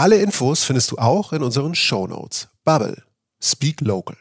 Alle 0.00 0.14
Infos 0.22 0.62
findest 0.62 0.92
du 0.92 0.98
auch 0.98 1.32
in 1.32 1.42
unseren 1.42 1.74
Show 1.74 2.06
Notes. 2.06 2.48
Bubble. 2.64 3.02
Speak 3.42 3.80
Local. 3.80 4.16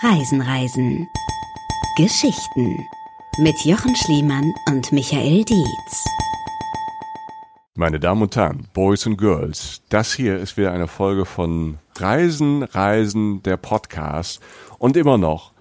Reisen, 0.00 0.40
Reisen. 0.40 1.08
Geschichten. 1.96 2.78
Mit 3.38 3.56
Jochen 3.64 3.96
Schliemann 3.96 4.54
und 4.68 4.92
Michael 4.92 5.44
Dietz. 5.44 6.04
Meine 7.74 7.98
Damen 7.98 8.22
und 8.22 8.36
Herren, 8.36 8.68
Boys 8.74 9.08
and 9.08 9.18
Girls, 9.18 9.82
das 9.88 10.14
hier 10.14 10.38
ist 10.38 10.56
wieder 10.56 10.70
eine 10.70 10.86
Folge 10.86 11.26
von 11.26 11.78
Reisen, 11.96 12.62
Reisen, 12.62 13.42
der 13.42 13.56
Podcast. 13.56 14.38
Und 14.78 14.96
immer 14.96 15.18
noch 15.18 15.53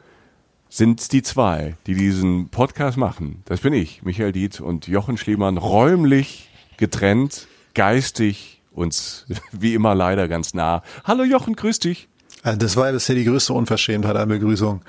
sind 0.74 1.12
die 1.12 1.22
zwei, 1.22 1.76
die 1.86 1.94
diesen 1.94 2.50
Podcast 2.50 2.98
machen. 2.98 3.44
Das 3.46 3.60
bin 3.60 3.74
ich, 3.74 4.02
Michael 4.02 4.32
Dietz 4.32 4.60
und 4.60 4.88
Jochen 4.88 5.18
Schliemann, 5.18 5.58
räumlich 5.58 6.50
getrennt, 6.78 7.48
geistig 7.76 8.60
uns 8.72 9.28
wie 9.52 9.76
immer 9.76 9.94
leider 9.94 10.28
ganz 10.28 10.56
nah. 10.56 10.82
Hallo 11.04 11.26
Jochen, 11.26 11.56
grüß 11.56 11.78
dich. 11.78 12.08
Äh, 12.44 12.58
das 12.58 12.76
war 12.76 12.88
ja 12.88 12.92
bisher 12.92 13.14
die 13.14 13.24
größte 13.24 13.54
Unverschämtheit 13.54 14.16
an 14.16 14.28
Begrüßung. 14.28 14.82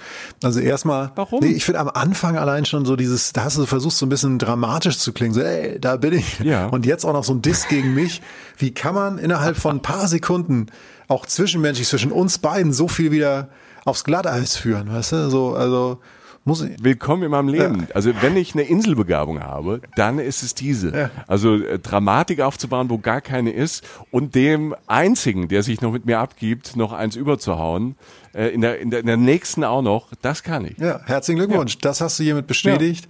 Also 0.42 0.58
erstmal, 0.60 1.12
Warum? 1.16 1.40
Nee, 1.40 1.52
ich 1.52 1.66
finde 1.66 1.80
am 1.80 1.90
Anfang 1.90 2.38
allein 2.38 2.64
schon 2.64 2.86
so 2.86 2.96
dieses, 2.96 3.34
da 3.34 3.44
hast 3.44 3.58
du 3.58 3.66
versucht 3.66 3.94
so 3.94 4.06
ein 4.06 4.08
bisschen 4.08 4.38
dramatisch 4.38 4.96
zu 4.96 5.12
klingen, 5.12 5.34
so 5.34 5.42
ey, 5.42 5.78
da 5.78 5.98
bin 5.98 6.14
ich. 6.14 6.40
Ja. 6.40 6.68
Und 6.68 6.86
jetzt 6.86 7.04
auch 7.04 7.12
noch 7.12 7.24
so 7.24 7.34
ein 7.34 7.42
Diss 7.42 7.68
gegen 7.68 7.92
mich. 7.92 8.22
Wie 8.56 8.72
kann 8.72 8.94
man 8.94 9.18
innerhalb 9.18 9.58
von 9.58 9.76
ein 9.76 9.82
paar 9.82 10.08
Sekunden 10.08 10.68
auch 11.08 11.26
zwischenmenschlich 11.26 11.88
zwischen 11.88 12.10
uns 12.10 12.38
beiden 12.38 12.72
so 12.72 12.88
viel 12.88 13.10
wieder 13.10 13.50
aufs 13.84 14.04
Glatteis 14.04 14.56
führen, 14.56 14.92
weißt 14.92 15.12
du? 15.12 15.30
So, 15.30 15.54
also 15.54 16.00
muss 16.46 16.60
ich. 16.60 16.72
Willkommen 16.82 17.22
in 17.22 17.30
meinem 17.30 17.48
Leben. 17.48 17.88
Also 17.94 18.10
wenn 18.20 18.36
ich 18.36 18.52
eine 18.54 18.64
Inselbegabung 18.64 19.42
habe, 19.42 19.80
dann 19.96 20.18
ist 20.18 20.42
es 20.42 20.54
diese. 20.54 20.94
Ja. 20.94 21.10
Also 21.26 21.56
äh, 21.56 21.78
Dramatik 21.78 22.40
aufzubauen, 22.40 22.90
wo 22.90 22.98
gar 22.98 23.22
keine 23.22 23.50
ist 23.50 23.82
und 24.10 24.34
dem 24.34 24.74
einzigen, 24.86 25.48
der 25.48 25.62
sich 25.62 25.80
noch 25.80 25.92
mit 25.92 26.04
mir 26.04 26.18
abgibt, 26.18 26.76
noch 26.76 26.92
eins 26.92 27.16
überzuhauen, 27.16 27.96
äh, 28.34 28.48
in, 28.48 28.60
der, 28.60 28.78
in, 28.78 28.90
der, 28.90 29.00
in 29.00 29.06
der 29.06 29.16
nächsten 29.16 29.64
auch 29.64 29.80
noch, 29.80 30.08
das 30.20 30.42
kann 30.42 30.66
ich. 30.66 30.76
Ja, 30.76 31.00
herzlichen 31.04 31.38
Glückwunsch. 31.38 31.78
Das 31.78 32.02
hast 32.02 32.18
du 32.18 32.24
hiermit 32.24 32.46
bestätigt. 32.46 33.08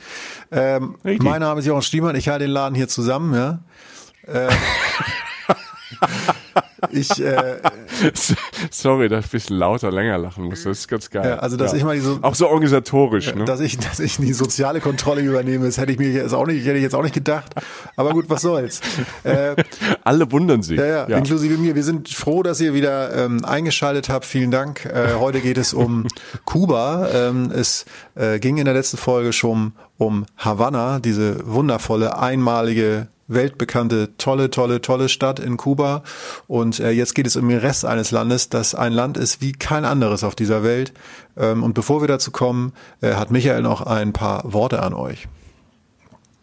Ähm, 0.52 0.94
Richtig. 1.04 1.24
mein 1.24 1.40
Name 1.40 1.58
ist 1.58 1.66
Jochen 1.66 1.82
Stiemann. 1.82 2.14
Ich 2.14 2.28
halte 2.28 2.44
den 2.44 2.52
Laden 2.52 2.76
hier 2.76 2.86
zusammen, 2.86 3.34
ja. 3.34 3.58
Äh, 4.32 4.48
ich, 6.90 7.20
äh, 7.22 7.56
Sorry, 8.70 9.08
dass 9.08 9.20
ich 9.24 9.30
ein 9.30 9.30
bisschen 9.32 9.56
lauter, 9.56 9.90
länger 9.90 10.18
lachen 10.18 10.44
muss. 10.44 10.64
Das 10.64 10.78
ist 10.78 10.88
ganz 10.88 11.10
geil. 11.10 11.26
Ja, 11.26 11.36
also, 11.36 11.56
dass 11.56 11.72
ich 11.72 11.84
mal 11.84 11.94
diese- 11.94 12.18
Auch 12.22 12.34
so 12.34 12.48
organisatorisch, 12.48 13.34
ne? 13.34 13.44
dass 13.44 13.60
ich, 13.60 13.78
dass 13.78 14.00
ich 14.00 14.16
die 14.16 14.32
soziale 14.32 14.80
Kontrolle 14.80 15.20
übernehme, 15.22 15.66
das 15.66 15.78
hätte 15.78 15.92
ich 15.92 15.98
mir 15.98 16.10
jetzt 16.10 16.32
auch 16.34 16.46
nicht, 16.46 16.64
hätte 16.66 16.76
ich 16.76 16.82
jetzt 16.82 16.94
auch 16.94 17.02
nicht 17.02 17.14
gedacht. 17.14 17.54
Aber 17.96 18.10
gut, 18.10 18.26
was 18.28 18.42
soll's. 18.42 18.80
Äh, 19.24 19.56
Alle 20.02 20.30
wundern 20.32 20.62
sich. 20.62 20.78
ja, 20.78 21.08
ja, 21.08 21.16
inklusive 21.16 21.56
mir. 21.56 21.74
Wir 21.74 21.82
sind 21.82 22.08
froh, 22.10 22.42
dass 22.42 22.60
ihr 22.60 22.74
wieder 22.74 23.14
ähm, 23.24 23.44
eingeschaltet 23.44 24.08
habt. 24.10 24.24
Vielen 24.26 24.50
Dank. 24.50 24.84
Äh, 24.84 25.14
heute 25.18 25.40
geht 25.40 25.56
es 25.56 25.72
um 25.72 26.06
Kuba. 26.44 27.08
Ähm, 27.12 27.50
es 27.54 27.86
äh, 28.16 28.38
ging 28.38 28.58
in 28.58 28.66
der 28.66 28.74
letzten 28.74 28.96
Folge 28.98 29.32
schon 29.32 29.72
um 29.96 30.26
Havanna, 30.36 30.98
diese 31.00 31.46
wundervolle, 31.46 32.18
einmalige 32.18 33.06
weltbekannte, 33.28 34.16
tolle, 34.18 34.50
tolle, 34.50 34.80
tolle 34.80 35.08
Stadt 35.08 35.38
in 35.38 35.56
Kuba. 35.56 36.02
Und 36.46 36.80
äh, 36.80 36.90
jetzt 36.90 37.14
geht 37.14 37.26
es 37.26 37.36
um 37.36 37.48
den 37.48 37.58
Rest 37.58 37.84
eines 37.84 38.10
Landes, 38.10 38.48
das 38.48 38.74
ein 38.74 38.92
Land 38.92 39.16
ist 39.16 39.40
wie 39.40 39.52
kein 39.52 39.84
anderes 39.84 40.24
auf 40.24 40.34
dieser 40.34 40.62
Welt. 40.62 40.92
Ähm, 41.36 41.62
und 41.62 41.74
bevor 41.74 42.02
wir 42.02 42.08
dazu 42.08 42.30
kommen, 42.30 42.72
äh, 43.00 43.14
hat 43.14 43.30
Michael 43.30 43.62
noch 43.62 43.82
ein 43.82 44.12
paar 44.12 44.52
Worte 44.52 44.82
an 44.82 44.94
euch. 44.94 45.28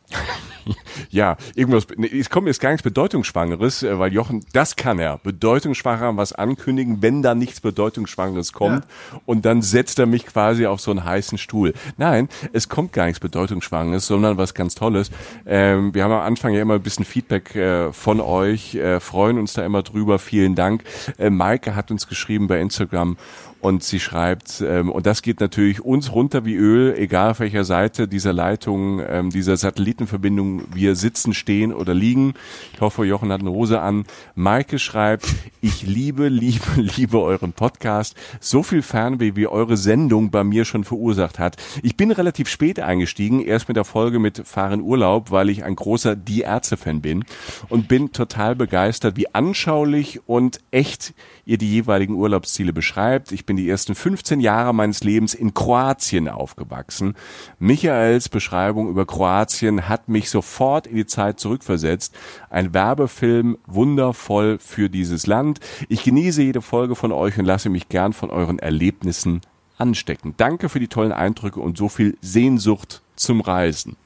Ja, 1.10 1.38
irgendwas, 1.56 1.88
nee, 1.98 2.08
es 2.08 2.30
kommt 2.30 2.48
jetzt 2.48 2.60
gar 2.60 2.70
nichts 2.72 2.84
Bedeutungsschwangeres, 2.84 3.84
äh, 3.84 4.00
weil 4.00 4.14
Jochen, 4.14 4.46
das 4.54 4.76
kann 4.76 5.00
er, 5.00 5.18
bedeutungsschwanger 5.18 6.16
was 6.18 6.34
ankündigen, 6.34 7.02
wenn 7.02 7.22
da 7.22 7.36
nichts 7.36 7.60
Bedeutungsschwangeres 7.60 8.54
kommt 8.54 8.86
und 9.26 9.46
dann 9.46 9.62
setzt 9.62 10.00
er 10.00 10.06
mich 10.06 10.26
quasi 10.26 10.66
auf 10.66 10.80
so 10.80 10.92
einen 10.92 11.04
heißen 11.04 11.38
Stuhl. 11.38 11.74
Nein, 11.98 12.30
es 12.54 12.70
kommt 12.70 12.94
gar 12.94 13.06
nichts 13.06 13.20
Bedeutungsschwangeres, 13.20 14.08
sondern 14.08 14.38
was 14.38 14.54
ganz 14.54 14.76
Tolles. 14.76 15.12
Ähm, 15.46 15.94
wir 15.94 16.04
haben 16.04 16.12
am 16.12 16.22
Anfang 16.22 16.54
ja 16.54 16.62
immer 16.62 16.76
ein 16.76 16.82
bisschen 16.82 17.06
Feedback 17.06 17.56
äh, 17.56 17.92
von 17.92 18.20
euch, 18.22 18.76
äh, 18.76 19.00
freuen 19.00 19.38
uns 19.38 19.54
da 19.54 19.66
immer 19.66 19.84
drüber, 19.84 20.20
vielen 20.20 20.56
Dank. 20.56 20.84
Äh, 21.18 21.30
Maike 21.30 21.76
hat 21.76 21.92
uns 21.92 22.08
geschrieben 22.08 22.48
bei 22.48 22.60
Instagram 22.60 23.18
und 23.62 23.84
sie 23.84 24.00
schreibt, 24.00 24.62
ähm, 24.62 24.92
und 24.92 25.06
das 25.06 25.22
geht 25.22 25.40
natürlich 25.40 25.82
uns 25.82 26.12
runter 26.12 26.46
wie 26.46 26.56
Öl, 26.56 26.96
egal 26.98 27.32
auf 27.32 27.40
welcher 27.40 27.64
Seite 27.64 28.08
dieser 28.08 28.34
Leitung, 28.34 29.02
ähm, 29.08 29.30
dieser 29.30 29.56
Satellitenverbindung 29.56 30.64
wir 30.74 30.96
sitzen, 30.96 31.34
stehen 31.34 31.72
oder 31.72 31.94
liegen. 31.94 32.34
Ich 32.74 32.82
hoffe, 32.82 33.06
Jochen 33.06 33.32
hat 33.32 33.42
eine 33.42 33.52
Hose 33.52 33.80
an. 33.80 34.06
Maike 34.34 34.80
schreibt, 34.80 35.28
ich 35.62 35.84
liebe, 35.84 36.28
liebe, 36.28 36.66
liebe 36.78 37.22
euren 37.22 37.54
Podcast. 37.54 38.16
So 38.40 38.64
viel 38.64 38.82
Fernweh, 38.82 39.36
wie 39.36 39.46
eure 39.46 39.78
Sendung 39.78 40.32
bei 40.32 40.44
mir 40.44 40.66
schon 40.66 40.84
verursacht 40.84 41.38
hat. 41.38 41.58
Ich 41.84 41.96
bin 41.96 42.12
relativ 42.12 42.50
spät 42.50 42.80
eingestiegen, 42.80 43.42
erst 43.42 43.68
mit 43.68 43.78
der 43.78 43.86
Folge 43.86 44.18
mit 44.18 44.42
Fahren 44.48 44.82
Urlaub, 44.82 45.30
weil 45.30 45.50
ich 45.50 45.64
ein 45.64 45.76
großer 45.76 46.16
Die 46.16 46.42
Ärzte-Fan 46.42 47.02
bin 47.02 47.26
und 47.70 47.88
bin 47.88 48.12
total 48.12 48.56
begeistert, 48.56 49.18
wie 49.18 49.34
anschaulich 49.36 50.20
und 50.28 50.60
echt 50.72 51.14
ihr 51.46 51.58
die 51.58 51.72
jeweiligen 51.72 52.16
Urlaubsziele 52.16 52.74
beschreibt. 52.74 53.32
Ich 53.32 53.46
bin 53.52 53.58
die 53.58 53.70
ersten 53.70 53.96
15 53.96 54.40
Jahre 54.40 54.74
meines 54.74 55.04
Lebens 55.04 55.34
in 55.34 55.54
Kroatien 55.54 56.30
aufgewachsen. 56.30 57.16
Michaels 57.60 58.30
Beschreibung 58.30 58.88
über 58.88 59.06
Kroatien 59.06 59.90
hat 59.90 60.08
mich 60.08 60.30
sofort 60.30 60.88
in 60.88 60.96
die 60.96 61.06
Zeit 61.06 61.38
zurückversetzt. 61.38 62.16
Ein 62.50 62.74
Werbefilm 62.74 63.58
wundervoll 63.68 64.58
für 64.58 64.90
dieses 64.90 65.28
Land. 65.28 65.60
Ich 65.90 66.06
genieße 66.06 66.42
jede 66.42 66.62
Folge 66.62 66.96
von 66.96 67.12
euch 67.12 67.38
und 67.38 67.44
lasse 67.44 67.68
mich 67.68 67.90
gern 67.90 68.14
von 68.14 68.30
euren 68.30 68.58
Erlebnissen 68.58 69.42
anstecken. 69.78 70.34
Danke 70.38 70.70
für 70.70 70.80
die 70.80 70.88
tollen 70.88 71.12
Eindrücke 71.12 71.60
und 71.60 71.78
so 71.78 71.90
viel 71.90 72.18
Sehnsucht 72.22 73.02
zum 73.18 73.42
Reisen. 73.42 73.98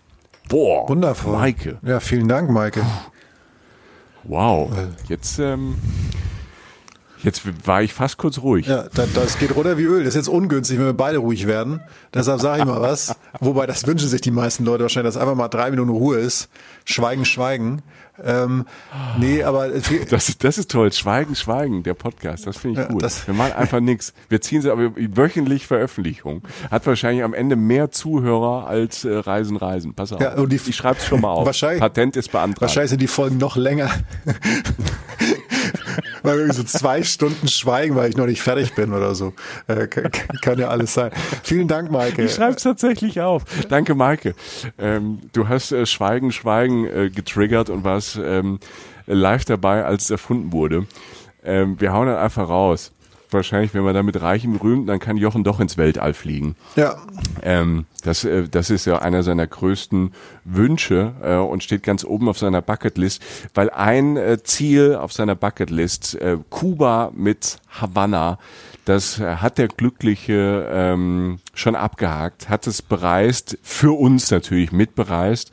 Boah, 0.50 0.90
Wundervoll. 0.90 1.34
Maike. 1.34 1.78
Ja, 1.84 2.00
vielen 2.00 2.28
Dank, 2.28 2.50
Maike. 2.50 2.84
Wow. 4.24 4.72
Jetzt, 5.08 5.38
ähm, 5.38 5.76
Jetzt 7.26 7.42
war 7.66 7.82
ich 7.82 7.92
fast 7.92 8.18
kurz 8.18 8.38
ruhig. 8.38 8.68
Ja, 8.68 8.86
das, 8.94 9.12
das 9.14 9.40
geht 9.40 9.56
runter 9.56 9.80
wie 9.80 9.84
Öl. 9.84 10.04
Das 10.04 10.10
ist 10.10 10.16
jetzt 10.16 10.30
ungünstig, 10.30 10.78
wenn 10.78 10.86
wir 10.86 10.94
beide 10.94 11.18
ruhig 11.18 11.48
werden. 11.48 11.82
Deshalb 12.14 12.40
sage 12.40 12.60
ich 12.60 12.66
mal 12.66 12.82
was. 12.82 13.16
Wobei, 13.40 13.66
das 13.66 13.88
wünschen 13.88 14.08
sich 14.08 14.22
die 14.22 14.30
meisten 14.30 14.64
Leute 14.64 14.84
wahrscheinlich, 14.84 15.16
dass 15.16 15.22
einfach 15.22 15.34
mal 15.34 15.48
drei 15.48 15.72
Minuten 15.72 15.90
Ruhe 15.90 16.18
ist. 16.20 16.50
Schweigen, 16.86 17.26
schweigen. 17.26 17.82
Ähm, 18.24 18.66
nee, 19.20 19.44
aber 19.44 19.70
das, 20.10 20.38
das 20.38 20.58
ist 20.58 20.72
toll. 20.72 20.94
Schweigen, 20.94 21.36
schweigen, 21.36 21.82
der 21.82 21.96
Podcast. 21.96 22.48
Das 22.48 22.58
finde 22.58 22.82
ich 22.82 22.88
ja, 22.88 22.94
gut. 22.94 23.28
wir 23.28 23.34
machen 23.34 23.54
einfach 23.54 23.80
nichts. 23.80 24.14
Wir 24.30 24.40
ziehen 24.40 24.62
sie 24.62 24.72
aber 24.72 24.92
wöchentlich 24.96 25.68
Veröffentlichung. 25.68 26.44
Hat 26.70 26.86
wahrscheinlich 26.86 27.24
am 27.24 27.34
Ende 27.34 27.56
mehr 27.56 27.92
Zuhörer 27.92 28.68
als 28.68 29.04
äh, 29.04 29.14
Reisen, 29.14 29.58
Reisen. 29.58 29.96
Pass 29.96 30.14
auf. 30.14 30.22
Ja, 30.22 30.36
und 30.36 30.52
die, 30.52 30.58
ich 30.64 30.76
schreibe 30.76 31.00
es 31.00 31.06
schon 31.06 31.22
mal 31.22 31.32
auf. 31.32 31.46
Wahrscheinlich, 31.46 31.82
Patent 31.82 32.16
ist 32.16 32.32
beantragt. 32.32 32.62
Wahrscheinlich 32.62 32.92
sind 32.92 33.02
die 33.02 33.08
Folgen 33.08 33.38
noch 33.38 33.56
länger. 33.58 33.90
weil 36.24 36.38
irgendwie 36.38 36.58
so 36.58 36.64
zwei 36.64 37.04
Stunden 37.04 37.48
schweigen, 37.48 37.96
weil 37.96 38.10
ich 38.10 38.18
noch 38.18 38.26
nicht 38.26 38.42
fertig 38.42 38.74
bin 38.76 38.94
oder 38.94 39.16
so. 39.16 39.34
Äh, 39.68 39.88
kann, 39.88 40.12
kann, 40.42 40.60
ja 40.60 40.70
alles 40.70 40.94
sein. 40.94 41.12
Vielen 41.44 41.68
Dank, 41.68 41.92
Maike. 41.92 42.24
Ich 42.24 42.34
schreibe 42.34 42.56
es 42.56 42.64
tatsächlich 42.64 43.22
auf. 43.22 43.44
Danke, 43.70 43.96
Maike. 43.96 44.36
Ähm, 44.78 45.20
du 45.34 45.48
hast 45.48 45.72
äh, 45.72 45.86
Schweigen, 45.86 46.32
Schweigen 46.32 46.86
äh, 46.86 47.10
getriggert 47.10 47.70
und 47.70 47.84
warst 47.84 48.20
ähm, 48.22 48.60
live 49.06 49.46
dabei, 49.46 49.86
als 49.86 50.06
es 50.06 50.12
erfunden 50.12 50.52
wurde. 50.52 50.88
Ähm, 51.44 51.80
wir 51.80 51.94
hauen 51.94 52.08
dann 52.08 52.18
einfach 52.18 52.50
raus 52.50 52.92
wahrscheinlich, 53.32 53.74
wenn 53.74 53.84
man 53.84 53.94
damit 53.94 54.22
reichem 54.22 54.56
rühmt, 54.56 54.90
dann 54.90 55.00
kann 55.00 55.18
Jochen 55.18 55.44
doch 55.44 55.60
ins 55.60 55.78
Weltall 55.78 56.14
fliegen. 56.14 56.56
Ja. 56.76 56.96
Ähm, 57.42 57.86
das, 58.04 58.24
äh, 58.24 58.48
das 58.50 58.70
ist 58.70 58.86
ja 58.86 59.00
einer 59.00 59.24
seiner 59.24 59.48
größten 59.48 60.14
Wünsche 60.44 61.14
äh, 61.24 61.36
und 61.36 61.64
steht 61.64 61.84
ganz 61.84 62.04
oben 62.04 62.30
auf 62.30 62.38
seiner 62.38 62.62
Bucketlist, 62.62 63.22
weil 63.54 63.70
ein 63.70 64.18
äh, 64.18 64.42
Ziel 64.44 64.96
auf 64.96 65.14
seiner 65.14 65.36
Bucketlist, 65.36 66.16
äh, 66.16 66.38
Kuba 66.50 67.12
mit 67.16 67.58
Havanna, 67.70 68.38
das 68.86 69.20
äh, 69.20 69.38
hat 69.38 69.58
der 69.58 69.68
Glückliche 69.68 70.70
ähm, 70.72 71.40
schon 71.54 71.76
abgehakt, 71.76 72.50
hat 72.50 72.68
es 72.68 72.82
bereist, 72.82 73.58
für 73.64 73.98
uns 73.98 74.30
natürlich 74.32 74.72
mitbereist 74.72 75.52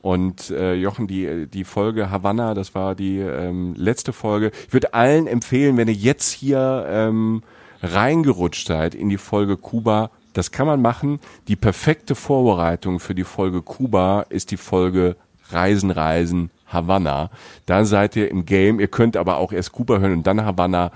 und 0.00 0.50
äh, 0.50 0.74
Jochen, 0.74 1.06
die, 1.06 1.46
die 1.46 1.64
Folge 1.64 2.10
Havanna, 2.10 2.54
das 2.54 2.74
war 2.74 2.94
die 2.94 3.18
ähm, 3.18 3.74
letzte 3.76 4.12
Folge. 4.12 4.52
Ich 4.66 4.72
würde 4.72 4.94
allen 4.94 5.26
empfehlen, 5.26 5.76
wenn 5.76 5.88
ihr 5.88 5.94
jetzt 5.94 6.30
hier 6.32 6.86
ähm, 6.88 7.42
reingerutscht 7.82 8.66
seid 8.66 8.94
in 8.94 9.08
die 9.08 9.18
Folge 9.18 9.56
Kuba, 9.56 10.10
das 10.32 10.52
kann 10.52 10.66
man 10.66 10.80
machen. 10.80 11.18
Die 11.48 11.56
perfekte 11.56 12.14
Vorbereitung 12.14 13.00
für 13.00 13.14
die 13.14 13.24
Folge 13.24 13.62
Kuba 13.62 14.26
ist 14.28 14.50
die 14.50 14.56
Folge 14.56 15.16
Reisen, 15.50 15.90
Reisen, 15.90 16.50
Havanna. 16.66 17.30
Da 17.66 17.84
seid 17.84 18.16
ihr 18.16 18.30
im 18.30 18.44
Game. 18.44 18.80
Ihr 18.80 18.88
könnt 18.88 19.16
aber 19.16 19.38
auch 19.38 19.52
erst 19.52 19.72
Kuba 19.72 19.98
hören 19.98 20.12
und 20.12 20.26
dann 20.26 20.44
Havanna. 20.44 20.92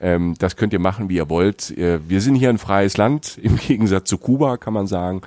Ähm, 0.00 0.34
das 0.38 0.56
könnt 0.56 0.72
ihr 0.72 0.78
machen, 0.78 1.08
wie 1.08 1.16
ihr 1.16 1.30
wollt. 1.30 1.76
Äh, 1.76 2.00
wir 2.08 2.20
sind 2.20 2.34
hier 2.34 2.50
ein 2.50 2.58
freies 2.58 2.96
Land, 2.96 3.38
im 3.42 3.56
Gegensatz 3.56 4.08
zu 4.08 4.18
Kuba 4.18 4.56
kann 4.56 4.74
man 4.74 4.86
sagen. 4.86 5.22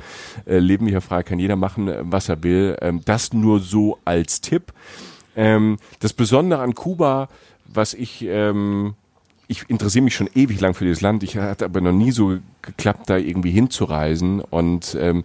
Äh, 0.45 0.59
leben 0.59 0.85
wir 0.85 0.91
hier 0.91 1.01
frei, 1.01 1.23
kann 1.23 1.39
jeder 1.39 1.55
machen, 1.55 1.87
äh, 1.87 1.99
was 2.01 2.29
er 2.29 2.43
will. 2.43 2.77
Ähm, 2.81 3.01
das 3.05 3.33
nur 3.33 3.59
so 3.59 3.97
als 4.05 4.41
Tipp. 4.41 4.73
Ähm, 5.35 5.77
das 5.99 6.13
Besondere 6.13 6.61
an 6.61 6.75
Kuba, 6.75 7.29
was 7.65 7.93
ich 7.93 8.25
ähm, 8.27 8.95
ich 9.49 9.67
interessiere 9.67 10.03
mich 10.03 10.13
schon 10.13 10.29
ewig 10.35 10.61
lang 10.61 10.75
für 10.75 10.85
dieses 10.85 11.01
Land. 11.01 11.23
Ich 11.23 11.35
hatte 11.35 11.65
aber 11.65 11.81
noch 11.81 11.91
nie 11.91 12.11
so 12.11 12.37
geklappt, 12.61 13.09
da 13.09 13.17
irgendwie 13.17 13.49
hinzureisen. 13.49 14.41
Und 14.41 14.95
ähm, 14.99 15.19
äh, 15.19 15.23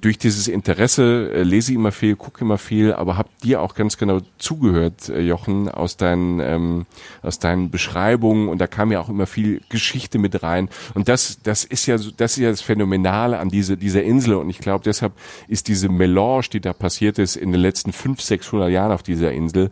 durch 0.00 0.18
dieses 0.18 0.48
Interesse 0.48 1.30
äh, 1.32 1.42
lese 1.42 1.72
immer 1.72 1.92
viel, 1.92 2.16
gucke 2.16 2.44
immer 2.44 2.58
viel, 2.58 2.92
aber 2.92 3.16
habe 3.16 3.28
dir 3.42 3.60
auch 3.60 3.74
ganz 3.74 3.96
genau 3.96 4.20
zugehört, 4.38 5.08
äh, 5.08 5.20
Jochen, 5.20 5.68
aus 5.68 5.96
deinen 5.96 6.40
ähm, 6.40 6.86
aus 7.22 7.38
deinen 7.38 7.70
Beschreibungen. 7.70 8.48
Und 8.48 8.58
da 8.58 8.66
kam 8.66 8.90
ja 8.90 9.00
auch 9.00 9.08
immer 9.08 9.26
viel 9.26 9.60
Geschichte 9.68 10.18
mit 10.18 10.42
rein. 10.42 10.68
Und 10.94 11.08
das 11.08 11.40
das 11.42 11.64
ist 11.64 11.86
ja 11.86 11.96
das 11.96 12.32
ist 12.32 12.38
ja 12.38 12.50
das 12.50 12.62
Phänomenale 12.62 13.38
an 13.38 13.48
diese 13.48 13.76
dieser 13.76 14.02
Insel. 14.02 14.34
Und 14.34 14.50
ich 14.50 14.58
glaube 14.58 14.84
deshalb 14.84 15.12
ist 15.48 15.68
diese 15.68 15.88
Melange, 15.88 16.48
die 16.52 16.60
da 16.60 16.72
passiert 16.72 17.18
ist 17.18 17.36
in 17.36 17.52
den 17.52 17.60
letzten 17.60 17.92
fünf 17.92 18.20
sechshundert 18.20 18.70
Jahren 18.70 18.92
auf 18.92 19.02
dieser 19.02 19.32
Insel, 19.32 19.70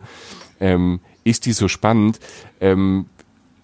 ähm, 0.59 0.99
ist 1.23 1.45
die 1.45 1.53
so 1.53 1.67
spannend. 1.67 2.19
Ähm, 2.61 3.07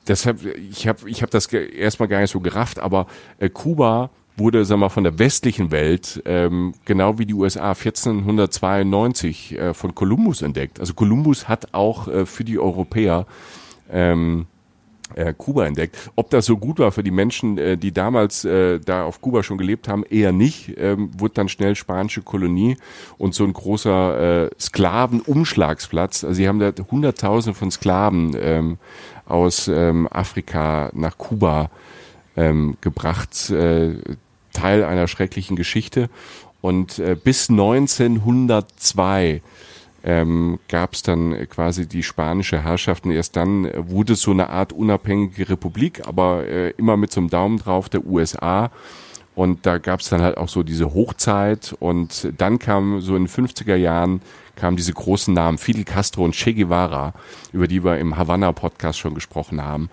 deshalb 0.08 0.44
ich 0.46 0.88
habe 0.88 1.10
ich 1.10 1.22
habe 1.22 1.32
das 1.32 1.48
erstmal 1.48 2.10
gar 2.10 2.20
nicht 2.20 2.32
so 2.32 2.40
gerafft, 2.40 2.80
aber 2.80 3.08
äh, 3.40 3.50
Kuba 3.50 4.10
wurde, 4.42 4.66
sag 4.66 4.78
mal, 4.78 4.90
von 4.90 5.04
der 5.04 5.20
westlichen 5.20 5.72
Welt, 5.72 6.22
ähm, 6.26 6.74
genau 6.86 7.20
wie 7.20 7.26
die 7.26 7.34
USA 7.34 7.70
1492 7.72 9.58
äh, 9.58 9.74
von 9.74 9.94
Kolumbus 9.94 10.42
entdeckt. 10.42 10.80
Also 10.80 10.94
Kolumbus 10.94 11.48
hat 11.48 11.74
auch 11.74 12.08
äh, 12.08 12.26
für 12.26 12.44
die 12.44 12.58
Europäer 12.58 13.28
ähm, 13.92 14.48
äh, 15.16 15.34
Kuba 15.38 15.66
entdeckt. 15.66 15.98
Ob 16.16 16.30
das 16.30 16.46
so 16.46 16.58
gut 16.58 16.80
war 16.80 16.92
für 16.92 17.04
die 17.04 17.12
Menschen, 17.12 17.58
äh, 17.58 17.78
die 17.78 17.92
damals 17.92 18.46
äh, 18.46 18.80
da 18.80 19.04
auf 19.04 19.22
Kuba 19.22 19.44
schon 19.44 19.58
gelebt 19.58 19.88
haben, 19.88 20.04
eher 20.04 20.32
nicht. 20.32 20.74
Ähm, 20.78 21.12
wurde 21.18 21.36
dann 21.36 21.50
schnell 21.50 21.76
spanische 21.76 22.22
Kolonie 22.22 22.78
und 23.18 23.34
so 23.34 23.44
ein 23.44 23.54
großer 23.54 24.46
äh, 24.46 24.50
Sklavenumschlagsplatz. 24.60 26.24
Also 26.24 26.36
sie 26.36 26.48
haben 26.48 26.60
da 26.60 26.72
Hunderttausende 26.90 27.58
von 27.58 27.72
Sklaven 27.72 28.36
ähm, 28.40 28.78
aus 29.26 29.68
ähm, 29.68 30.08
Afrika 30.12 30.90
nach 30.94 31.18
Kuba 31.18 31.70
ähm, 32.36 32.78
gebracht. 32.82 33.50
Äh, 33.50 33.96
Teil 34.52 34.84
einer 34.84 35.08
schrecklichen 35.08 35.56
Geschichte. 35.56 36.10
Und 36.62 37.00
äh, 37.00 37.16
bis 37.22 37.50
1902 37.50 39.42
ähm, 40.04 40.60
gab 40.68 40.94
es 40.94 41.04
dann 41.04 41.48
quasi 41.50 41.88
die 41.88 42.04
spanische 42.04 42.64
Herrschaft 42.64 43.06
und 43.06 43.12
erst 43.12 43.36
dann 43.36 43.70
wurde 43.76 44.14
es 44.14 44.22
so 44.22 44.32
eine 44.32 44.50
Art 44.50 44.74
unabhängige 44.74 45.50
Republik, 45.50 46.08
aber 46.08 46.48
äh, 46.48 46.72
immer 46.72 46.98
mit 46.98 47.12
so 47.12 47.20
einem 47.20 47.30
Daumen 47.30 47.58
drauf 47.58 47.90
der 47.90 48.06
USA. 48.06 48.72
Und 49.34 49.66
da 49.66 49.78
gab 49.78 50.02
es 50.02 50.10
dann 50.10 50.22
halt 50.22 50.38
auch 50.38 50.50
so 50.50 50.62
diese 50.62 50.94
Hochzeit 50.94 51.74
und 51.80 52.34
dann 52.38 52.60
kam 52.60 53.00
so 53.00 53.16
in 53.16 53.26
den 53.26 53.30
50er 53.30 53.76
Jahren 53.76 54.22
kamen 54.58 54.76
diese 54.76 54.92
großen 54.94 55.34
Namen 55.34 55.58
Fidel 55.58 55.86
Castro 55.86 56.26
und 56.26 56.36
Che 56.36 56.54
Guevara, 56.54 57.14
über 57.54 57.68
die 57.68 57.84
wir 57.84 57.98
im 57.98 58.18
Havanna 58.18 58.52
Podcast 58.52 59.00
schon 59.00 59.16
gesprochen 59.16 59.64
haben 59.64 59.90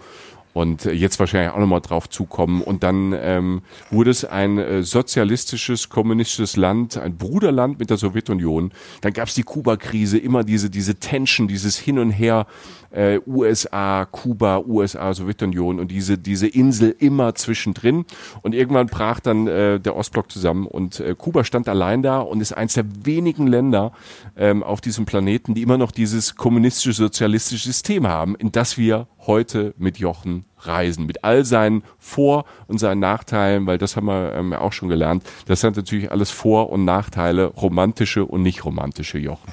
und 0.54 0.84
jetzt 0.84 1.18
wahrscheinlich 1.18 1.52
auch 1.52 1.58
nochmal 1.58 1.80
drauf 1.80 2.08
zukommen. 2.08 2.62
Und 2.62 2.82
dann 2.82 3.14
ähm, 3.18 3.62
wurde 3.90 4.10
es 4.10 4.24
ein 4.24 4.58
äh, 4.58 4.82
sozialistisches, 4.82 5.88
kommunistisches 5.88 6.56
Land, 6.56 6.96
ein 6.96 7.16
Bruderland 7.16 7.78
mit 7.78 7.90
der 7.90 7.96
Sowjetunion. 7.96 8.72
Dann 9.00 9.12
gab 9.12 9.28
es 9.28 9.34
die 9.34 9.42
Kuba-Krise, 9.42 10.18
immer 10.18 10.44
diese, 10.44 10.70
diese 10.70 10.96
Tension, 10.96 11.48
dieses 11.48 11.78
Hin 11.78 11.98
und 11.98 12.10
Her, 12.10 12.46
äh, 12.90 13.20
USA, 13.26 14.04
Kuba, 14.04 14.58
USA, 14.66 15.12
Sowjetunion 15.12 15.80
und 15.80 15.90
diese, 15.90 16.18
diese 16.18 16.46
Insel 16.46 16.94
immer 16.98 17.34
zwischendrin. 17.34 18.04
Und 18.42 18.54
irgendwann 18.54 18.86
brach 18.86 19.20
dann 19.20 19.46
äh, 19.46 19.80
der 19.80 19.96
Ostblock 19.96 20.30
zusammen 20.30 20.66
und 20.66 21.00
äh, 21.00 21.14
Kuba 21.16 21.44
stand 21.44 21.68
allein 21.68 22.02
da 22.02 22.20
und 22.20 22.40
ist 22.40 22.52
eines 22.52 22.74
der 22.74 22.84
wenigen 23.04 23.46
Länder 23.46 23.92
ähm, 24.36 24.62
auf 24.62 24.80
diesem 24.80 25.06
Planeten, 25.06 25.54
die 25.54 25.62
immer 25.62 25.78
noch 25.78 25.90
dieses 25.90 26.36
kommunistische, 26.36 26.92
sozialistische 26.92 27.66
System 27.66 28.06
haben, 28.06 28.34
in 28.36 28.52
das 28.52 28.78
wir 28.78 29.06
heute 29.26 29.74
mit 29.76 29.98
Jochen 29.98 30.44
reisen. 30.60 31.06
Mit 31.06 31.24
all 31.24 31.44
seinen 31.44 31.82
Vor- 31.98 32.44
und 32.66 32.78
seinen 32.78 33.00
Nachteilen, 33.00 33.66
weil 33.66 33.78
das 33.78 33.96
haben 33.96 34.06
wir 34.06 34.32
ähm, 34.34 34.52
auch 34.52 34.72
schon 34.72 34.88
gelernt. 34.88 35.22
Das 35.46 35.60
sind 35.60 35.76
natürlich 35.76 36.10
alles 36.10 36.30
Vor- 36.30 36.70
und 36.70 36.84
Nachteile, 36.84 37.44
romantische 37.46 38.24
und 38.24 38.42
nicht 38.42 38.64
romantische 38.64 39.18
Jochen. 39.18 39.52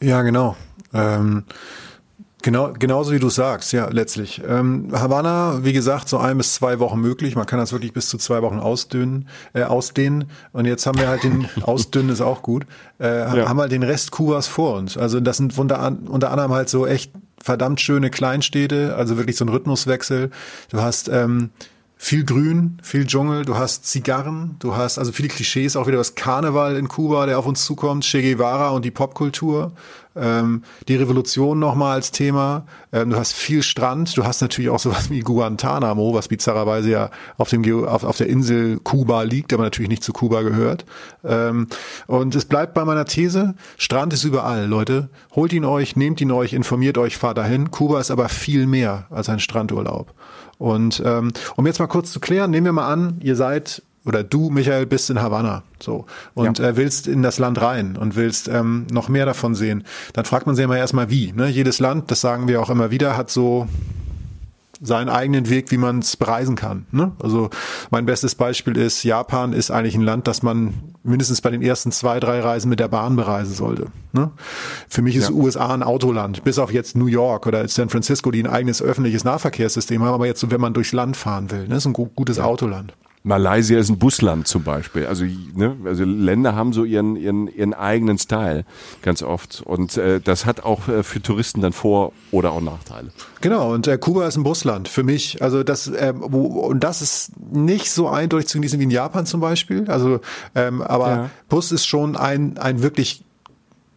Ja, 0.00 0.22
genau. 0.22 0.56
Ähm 0.92 1.44
Genau, 2.46 2.72
genauso 2.78 3.10
wie 3.10 3.18
du 3.18 3.28
sagst, 3.28 3.72
ja, 3.72 3.88
letztlich. 3.88 4.40
Ähm, 4.46 4.86
Havanna, 4.92 5.64
wie 5.64 5.72
gesagt, 5.72 6.08
so 6.08 6.18
ein 6.18 6.38
bis 6.38 6.54
zwei 6.54 6.78
Wochen 6.78 7.00
möglich. 7.00 7.34
Man 7.34 7.44
kann 7.44 7.58
das 7.58 7.72
wirklich 7.72 7.92
bis 7.92 8.08
zu 8.08 8.18
zwei 8.18 8.40
Wochen 8.40 8.60
ausdünnen, 8.60 9.26
äh, 9.52 9.64
ausdehnen. 9.64 10.30
Und 10.52 10.64
jetzt 10.64 10.86
haben 10.86 10.96
wir 10.96 11.08
halt 11.08 11.24
den, 11.24 11.48
ausdünnen 11.62 12.12
ist 12.12 12.20
auch 12.20 12.42
gut, 12.42 12.64
äh, 13.00 13.22
ja. 13.36 13.48
haben 13.48 13.58
halt 13.58 13.72
den 13.72 13.82
Rest 13.82 14.12
Kubas 14.12 14.46
vor 14.46 14.76
uns. 14.76 14.96
Also 14.96 15.18
das 15.18 15.38
sind 15.38 15.58
unter, 15.58 15.92
unter 16.06 16.30
anderem 16.30 16.52
halt 16.52 16.68
so 16.68 16.86
echt 16.86 17.10
verdammt 17.42 17.80
schöne 17.80 18.10
Kleinstädte, 18.10 18.94
also 18.94 19.16
wirklich 19.16 19.36
so 19.36 19.44
ein 19.44 19.48
Rhythmuswechsel. 19.48 20.30
Du 20.70 20.80
hast 20.80 21.08
ähm, 21.08 21.50
viel 21.96 22.24
Grün, 22.24 22.78
viel 22.80 23.06
Dschungel, 23.06 23.44
du 23.44 23.56
hast 23.56 23.86
Zigarren, 23.86 24.54
du 24.60 24.76
hast 24.76 24.98
also 24.98 25.10
viele 25.10 25.30
Klischees, 25.30 25.74
auch 25.74 25.88
wieder 25.88 25.98
das 25.98 26.14
Karneval 26.14 26.76
in 26.76 26.86
Kuba, 26.86 27.26
der 27.26 27.40
auf 27.40 27.46
uns 27.46 27.64
zukommt, 27.64 28.04
Che 28.04 28.22
Guevara 28.22 28.68
und 28.68 28.84
die 28.84 28.92
Popkultur, 28.92 29.72
ähm, 30.16 30.62
die 30.88 30.96
Revolution 30.96 31.58
nochmal 31.58 31.94
als 31.94 32.10
Thema, 32.10 32.66
ähm, 32.92 33.10
du 33.10 33.16
hast 33.16 33.32
viel 33.32 33.62
Strand, 33.62 34.16
du 34.16 34.24
hast 34.24 34.40
natürlich 34.40 34.70
auch 34.70 34.78
sowas 34.78 35.10
wie 35.10 35.20
Guantanamo, 35.20 36.14
was 36.14 36.28
bizarrerweise 36.28 36.90
ja 36.90 37.10
auf, 37.36 37.50
dem 37.50 37.86
auf, 37.86 38.04
auf 38.04 38.16
der 38.16 38.28
Insel 38.28 38.78
Kuba 38.82 39.22
liegt, 39.22 39.52
aber 39.52 39.64
natürlich 39.64 39.90
nicht 39.90 40.02
zu 40.02 40.12
Kuba 40.12 40.42
gehört. 40.42 40.84
Ähm, 41.24 41.66
und 42.06 42.34
es 42.34 42.44
bleibt 42.44 42.74
bei 42.74 42.84
meiner 42.84 43.04
These, 43.04 43.54
Strand 43.76 44.12
ist 44.12 44.24
überall, 44.24 44.66
Leute. 44.66 45.08
Holt 45.34 45.52
ihn 45.52 45.64
euch, 45.64 45.96
nehmt 45.96 46.20
ihn 46.20 46.30
euch, 46.30 46.52
informiert 46.52 46.98
euch, 46.98 47.16
fahrt 47.16 47.38
dahin. 47.38 47.70
Kuba 47.70 48.00
ist 48.00 48.10
aber 48.10 48.28
viel 48.28 48.66
mehr 48.66 49.06
als 49.10 49.28
ein 49.28 49.40
Strandurlaub. 49.40 50.14
Und 50.58 51.02
ähm, 51.04 51.32
um 51.56 51.66
jetzt 51.66 51.78
mal 51.78 51.86
kurz 51.86 52.12
zu 52.12 52.20
klären, 52.20 52.50
nehmen 52.50 52.66
wir 52.66 52.72
mal 52.72 52.90
an, 52.90 53.20
ihr 53.22 53.36
seid 53.36 53.82
oder 54.06 54.22
du, 54.22 54.50
Michael, 54.50 54.86
bist 54.86 55.10
in 55.10 55.20
Havanna 55.20 55.62
so 55.80 56.06
und 56.34 56.58
ja. 56.58 56.68
äh, 56.68 56.76
willst 56.76 57.06
in 57.08 57.22
das 57.22 57.38
Land 57.38 57.60
rein 57.60 57.96
und 57.96 58.16
willst 58.16 58.48
ähm, 58.48 58.86
noch 58.90 59.08
mehr 59.08 59.26
davon 59.26 59.54
sehen, 59.54 59.84
dann 60.14 60.24
fragt 60.24 60.46
man 60.46 60.54
sich 60.54 60.64
immer 60.64 60.78
erstmal 60.78 61.10
wie. 61.10 61.32
Ne? 61.32 61.48
Jedes 61.48 61.80
Land, 61.80 62.10
das 62.10 62.20
sagen 62.20 62.48
wir 62.48 62.62
auch 62.62 62.70
immer 62.70 62.90
wieder, 62.90 63.16
hat 63.16 63.30
so 63.30 63.66
seinen 64.80 65.08
eigenen 65.08 65.48
Weg, 65.48 65.70
wie 65.70 65.78
man 65.78 66.00
es 66.00 66.16
bereisen 66.16 66.56
kann. 66.56 66.86
Ne? 66.90 67.12
Also 67.22 67.50
mein 67.90 68.06
bestes 68.06 68.34
Beispiel 68.34 68.76
ist, 68.76 69.04
Japan 69.04 69.52
ist 69.52 69.70
eigentlich 69.70 69.94
ein 69.94 70.02
Land, 70.02 70.26
das 70.28 70.42
man 70.42 70.74
mindestens 71.02 71.40
bei 71.40 71.50
den 71.50 71.62
ersten 71.62 71.92
zwei, 71.92 72.20
drei 72.20 72.40
Reisen 72.40 72.68
mit 72.68 72.80
der 72.80 72.88
Bahn 72.88 73.16
bereisen 73.16 73.54
sollte. 73.54 73.86
Ne? 74.12 74.30
Für 74.88 75.02
mich 75.02 75.16
ist 75.16 75.30
ja. 75.30 75.34
USA 75.34 75.72
ein 75.72 75.82
Autoland, 75.82 76.44
bis 76.44 76.58
auf 76.58 76.72
jetzt 76.72 76.96
New 76.96 77.06
York 77.06 77.46
oder 77.46 77.66
San 77.68 77.88
Francisco, 77.88 78.30
die 78.30 78.42
ein 78.42 78.50
eigenes 78.50 78.82
öffentliches 78.82 79.24
Nahverkehrssystem 79.24 80.02
haben, 80.02 80.14
aber 80.14 80.26
jetzt 80.26 80.40
so, 80.40 80.50
wenn 80.50 80.60
man 80.60 80.74
durchs 80.74 80.92
Land 80.92 81.16
fahren 81.16 81.50
will, 81.50 81.68
ne? 81.68 81.76
ist 81.76 81.86
ein 81.86 81.92
gutes 81.92 82.36
ja. 82.36 82.44
Autoland. 82.44 82.92
Malaysia 83.26 83.76
ist 83.76 83.88
ein 83.88 83.98
Busland 83.98 84.46
zum 84.46 84.62
Beispiel. 84.62 85.04
Also, 85.06 85.24
ne, 85.24 85.76
also 85.84 86.04
Länder 86.04 86.54
haben 86.54 86.72
so 86.72 86.84
ihren, 86.84 87.16
ihren, 87.16 87.48
ihren 87.48 87.74
eigenen 87.74 88.18
Style 88.18 88.64
ganz 89.02 89.20
oft. 89.20 89.62
Und 89.62 89.96
äh, 89.96 90.20
das 90.20 90.46
hat 90.46 90.62
auch 90.62 90.86
äh, 90.86 91.02
für 91.02 91.20
Touristen 91.20 91.60
dann 91.60 91.72
Vor- 91.72 92.12
oder 92.30 92.52
auch 92.52 92.60
Nachteile. 92.60 93.10
Genau, 93.40 93.74
und 93.74 93.88
äh, 93.88 93.98
Kuba 93.98 94.28
ist 94.28 94.36
ein 94.36 94.44
Busland 94.44 94.86
für 94.86 95.02
mich. 95.02 95.42
Also 95.42 95.64
das, 95.64 95.88
äh, 95.88 96.14
wo, 96.16 96.44
und 96.44 96.84
das 96.84 97.02
ist 97.02 97.32
nicht 97.52 97.90
so 97.90 98.08
eindeutig 98.08 98.46
zu 98.46 98.58
genießen 98.58 98.78
wie 98.78 98.84
in 98.84 98.90
Japan 98.92 99.26
zum 99.26 99.40
Beispiel. 99.40 99.90
Also, 99.90 100.20
ähm, 100.54 100.80
aber 100.80 101.08
ja. 101.08 101.30
Bus 101.48 101.72
ist 101.72 101.84
schon 101.84 102.16
ein, 102.16 102.58
ein 102.58 102.82
wirklich 102.82 103.24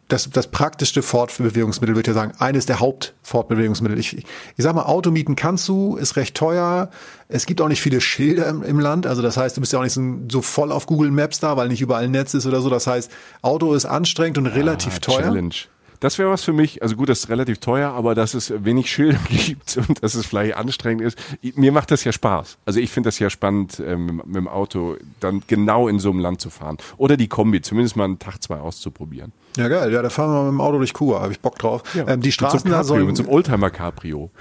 das, 0.09 0.29
das 0.29 0.47
praktischste 0.47 1.01
Fortbewegungsmittel, 1.01 1.95
würde 1.95 2.09
ich 2.09 2.15
sagen, 2.15 2.33
eines 2.39 2.65
der 2.65 2.79
Hauptfortbewegungsmittel. 2.79 3.97
Ich, 3.97 4.17
ich 4.17 4.25
sag 4.57 4.75
mal, 4.75 4.83
Automieten 4.83 5.35
kannst 5.35 5.67
du, 5.69 5.95
ist 5.95 6.15
recht 6.15 6.35
teuer. 6.35 6.89
Es 7.27 7.45
gibt 7.45 7.61
auch 7.61 7.67
nicht 7.67 7.81
viele 7.81 8.01
Schilder 8.01 8.47
im, 8.47 8.63
im 8.63 8.79
Land. 8.79 9.05
Also 9.05 9.21
das 9.21 9.37
heißt, 9.37 9.55
du 9.55 9.61
bist 9.61 9.71
ja 9.71 9.79
auch 9.79 9.83
nicht 9.83 9.93
so, 9.93 10.01
so, 10.29 10.41
voll 10.41 10.71
auf 10.71 10.87
Google 10.87 11.11
Maps 11.11 11.39
da, 11.39 11.55
weil 11.57 11.67
nicht 11.69 11.81
überall 11.81 12.05
ein 12.05 12.11
Netz 12.11 12.33
ist 12.33 12.47
oder 12.47 12.59
so. 12.61 12.69
Das 12.69 12.87
heißt, 12.87 13.11
Auto 13.43 13.73
ist 13.73 13.85
anstrengend 13.85 14.39
und 14.39 14.47
relativ 14.47 14.95
ah, 14.95 14.99
teuer. 14.99 15.21
Challenge. 15.21 15.55
Das 15.99 16.17
wäre 16.17 16.29
was 16.29 16.43
für 16.43 16.53
mich. 16.53 16.81
Also 16.81 16.95
gut, 16.95 17.09
das 17.09 17.19
ist 17.19 17.29
relativ 17.29 17.59
teuer, 17.59 17.91
aber 17.91 18.15
dass 18.15 18.33
es 18.33 18.53
wenig 18.63 18.89
Schilder 18.89 19.19
gibt 19.29 19.77
und 19.77 20.01
dass 20.01 20.15
es 20.15 20.25
vielleicht 20.25 20.55
anstrengend 20.55 21.03
ist. 21.03 21.17
Mir 21.55 21.71
macht 21.71 21.91
das 21.91 22.03
ja 22.03 22.11
Spaß. 22.11 22.57
Also 22.65 22.79
ich 22.79 22.89
finde 22.89 23.07
das 23.07 23.19
ja 23.19 23.29
spannend, 23.29 23.81
ähm, 23.85 24.21
mit, 24.25 24.35
dem 24.35 24.47
Auto 24.47 24.95
dann 25.19 25.43
genau 25.47 25.87
in 25.87 25.99
so 25.99 26.09
einem 26.09 26.19
Land 26.19 26.39
zu 26.39 26.49
fahren. 26.49 26.77
Oder 26.97 27.17
die 27.17 27.27
Kombi, 27.27 27.61
zumindest 27.61 27.95
mal 27.95 28.05
einen 28.05 28.19
Tag, 28.19 28.41
zwei 28.41 28.59
auszuprobieren. 28.59 29.33
Ja, 29.57 29.67
geil. 29.67 29.91
Ja, 29.91 30.01
da 30.01 30.09
fahren 30.09 30.31
wir 30.31 30.43
mit 30.43 30.53
dem 30.53 30.61
Auto 30.61 30.77
durch 30.77 30.93
Kuba. 30.93 31.21
Habe 31.21 31.33
ich 31.33 31.39
Bock 31.41 31.57
drauf. 31.59 31.83
Ja. 31.93 32.07
Ähm, 32.07 32.21
die 32.21 32.31
Straßen 32.31 32.59
mit 32.63 32.63
so 32.63 32.69
da 32.69 32.83
sollen... 32.83 33.05
Mit 33.05 33.17
so 33.17 33.23
einem 33.23 33.31
Oldtimer 33.33 33.69
Cabrio. 33.69 34.31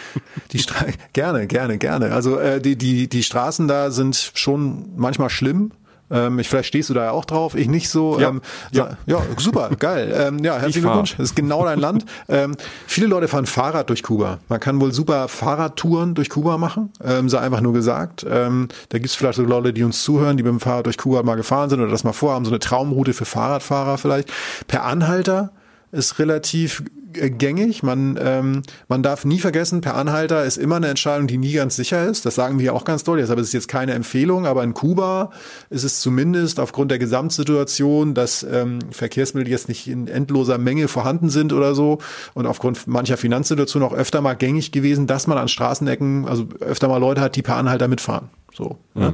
die 0.52 0.58
Stra 0.58 0.86
gerne, 1.14 1.46
gerne, 1.46 1.78
gerne. 1.78 2.12
Also 2.12 2.38
äh, 2.38 2.60
die, 2.60 2.76
die, 2.76 3.08
die 3.08 3.22
Straßen 3.22 3.68
da 3.68 3.90
sind 3.90 4.32
schon 4.34 4.90
manchmal 4.96 5.30
schlimm. 5.30 5.72
Ähm, 6.10 6.38
ich, 6.38 6.48
vielleicht 6.48 6.68
stehst 6.68 6.90
du 6.90 6.94
da 6.94 7.04
ja 7.04 7.10
auch 7.10 7.24
drauf, 7.24 7.54
ich 7.54 7.68
nicht 7.68 7.88
so. 7.88 8.18
Ja, 8.20 8.28
ähm, 8.28 8.42
ja. 8.72 8.96
ja 9.06 9.22
super, 9.38 9.70
geil. 9.78 10.14
Ähm, 10.16 10.38
ja, 10.44 10.54
herzlichen 10.58 10.82
Glückwunsch. 10.82 11.16
Das 11.16 11.30
ist 11.30 11.36
genau 11.36 11.64
dein 11.64 11.78
Land. 11.78 12.04
Ähm, 12.28 12.56
viele 12.86 13.06
Leute 13.06 13.28
fahren 13.28 13.46
Fahrrad 13.46 13.88
durch 13.90 14.02
Kuba. 14.02 14.38
Man 14.48 14.60
kann 14.60 14.80
wohl 14.80 14.92
super 14.92 15.28
Fahrradtouren 15.28 16.14
durch 16.14 16.30
Kuba 16.30 16.58
machen, 16.58 16.92
ähm, 17.04 17.28
sei 17.28 17.40
einfach 17.40 17.60
nur 17.60 17.72
gesagt. 17.72 18.24
Ähm, 18.28 18.68
da 18.90 18.98
gibt's 18.98 19.14
vielleicht 19.14 19.36
so 19.36 19.42
Leute, 19.42 19.72
die 19.72 19.82
uns 19.82 20.02
zuhören, 20.02 20.36
die 20.36 20.42
mit 20.42 20.52
dem 20.52 20.60
Fahrrad 20.60 20.86
durch 20.86 20.98
Kuba 20.98 21.22
mal 21.22 21.36
gefahren 21.36 21.70
sind 21.70 21.80
oder 21.80 21.90
das 21.90 22.04
mal 22.04 22.12
vorhaben, 22.12 22.44
so 22.44 22.50
eine 22.50 22.58
Traumroute 22.58 23.12
für 23.12 23.24
Fahrradfahrer 23.24 23.98
vielleicht. 23.98 24.32
Per 24.66 24.84
Anhalter 24.84 25.50
ist 25.96 26.18
relativ 26.18 26.82
äh, 27.14 27.30
gängig. 27.30 27.82
Man, 27.82 28.18
ähm, 28.20 28.62
man 28.88 29.02
darf 29.02 29.24
nie 29.24 29.38
vergessen, 29.38 29.80
per 29.80 29.96
Anhalter 29.96 30.44
ist 30.44 30.56
immer 30.56 30.76
eine 30.76 30.88
Entscheidung, 30.88 31.26
die 31.26 31.38
nie 31.38 31.52
ganz 31.52 31.76
sicher 31.76 32.04
ist. 32.06 32.26
Das 32.26 32.34
sagen 32.34 32.58
wir 32.58 32.74
auch 32.74 32.84
ganz 32.84 33.04
deutlich. 33.04 33.24
Deshalb 33.24 33.40
ist 33.40 33.48
es 33.48 33.52
jetzt 33.52 33.68
keine 33.68 33.94
Empfehlung, 33.94 34.46
aber 34.46 34.62
in 34.62 34.74
Kuba 34.74 35.30
ist 35.70 35.84
es 35.84 36.00
zumindest 36.00 36.60
aufgrund 36.60 36.90
der 36.90 36.98
Gesamtsituation, 36.98 38.14
dass 38.14 38.42
ähm, 38.44 38.78
Verkehrsmittel 38.90 39.50
jetzt 39.50 39.68
nicht 39.68 39.88
in 39.88 40.08
endloser 40.08 40.58
Menge 40.58 40.88
vorhanden 40.88 41.30
sind 41.30 41.52
oder 41.52 41.74
so 41.74 41.98
und 42.34 42.46
aufgrund 42.46 42.86
mancher 42.86 43.16
Finanzsituation 43.16 43.82
auch 43.82 43.92
öfter 43.92 44.20
mal 44.20 44.34
gängig 44.34 44.72
gewesen, 44.72 45.06
dass 45.06 45.26
man 45.26 45.38
an 45.38 45.48
Straßenecken, 45.48 46.26
also 46.26 46.46
öfter 46.60 46.88
mal 46.88 46.98
Leute 46.98 47.20
hat, 47.20 47.36
die 47.36 47.42
per 47.42 47.56
Anhalter 47.56 47.88
mitfahren. 47.88 48.28
So. 48.54 48.78
Mhm. 48.94 49.02
Ja. 49.02 49.12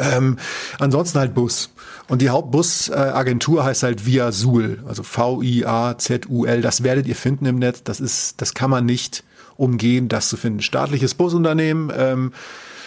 Ähm, 0.00 0.38
ansonsten 0.78 1.18
halt 1.18 1.34
Bus. 1.34 1.70
Und 2.08 2.22
die 2.22 2.30
Hauptbusagentur 2.30 3.64
heißt 3.64 3.82
halt 3.84 4.04
Via 4.06 4.32
Sul, 4.32 4.82
also 4.86 5.02
V-I-A-Z-U-L. 5.02 6.60
Das 6.62 6.82
werdet 6.82 7.06
ihr 7.06 7.14
finden 7.14 7.46
im 7.46 7.58
Netz. 7.58 7.82
Das 7.84 8.00
ist, 8.00 8.40
das 8.40 8.54
kann 8.54 8.70
man 8.70 8.84
nicht 8.84 9.22
umgehen, 9.56 10.08
das 10.08 10.28
zu 10.28 10.36
finden. 10.36 10.60
Staatliches 10.60 11.14
Busunternehmen. 11.14 11.92
Ähm, 11.96 12.32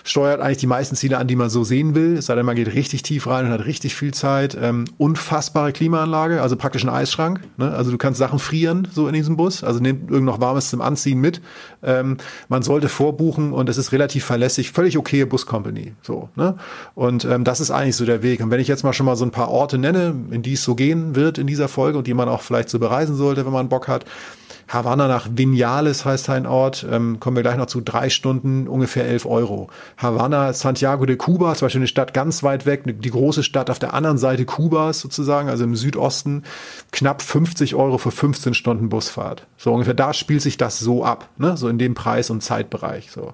steuert 0.03 0.41
eigentlich 0.41 0.57
die 0.57 0.67
meisten 0.67 0.95
Ziele 0.95 1.17
an, 1.17 1.27
die 1.27 1.35
man 1.35 1.49
so 1.49 1.63
sehen 1.63 1.95
will. 1.95 2.17
Es 2.17 2.27
sei 2.27 2.35
denn, 2.35 2.45
man 2.45 2.55
geht 2.55 2.73
richtig 2.73 3.03
tief 3.03 3.27
rein 3.27 3.45
und 3.45 3.51
hat 3.51 3.65
richtig 3.65 3.95
viel 3.95 4.13
Zeit. 4.13 4.57
Ähm, 4.59 4.85
unfassbare 4.97 5.71
Klimaanlage, 5.71 6.41
also 6.41 6.55
praktisch 6.55 6.83
ein 6.83 6.89
Eisschrank. 6.89 7.39
Ne? 7.57 7.71
Also 7.71 7.91
du 7.91 7.97
kannst 7.97 8.19
Sachen 8.19 8.39
frieren 8.39 8.87
so 8.91 9.07
in 9.07 9.13
diesem 9.13 9.37
Bus. 9.37 9.63
Also 9.63 9.79
nehmt 9.79 10.11
irgend 10.11 10.25
noch 10.25 10.41
Warmes 10.41 10.69
zum 10.69 10.81
Anziehen 10.81 11.19
mit. 11.19 11.41
Ähm, 11.81 12.17
man 12.49 12.63
sollte 12.63 12.89
vorbuchen 12.89 13.53
und 13.53 13.69
es 13.69 13.77
ist 13.77 13.91
relativ 13.91 14.25
verlässlich, 14.25 14.71
völlig 14.71 14.97
okay 14.97 15.25
Buscompany. 15.25 15.93
So, 16.01 16.29
ne? 16.35 16.55
Und 16.95 17.25
ähm, 17.25 17.43
das 17.43 17.61
ist 17.61 17.71
eigentlich 17.71 17.95
so 17.95 18.05
der 18.05 18.21
Weg. 18.23 18.41
Und 18.41 18.51
wenn 18.51 18.59
ich 18.59 18.67
jetzt 18.67 18.83
mal 18.83 18.93
schon 18.93 19.05
mal 19.05 19.15
so 19.15 19.25
ein 19.25 19.31
paar 19.31 19.49
Orte 19.49 19.77
nenne, 19.77 20.13
in 20.31 20.41
die 20.41 20.53
es 20.53 20.63
so 20.63 20.75
gehen 20.75 21.15
wird 21.15 21.37
in 21.37 21.47
dieser 21.47 21.67
Folge 21.67 21.97
und 21.97 22.07
die 22.07 22.13
man 22.13 22.27
auch 22.27 22.41
vielleicht 22.41 22.69
so 22.69 22.77
bereisen 22.77 23.15
sollte, 23.15 23.45
wenn 23.45 23.53
man 23.53 23.69
Bock 23.69 23.87
hat, 23.87 24.05
Havanna 24.73 25.07
nach 25.07 25.27
Vinales 25.31 26.03
heißt 26.03 26.29
ein 26.31 26.47
Ort, 26.47 26.85
ähm, 26.89 27.19
kommen 27.19 27.37
wir 27.37 27.43
gleich 27.43 27.57
noch 27.57 27.67
zu 27.67 27.79
drei 27.79 28.09
Stunden, 28.09 28.67
ungefähr 28.67 29.05
elf 29.05 29.25
Euro. 29.25 29.69
Havanna, 29.97 30.51
Santiago 30.53 31.05
de 31.05 31.15
Cuba, 31.15 31.53
zum 31.53 31.67
Beispiel 31.67 31.81
eine 31.81 31.87
Stadt 31.87 32.13
ganz 32.13 32.41
weit 32.41 32.65
weg, 32.65 32.83
die 32.85 33.09
große 33.11 33.43
Stadt 33.43 33.69
auf 33.69 33.77
der 33.77 33.93
anderen 33.93 34.17
Seite 34.17 34.45
Kubas 34.45 34.99
sozusagen, 34.99 35.49
also 35.49 35.63
im 35.63 35.75
Südosten, 35.75 36.43
knapp 36.91 37.21
50 37.21 37.75
Euro 37.75 37.99
für 37.99 38.11
15 38.11 38.55
Stunden 38.55 38.89
Busfahrt. 38.89 39.45
So 39.57 39.71
ungefähr 39.71 39.93
da 39.93 40.13
spielt 40.13 40.41
sich 40.41 40.57
das 40.57 40.79
so 40.79 41.05
ab, 41.05 41.29
ne? 41.37 41.55
so 41.55 41.67
in 41.69 41.77
dem 41.77 41.93
Preis- 41.93 42.31
und 42.31 42.41
Zeitbereich. 42.41 43.11
So. 43.11 43.33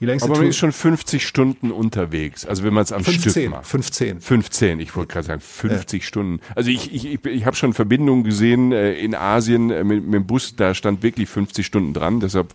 Die 0.00 0.06
längste 0.06 0.28
Aber 0.30 0.38
man 0.38 0.48
ist 0.48 0.56
schon 0.56 0.72
50 0.72 1.26
Stunden 1.26 1.70
unterwegs, 1.70 2.46
also 2.46 2.64
wenn 2.64 2.72
man 2.72 2.84
es 2.84 2.92
am 2.92 3.04
15, 3.04 3.30
Stück 3.30 3.50
macht. 3.50 3.66
15. 3.66 4.20
15, 4.20 4.80
ich 4.80 4.96
wollte 4.96 5.12
gerade 5.12 5.26
sagen 5.26 5.40
50 5.40 6.02
ja. 6.02 6.06
Stunden. 6.06 6.40
Also 6.54 6.70
ich, 6.70 6.94
ich, 6.94 7.06
ich, 7.06 7.24
ich 7.26 7.44
habe 7.44 7.56
schon 7.56 7.74
Verbindungen 7.74 8.24
gesehen 8.24 8.72
äh, 8.72 8.94
in 8.94 9.14
Asien 9.14 9.70
äh, 9.70 9.84
mit, 9.84 10.04
mit 10.04 10.14
dem 10.14 10.26
Bus, 10.26 10.56
da 10.56 10.74
stand 10.78 11.02
wirklich 11.02 11.28
50 11.28 11.66
Stunden 11.66 11.92
dran. 11.92 12.20
Deshalb, 12.20 12.54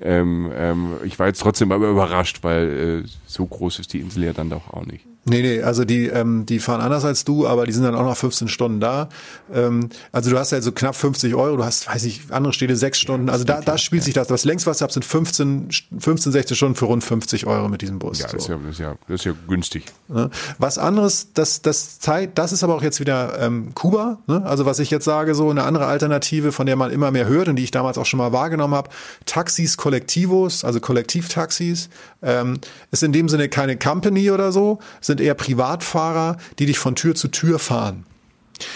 ähm, 0.00 0.50
ähm, 0.54 0.94
ich 1.04 1.18
war 1.18 1.26
jetzt 1.26 1.40
trotzdem 1.40 1.72
aber 1.72 1.88
überrascht, 1.88 2.38
weil 2.42 3.04
äh, 3.04 3.08
so 3.26 3.44
groß 3.44 3.80
ist 3.80 3.92
die 3.92 4.00
Insel 4.00 4.24
ja 4.24 4.32
dann 4.32 4.50
doch 4.50 4.72
auch 4.72 4.86
nicht. 4.86 5.04
Nee, 5.28 5.42
nee, 5.42 5.62
also 5.62 5.84
die, 5.84 6.06
ähm, 6.06 6.46
die 6.46 6.60
fahren 6.60 6.80
anders 6.80 7.04
als 7.04 7.24
du, 7.24 7.48
aber 7.48 7.66
die 7.66 7.72
sind 7.72 7.82
dann 7.82 7.96
auch 7.96 8.04
noch 8.04 8.16
15 8.16 8.46
Stunden 8.46 8.78
da. 8.78 9.08
Ähm, 9.52 9.88
also 10.12 10.30
du 10.30 10.38
hast 10.38 10.52
ja 10.52 10.60
so 10.60 10.70
knapp 10.70 10.94
50 10.94 11.34
Euro, 11.34 11.56
du 11.56 11.64
hast, 11.64 11.88
weiß 11.88 12.04
ich, 12.04 12.22
andere 12.30 12.52
Städte 12.52 12.76
sechs 12.76 13.00
Stunden. 13.00 13.28
Also 13.28 13.44
da, 13.44 13.60
da 13.60 13.76
spielt 13.76 14.04
sich 14.04 14.14
das. 14.14 14.28
Das 14.28 14.44
längst, 14.44 14.66
was 14.66 14.78
ich 14.78 14.82
habe, 14.82 14.92
sind 14.92 15.04
15, 15.04 15.68
15, 15.98 16.30
16 16.30 16.56
Stunden 16.56 16.74
für 16.76 16.84
rund 16.84 17.02
50 17.02 17.44
Euro 17.46 17.68
mit 17.68 17.82
diesem 17.82 17.98
Bus. 17.98 18.20
Ja, 18.20 18.28
das, 18.28 18.44
ist, 18.44 18.48
ja, 18.48 18.56
das, 18.56 18.70
ist, 18.70 18.78
ja, 18.78 18.94
das 19.08 19.20
ist 19.20 19.24
ja 19.24 19.32
günstig. 19.48 19.86
Ne? 20.06 20.30
Was 20.58 20.78
anderes, 20.78 21.32
das, 21.34 21.60
das 21.60 21.98
Zeit, 21.98 22.38
das 22.38 22.52
ist 22.52 22.62
aber 22.62 22.76
auch 22.76 22.82
jetzt 22.82 23.00
wieder 23.00 23.40
ähm, 23.40 23.74
Kuba. 23.74 24.18
Ne? 24.28 24.44
Also 24.44 24.64
was 24.64 24.78
ich 24.78 24.90
jetzt 24.92 25.04
sage, 25.04 25.34
so 25.34 25.50
eine 25.50 25.64
andere 25.64 25.86
Alternative, 25.86 26.52
von 26.52 26.66
der 26.66 26.76
man 26.76 26.92
immer 26.92 27.10
mehr 27.10 27.26
hört 27.26 27.48
und 27.48 27.56
die 27.56 27.64
ich 27.64 27.72
damals 27.72 27.98
auch 27.98 28.06
schon 28.06 28.18
mal 28.18 28.32
wahrgenommen 28.32 28.74
habe. 28.74 28.90
Taxis 29.24 29.76
Kollektivos, 29.76 30.64
also 30.64 30.78
Kollektivtaxis, 30.78 31.88
ähm, 32.22 32.60
ist 32.92 33.02
in 33.02 33.12
dem 33.12 33.28
Sinne 33.28 33.48
keine 33.48 33.76
Company 33.76 34.30
oder 34.30 34.52
so, 34.52 34.78
sind 35.00 35.15
sind 35.16 35.26
eher 35.26 35.34
Privatfahrer, 35.34 36.36
die 36.58 36.66
dich 36.66 36.78
von 36.78 36.94
Tür 36.94 37.14
zu 37.14 37.28
Tür 37.28 37.58
fahren. 37.58 38.04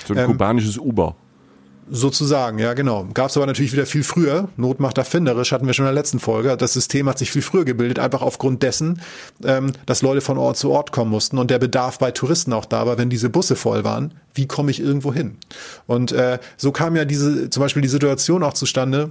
So 0.06 0.14
ein 0.14 0.20
ähm, 0.20 0.26
kubanisches 0.26 0.78
Uber. 0.78 1.16
Sozusagen, 1.92 2.61
ja 2.61 2.75
genau. 2.75 3.09
Gab 3.14 3.30
es 3.30 3.37
aber 3.37 3.47
natürlich 3.47 3.73
wieder 3.73 3.85
viel 3.85 4.04
früher. 4.04 4.49
Not 4.56 4.78
macht 4.78 4.97
erfinderisch, 4.97 5.50
hatten 5.50 5.66
wir 5.66 5.75
schon 5.75 5.87
in 5.87 5.92
der 5.92 6.00
letzten 6.00 6.20
Folge. 6.20 6.56
Das 6.56 6.73
System 6.73 7.09
hat 7.09 7.18
sich 7.18 7.32
viel 7.32 7.42
früher 7.42 7.64
gebildet, 7.64 7.99
einfach 7.99 8.23
aufgrund 8.23 8.62
dessen, 8.62 9.02
ähm, 9.44 9.73
dass 9.87 10.00
Leute 10.00 10.20
von 10.20 10.38
Ort 10.38 10.56
zu 10.56 10.70
Ort 10.70 10.92
kommen 10.92 11.11
mussten 11.11 11.37
und 11.37 11.50
der 11.50 11.59
Bedarf 11.59 11.99
bei 11.99 12.12
Touristen 12.12 12.52
auch 12.52 12.64
da 12.64 12.87
war, 12.87 12.97
wenn 12.97 13.11
diese 13.11 13.28
Busse 13.28 13.56
voll 13.56 13.82
waren. 13.82 14.14
Wie 14.35 14.47
komme 14.47 14.70
ich 14.70 14.80
irgendwo 14.80 15.12
hin? 15.12 15.37
Und 15.88 16.12
äh, 16.12 16.38
so 16.56 16.70
kam 16.70 16.94
ja 16.94 17.04
diese, 17.04 17.50
zum 17.50 17.61
Beispiel 17.61 17.82
die 17.82 17.88
Situation 17.88 18.44
auch 18.44 18.54
zustande, 18.54 19.11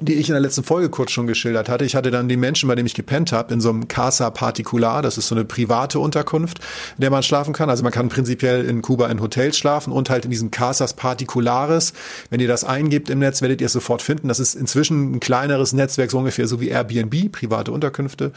die 0.00 0.14
ich 0.14 0.28
in 0.28 0.32
der 0.32 0.40
letzten 0.40 0.64
Folge 0.64 0.88
kurz 0.88 1.10
schon 1.10 1.26
geschildert 1.26 1.68
hatte. 1.68 1.84
Ich 1.84 1.94
hatte 1.94 2.10
dann 2.10 2.28
die 2.28 2.36
Menschen, 2.36 2.68
bei 2.68 2.74
denen 2.74 2.86
ich 2.86 2.94
gepennt 2.94 3.32
habe, 3.32 3.52
in 3.52 3.60
so 3.60 3.70
einem 3.70 3.88
Casa 3.88 4.30
Particular. 4.30 5.02
Das 5.02 5.18
ist 5.18 5.28
so 5.28 5.34
eine 5.34 5.44
private 5.44 5.98
Unterkunft, 5.98 6.58
in 6.96 7.02
der 7.02 7.10
man 7.10 7.22
schlafen 7.22 7.52
kann. 7.52 7.70
Also 7.70 7.82
man 7.82 7.92
kann 7.92 8.08
prinzipiell 8.08 8.64
in 8.64 8.82
Kuba 8.82 9.08
in 9.08 9.20
Hotels 9.20 9.58
schlafen 9.58 9.92
und 9.92 10.10
halt 10.10 10.24
in 10.24 10.30
diesen 10.30 10.50
Casas 10.50 10.94
Particulares. 10.94 11.92
Wenn 12.30 12.40
ihr 12.40 12.48
das 12.48 12.64
eingibt 12.64 13.10
im 13.10 13.18
Netz, 13.18 13.42
werdet 13.42 13.60
ihr 13.60 13.66
es 13.66 13.72
sofort 13.72 14.02
finden. 14.02 14.28
Das 14.28 14.40
ist 14.40 14.54
inzwischen 14.54 15.14
ein 15.14 15.20
kleineres 15.20 15.72
Netzwerk, 15.72 16.10
so 16.10 16.18
ungefähr 16.18 16.46
so 16.46 16.60
wie 16.60 16.68
Airbnb, 16.68 17.32
private 17.32 17.72
Unterkünfte. 17.72 18.32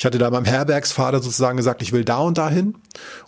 Ich 0.00 0.06
hatte 0.06 0.16
da 0.16 0.30
beim 0.30 0.46
Herbergsvater 0.46 1.20
sozusagen 1.20 1.58
gesagt, 1.58 1.82
ich 1.82 1.92
will 1.92 2.06
da 2.06 2.20
und 2.20 2.38
dahin. 2.38 2.74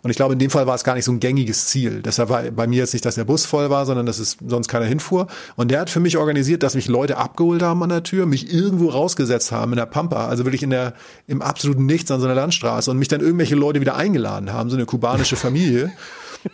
Und 0.01 0.11
ich 0.11 0.17
glaube, 0.17 0.33
in 0.33 0.39
dem 0.39 0.49
Fall 0.49 0.67
war 0.67 0.75
es 0.75 0.85
gar 0.85 0.95
nicht 0.95 1.05
so 1.05 1.13
ein 1.13 1.21
gängiges 1.21 1.67
Ziel. 1.67 2.01
Deshalb 2.01 2.31
war 2.31 2.45
bei 2.45 2.67
mir 2.67 2.79
jetzt 2.79 2.95
nicht, 2.95 3.05
dass 3.05 3.17
der 3.17 3.25
Bus 3.25 3.45
voll 3.45 3.69
war, 3.69 3.85
sondern 3.85 4.07
dass 4.07 4.19
es 4.19 4.39
sonst 4.49 4.69
keiner 4.69 4.87
hinfuhr. 4.87 5.27
Und 5.57 5.71
der 5.71 5.81
hat 5.81 5.91
für 5.91 6.01
mich 6.01 6.17
organisiert, 6.17 6.63
dass 6.63 6.75
mich 6.75 6.89
Leute 6.89 7.19
abgeholt 7.19 7.61
haben 7.61 7.83
an 7.83 7.91
der 7.91 8.05
Tür, 8.05 8.25
mich 8.25 8.51
irgendwo 8.51 8.89
rausgesetzt 8.89 9.53
haben 9.53 9.73
in 9.73 9.77
der 9.77 9.85
Pampa, 9.85 10.29
also 10.29 10.47
wirklich 10.47 10.63
in 10.63 10.71
der, 10.71 10.95
im 11.27 11.43
absoluten 11.43 11.85
Nichts 11.85 12.11
an 12.11 12.21
so 12.21 12.27
einer 12.27 12.35
Landstraße 12.35 12.91
und 12.91 12.97
mich 12.97 13.09
dann 13.09 13.21
irgendwelche 13.21 13.55
Leute 13.55 13.83
wieder 13.83 13.97
eingeladen 13.97 14.51
haben, 14.51 14.71
so 14.71 14.77
eine 14.77 14.87
kubanische 14.87 15.37
Familie. 15.37 15.93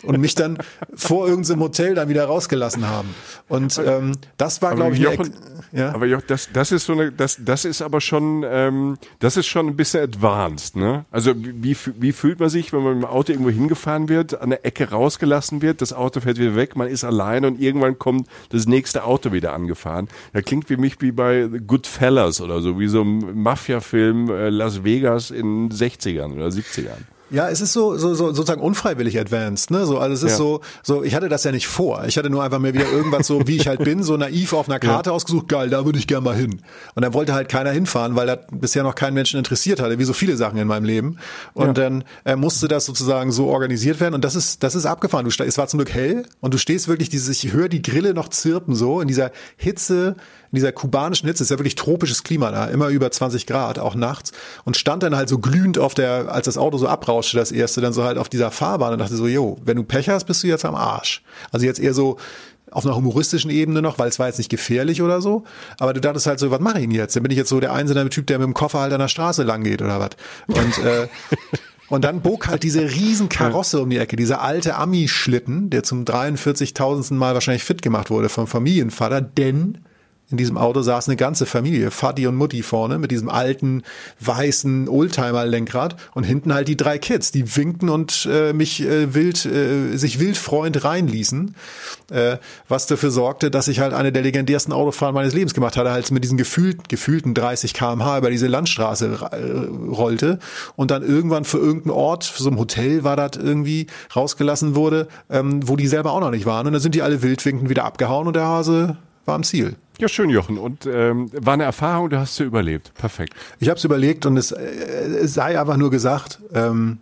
Und 0.03 0.21
mich 0.21 0.35
dann 0.35 0.59
vor 0.95 1.29
irgendeinem 1.29 1.61
Hotel 1.61 1.95
dann 1.95 2.09
wieder 2.09 2.25
rausgelassen 2.25 2.89
haben. 2.89 3.15
Und 3.49 3.81
ähm, 3.85 4.13
das 4.37 4.63
war, 4.63 4.75
glaube 4.75 4.95
ich, 4.95 5.01
Jochen, 5.01 5.33
ja? 5.73 5.95
aber 5.95 6.07
Jochen, 6.07 6.25
das, 6.27 6.49
das 6.53 6.73
ist 6.73 6.87
so 6.87 6.93
eine, 6.93 7.13
das, 7.13 7.39
das 7.45 7.65
ist 7.65 7.83
aber 7.83 8.01
schon, 8.01 8.45
ähm, 8.47 8.99
das 9.19 9.37
ist 9.37 9.47
schon 9.47 9.67
ein 9.67 9.77
bisschen 9.77 10.03
advanced, 10.03 10.77
ne? 10.77 11.05
Also 11.11 11.33
wie, 11.37 11.77
wie 11.99 12.13
fühlt 12.13 12.41
man 12.41 12.49
sich, 12.49 12.73
wenn 12.73 12.83
man 12.83 12.95
mit 12.95 13.03
dem 13.05 13.11
Auto 13.11 13.33
irgendwo 13.33 13.51
hingefahren 13.51 14.09
wird, 14.09 14.41
an 14.41 14.51
der 14.51 14.65
Ecke 14.65 14.91
rausgelassen 14.91 15.63
wird, 15.63 15.83
das 15.83 15.93
Auto 15.93 16.21
fährt 16.21 16.39
wieder 16.39 16.57
weg, 16.57 16.77
man 16.77 16.89
ist 16.89 17.05
alleine 17.05 17.47
und 17.47 17.61
irgendwann 17.61 17.99
kommt 17.99 18.29
das 18.51 18.67
nächste 18.67 19.05
Auto 19.05 19.33
wieder 19.33 19.53
angefahren. 19.53 20.09
Da 20.33 20.43
klingt 20.43 20.69
für 20.69 20.77
mich 20.77 21.01
wie 21.01 21.13
bei 21.13 21.49
Goodfellas 21.67 22.41
oder 22.41 22.61
so, 22.61 22.79
wie 22.79 22.89
so 22.89 23.03
ein 23.03 23.43
Mafia-Film 23.43 24.31
äh, 24.31 24.49
Las 24.51 24.85
Vegas 24.85 25.31
in 25.31 25.71
60ern 25.71 26.35
oder 26.35 26.49
70ern. 26.49 27.18
Ja, 27.31 27.49
es 27.49 27.61
ist 27.61 27.73
so, 27.73 27.97
so, 27.97 28.15
so 28.15 28.33
sozusagen 28.33 28.63
unfreiwillig 28.63 29.19
advanced, 29.19 29.71
ne? 29.71 29.85
So, 29.85 29.99
also 29.99 30.15
es 30.15 30.23
ist 30.23 30.33
ja. 30.33 30.37
so, 30.37 30.61
so, 30.83 31.03
ich 31.03 31.15
hatte 31.15 31.29
das 31.29 31.45
ja 31.45 31.53
nicht 31.53 31.67
vor. 31.67 32.05
Ich 32.07 32.17
hatte 32.17 32.31
nur 32.31 32.43
einfach 32.43 32.59
mir 32.59 32.73
wieder 32.73 32.91
irgendwas 32.91 33.27
so, 33.27 33.47
wie 33.47 33.57
ich 33.57 33.69
halt 33.69 33.85
bin, 33.85 34.03
so 34.03 34.17
naiv 34.17 34.55
auf 34.55 34.69
einer 34.69 34.79
Karte 34.79 35.11
ja. 35.11 35.15
ausgesucht, 35.15 35.49
geil, 35.49 35.69
da 35.69 35.85
würde 35.85 35.99
ich 35.99 36.07
gern 36.07 36.25
mal 36.25 36.35
hin. 36.35 36.63
Und 36.95 37.03
dann 37.03 37.13
wollte 37.13 37.35
halt 37.35 37.49
keiner 37.49 37.71
hinfahren, 37.71 38.17
weil 38.17 38.27
das 38.27 38.39
bisher 38.51 38.83
noch 38.83 38.95
keinen 38.95 39.15
Menschen 39.15 39.37
interessiert 39.39 39.81
hatte, 39.81 39.99
wie 39.99 40.05
so 40.05 40.15
viele 40.15 40.37
Sachen 40.37 40.59
in 40.59 40.67
meinem 40.67 40.85
Leben. 40.85 41.19
Und 41.53 41.67
ja. 41.67 41.73
dann 41.75 42.05
äh, 42.25 42.37
musste 42.37 42.67
das 42.67 42.87
sozusagen 42.87 43.31
so 43.31 43.47
organisiert 43.49 44.01
werden. 44.01 44.15
Und 44.15 44.25
das 44.25 44.35
ist, 44.35 44.63
das 44.63 44.75
ist 44.75 44.87
abgefahren. 44.87 45.29
Du, 45.29 45.45
es 45.45 45.59
war 45.59 45.69
zum 45.69 45.79
Glück 45.79 45.93
hell 45.93 46.25
und 46.41 46.55
du 46.55 46.59
stehst 46.59 46.89
wirklich 46.89 47.11
dieses, 47.11 47.45
ich 47.45 47.53
höre 47.53 47.69
die 47.69 47.83
Grille 47.83 48.15
noch 48.15 48.29
zirpen 48.29 48.75
so 48.75 49.01
in 49.01 49.09
dieser 49.09 49.33
Hitze 49.57 50.17
in 50.51 50.57
dieser 50.57 50.73
kubanischen 50.73 51.29
Hitze, 51.29 51.43
ist 51.43 51.51
ja 51.51 51.59
wirklich 51.59 51.75
tropisches 51.75 52.23
Klima 52.23 52.51
da, 52.51 52.67
immer 52.67 52.89
über 52.89 53.11
20 53.11 53.47
Grad, 53.47 53.79
auch 53.79 53.95
nachts, 53.95 54.33
und 54.65 54.77
stand 54.77 55.03
dann 55.03 55.15
halt 55.15 55.29
so 55.29 55.39
glühend 55.39 55.79
auf 55.79 55.95
der, 55.95 56.33
als 56.33 56.47
das 56.47 56.57
Auto 56.57 56.79
so 56.79 56.89
abrauschte, 57.19 57.37
das 57.37 57.53
erste, 57.53 57.81
dann 57.81 57.93
so 57.93 58.05
halt 58.05 58.19
auf 58.19 58.29
dieser 58.29 58.51
Fahrbahn 58.51 58.93
und 58.93 58.99
dachte 58.99 59.17
so, 59.17 59.27
yo, 59.27 59.59
wenn 59.65 59.77
du 59.77 59.85
Pech 59.85 60.09
hast, 60.09 60.25
bist 60.25 60.43
du 60.43 60.47
jetzt 60.47 60.65
am 60.65 60.75
Arsch. 60.75 61.23
Also 61.51 61.67
jetzt 61.67 61.81
eher 61.81 61.95
so, 61.95 62.17
auf 62.71 62.85
einer 62.85 62.95
humoristischen 62.95 63.51
Ebene 63.51 63.81
noch, 63.81 63.99
weil 63.99 64.09
es 64.09 64.19
war 64.19 64.27
jetzt 64.27 64.37
nicht 64.37 64.51
gefährlich 64.51 65.01
oder 65.01 65.23
so. 65.23 65.45
Aber 65.79 65.95
du 65.95 66.03
dachtest 66.03 66.27
halt 66.27 66.39
so, 66.39 66.51
was 66.51 66.61
mache 66.61 66.79
ich 66.79 66.85
denn 66.85 66.91
jetzt? 66.91 67.17
Dann 67.17 67.23
bin 67.23 67.33
ich 67.33 67.39
jetzt 67.39 67.49
so 67.49 67.61
der 67.61 67.73
einzelne 67.73 68.07
Typ, 68.11 68.27
der 68.27 68.39
mit 68.39 68.45
dem 68.45 68.53
Koffer 68.53 68.81
halt 68.81 68.93
an 68.93 69.01
der 69.01 69.09
Straße 69.09 69.43
lang 69.43 69.65
geht 69.65 69.81
oder 69.81 69.99
was. 70.01 70.11
Und 70.49 70.85
äh, 70.85 71.09
Und 71.89 72.05
dann 72.05 72.21
bog 72.21 72.49
halt 72.49 72.65
diese 72.65 72.83
riesen 72.83 73.31
Karosse 73.31 73.81
um 73.81 73.89
die 73.89 73.97
Ecke, 73.97 74.17
dieser 74.17 74.43
alte 74.43 74.75
Ami-Schlitten, 74.75 75.71
der 75.71 75.85
zum 75.85 76.05
43.000. 76.05 77.15
Mal 77.15 77.33
wahrscheinlich 77.33 77.65
fit 77.65 77.81
gemacht 77.81 78.11
wurde 78.11 78.29
vom 78.29 78.47
Familienvater, 78.47 79.23
denn 79.23 79.79
in 80.31 80.37
diesem 80.37 80.59
Auto 80.59 80.83
saß 80.83 81.09
eine 81.09 81.17
ganze 81.17 81.47
Familie, 81.47 81.91
Vati 81.91 82.27
und 82.27 82.37
Mutti 82.37 82.63
vorne 82.63 82.99
mit 82.99 83.11
diesem 83.11 83.31
alten 83.31 83.83
weißen 84.21 84.89
Oldtimer-Lenkrad 84.89 85.97
und 86.15 86.25
hinten 86.25 86.53
halt 86.53 86.69
die 86.69 86.77
drei 86.77 86.99
Kids, 86.99 87.33
die 87.33 87.57
winkten 87.57 87.89
und 87.89 88.29
äh, 88.31 88.53
mich 88.53 88.83
äh, 88.83 89.15
wild, 89.15 89.47
äh, 89.47 89.97
sich 89.97 90.21
wild 90.21 90.37
freuend 90.37 90.85
reinließen, 90.85 91.55
äh, 92.11 92.37
was 92.69 92.87
dafür 92.87 93.11
sorgte, 93.11 93.51
dass 93.51 93.69
ich 93.69 93.81
halt 93.81 93.95
eine 93.95 94.13
der 94.13 94.23
legendärsten 94.23 94.75
Autofahren 94.75 95.15
meines 95.15 95.33
Lebens 95.33 95.55
gemacht 95.55 95.79
hatte, 95.79 95.91
als 95.91 96.11
mit 96.11 96.25
diesen 96.25 96.37
gefühlt, 96.37 96.91
gefühlten 96.91 97.33
30 97.33 97.73
kmh 97.73 98.19
über 98.19 98.31
diese 98.31 98.49
Landstraße 98.49 99.31
äh, 99.33 99.91
rollte 99.91 100.41
und 100.77 100.91
dann 100.91 101.03
irgendwann 101.03 101.45
für 101.45 101.59
irgendeinen 101.59 101.93
Ort, 101.93 102.25
für 102.25 102.43
so 102.43 102.51
ein 102.51 102.59
Hotel 102.59 103.03
war 103.03 103.17
das 103.17 103.43
irgendwie 103.43 103.87
rausgelassen 104.15 104.75
wurde, 104.75 105.09
ähm, 105.31 105.67
wo 105.67 105.77
die 105.77 105.87
selber 105.87 106.13
auch 106.13 106.21
noch 106.21 106.31
nicht 106.31 106.45
waren 106.45 106.67
und 106.67 106.75
dann 106.75 106.83
sind 106.83 106.95
die 106.95 107.03
alle 107.03 107.23
wildwinkend 107.23 107.71
wieder 107.71 107.85
abgehauen 107.87 108.27
und 108.27 108.37
der 108.37 108.45
Hase 108.45 108.99
war 109.25 109.35
am 109.35 109.43
Ziel. 109.43 109.77
Ja, 109.99 110.07
schön, 110.07 110.31
Jochen. 110.31 110.59
Und 110.59 110.87
ähm, 110.87 111.29
war 111.33 111.55
eine 111.55 111.65
Erfahrung, 111.65 112.09
du 112.09 112.19
hast 112.19 112.37
sie 112.37 112.45
überlebt. 112.45 112.95
Perfekt. 112.95 113.35
Ich 113.59 113.69
habe 113.69 113.79
es 113.79 113.85
überlegt 113.85 114.27
und 114.27 114.37
es, 114.37 114.53
äh, 114.53 114.61
es 114.61 115.35
sei 115.35 115.59
einfach 115.59 115.77
nur 115.77 115.91
gesagt, 115.91 116.39
ähm, 116.55 116.99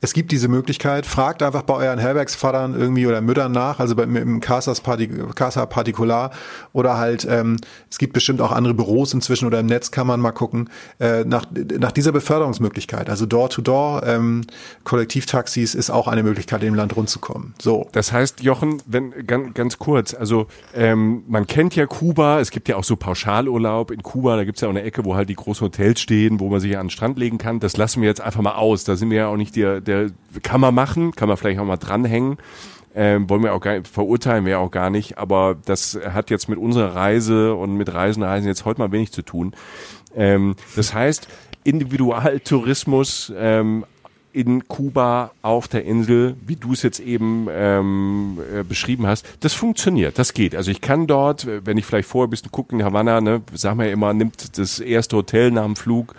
es 0.00 0.12
gibt 0.12 0.32
diese 0.32 0.48
Möglichkeit. 0.48 1.06
Fragt 1.06 1.42
einfach 1.42 1.62
bei 1.62 1.74
euren 1.74 1.98
Herbergsvatern 1.98 2.74
irgendwie 2.74 3.06
oder 3.06 3.20
Müttern 3.20 3.52
nach, 3.52 3.80
also 3.80 3.94
beim 3.94 4.16
im 4.16 4.40
Casas 4.40 4.80
Partic 4.80 5.10
Casa 5.34 5.66
Particular 5.66 6.30
oder 6.72 6.96
halt, 6.96 7.26
ähm, 7.28 7.58
es 7.90 7.98
gibt 7.98 8.12
bestimmt 8.12 8.40
auch 8.40 8.52
andere 8.52 8.74
Büros 8.74 9.12
inzwischen 9.12 9.46
oder 9.46 9.60
im 9.60 9.66
Netz 9.66 9.90
kann 9.90 10.06
man 10.06 10.20
mal 10.20 10.32
gucken, 10.32 10.70
äh, 10.98 11.24
nach, 11.24 11.46
nach 11.78 11.92
dieser 11.92 12.12
Beförderungsmöglichkeit. 12.12 13.10
Also 13.10 13.26
Door-to-Door, 13.26 14.02
ähm, 14.06 14.42
Kollektivtaxis 14.84 15.74
ist 15.74 15.90
auch 15.90 16.08
eine 16.08 16.22
Möglichkeit, 16.22 16.62
im 16.62 16.74
Land 16.74 16.96
rundzukommen. 16.96 17.54
So. 17.60 17.88
Das 17.92 18.12
heißt, 18.12 18.42
Jochen, 18.42 18.82
wenn 18.86 19.26
ganz, 19.26 19.54
ganz 19.54 19.78
kurz, 19.78 20.14
also 20.14 20.46
ähm, 20.74 21.24
man 21.28 21.46
kennt 21.46 21.76
ja 21.76 21.86
Kuba, 21.86 22.40
es 22.40 22.50
gibt 22.50 22.68
ja 22.68 22.76
auch 22.76 22.84
so 22.84 22.96
Pauschalurlaub 22.96 23.90
in 23.90 24.02
Kuba, 24.02 24.36
da 24.36 24.44
gibt's 24.44 24.60
ja 24.60 24.68
auch 24.68 24.72
eine 24.72 24.82
Ecke, 24.82 25.04
wo 25.04 25.14
halt 25.14 25.28
die 25.28 25.34
großen 25.34 25.64
Hotels 25.66 26.00
stehen, 26.00 26.40
wo 26.40 26.48
man 26.48 26.60
sich 26.60 26.76
an 26.78 26.86
den 26.86 26.90
Strand 26.90 27.18
legen 27.18 27.38
kann. 27.38 27.60
Das 27.60 27.76
lassen 27.76 28.00
wir 28.00 28.08
jetzt 28.08 28.20
einfach 28.20 28.40
mal 28.40 28.54
aus. 28.54 28.84
Da 28.84 28.96
sind 28.96 29.10
wir 29.10 29.18
ja 29.18 29.26
auch 29.28 29.36
nicht 29.36 29.56
der 29.56 29.80
kann 30.42 30.60
man 30.60 30.74
machen, 30.74 31.12
kann 31.12 31.28
man 31.28 31.36
vielleicht 31.36 31.60
auch 31.60 31.64
mal 31.64 31.76
dranhängen. 31.76 32.38
Ähm, 32.94 33.30
wollen 33.30 33.44
wir 33.44 33.54
auch 33.54 33.60
gar 33.60 33.78
nicht, 33.78 33.86
verurteilen 33.86 34.44
wir 34.44 34.58
auch 34.58 34.72
gar 34.72 34.90
nicht, 34.90 35.16
aber 35.16 35.56
das 35.64 35.98
hat 36.12 36.28
jetzt 36.30 36.48
mit 36.48 36.58
unserer 36.58 36.96
Reise 36.96 37.54
und 37.54 37.76
mit 37.76 37.94
Reisen, 37.94 38.24
Reisen 38.24 38.48
jetzt 38.48 38.64
heute 38.64 38.80
mal 38.80 38.90
wenig 38.90 39.12
zu 39.12 39.22
tun. 39.22 39.54
Ähm, 40.16 40.56
das 40.74 40.92
heißt, 40.92 41.28
Individualtourismus 41.62 43.32
ähm, 43.36 43.84
in 44.32 44.68
Kuba 44.68 45.32
auf 45.42 45.68
der 45.68 45.84
Insel, 45.84 46.36
wie 46.46 46.56
du 46.56 46.72
es 46.72 46.82
jetzt 46.82 47.00
eben 47.00 47.48
ähm, 47.50 48.38
äh, 48.54 48.62
beschrieben 48.62 49.06
hast, 49.06 49.26
das 49.40 49.54
funktioniert, 49.54 50.18
das 50.18 50.34
geht. 50.34 50.54
Also 50.54 50.70
ich 50.70 50.80
kann 50.80 51.06
dort, 51.06 51.46
wenn 51.64 51.78
ich 51.78 51.84
vielleicht 51.84 52.08
vorher 52.08 52.28
ein 52.28 52.30
bisschen 52.30 52.50
gucke 52.50 52.74
in 52.74 52.84
Havanna, 52.84 53.20
ne, 53.20 53.42
sagen 53.54 53.78
wir 53.78 53.86
ja 53.86 53.92
immer, 53.92 54.12
nimmt 54.12 54.58
das 54.58 54.78
erste 54.78 55.16
Hotel 55.16 55.50
nach 55.50 55.64
dem 55.64 55.76
Flug, 55.76 56.14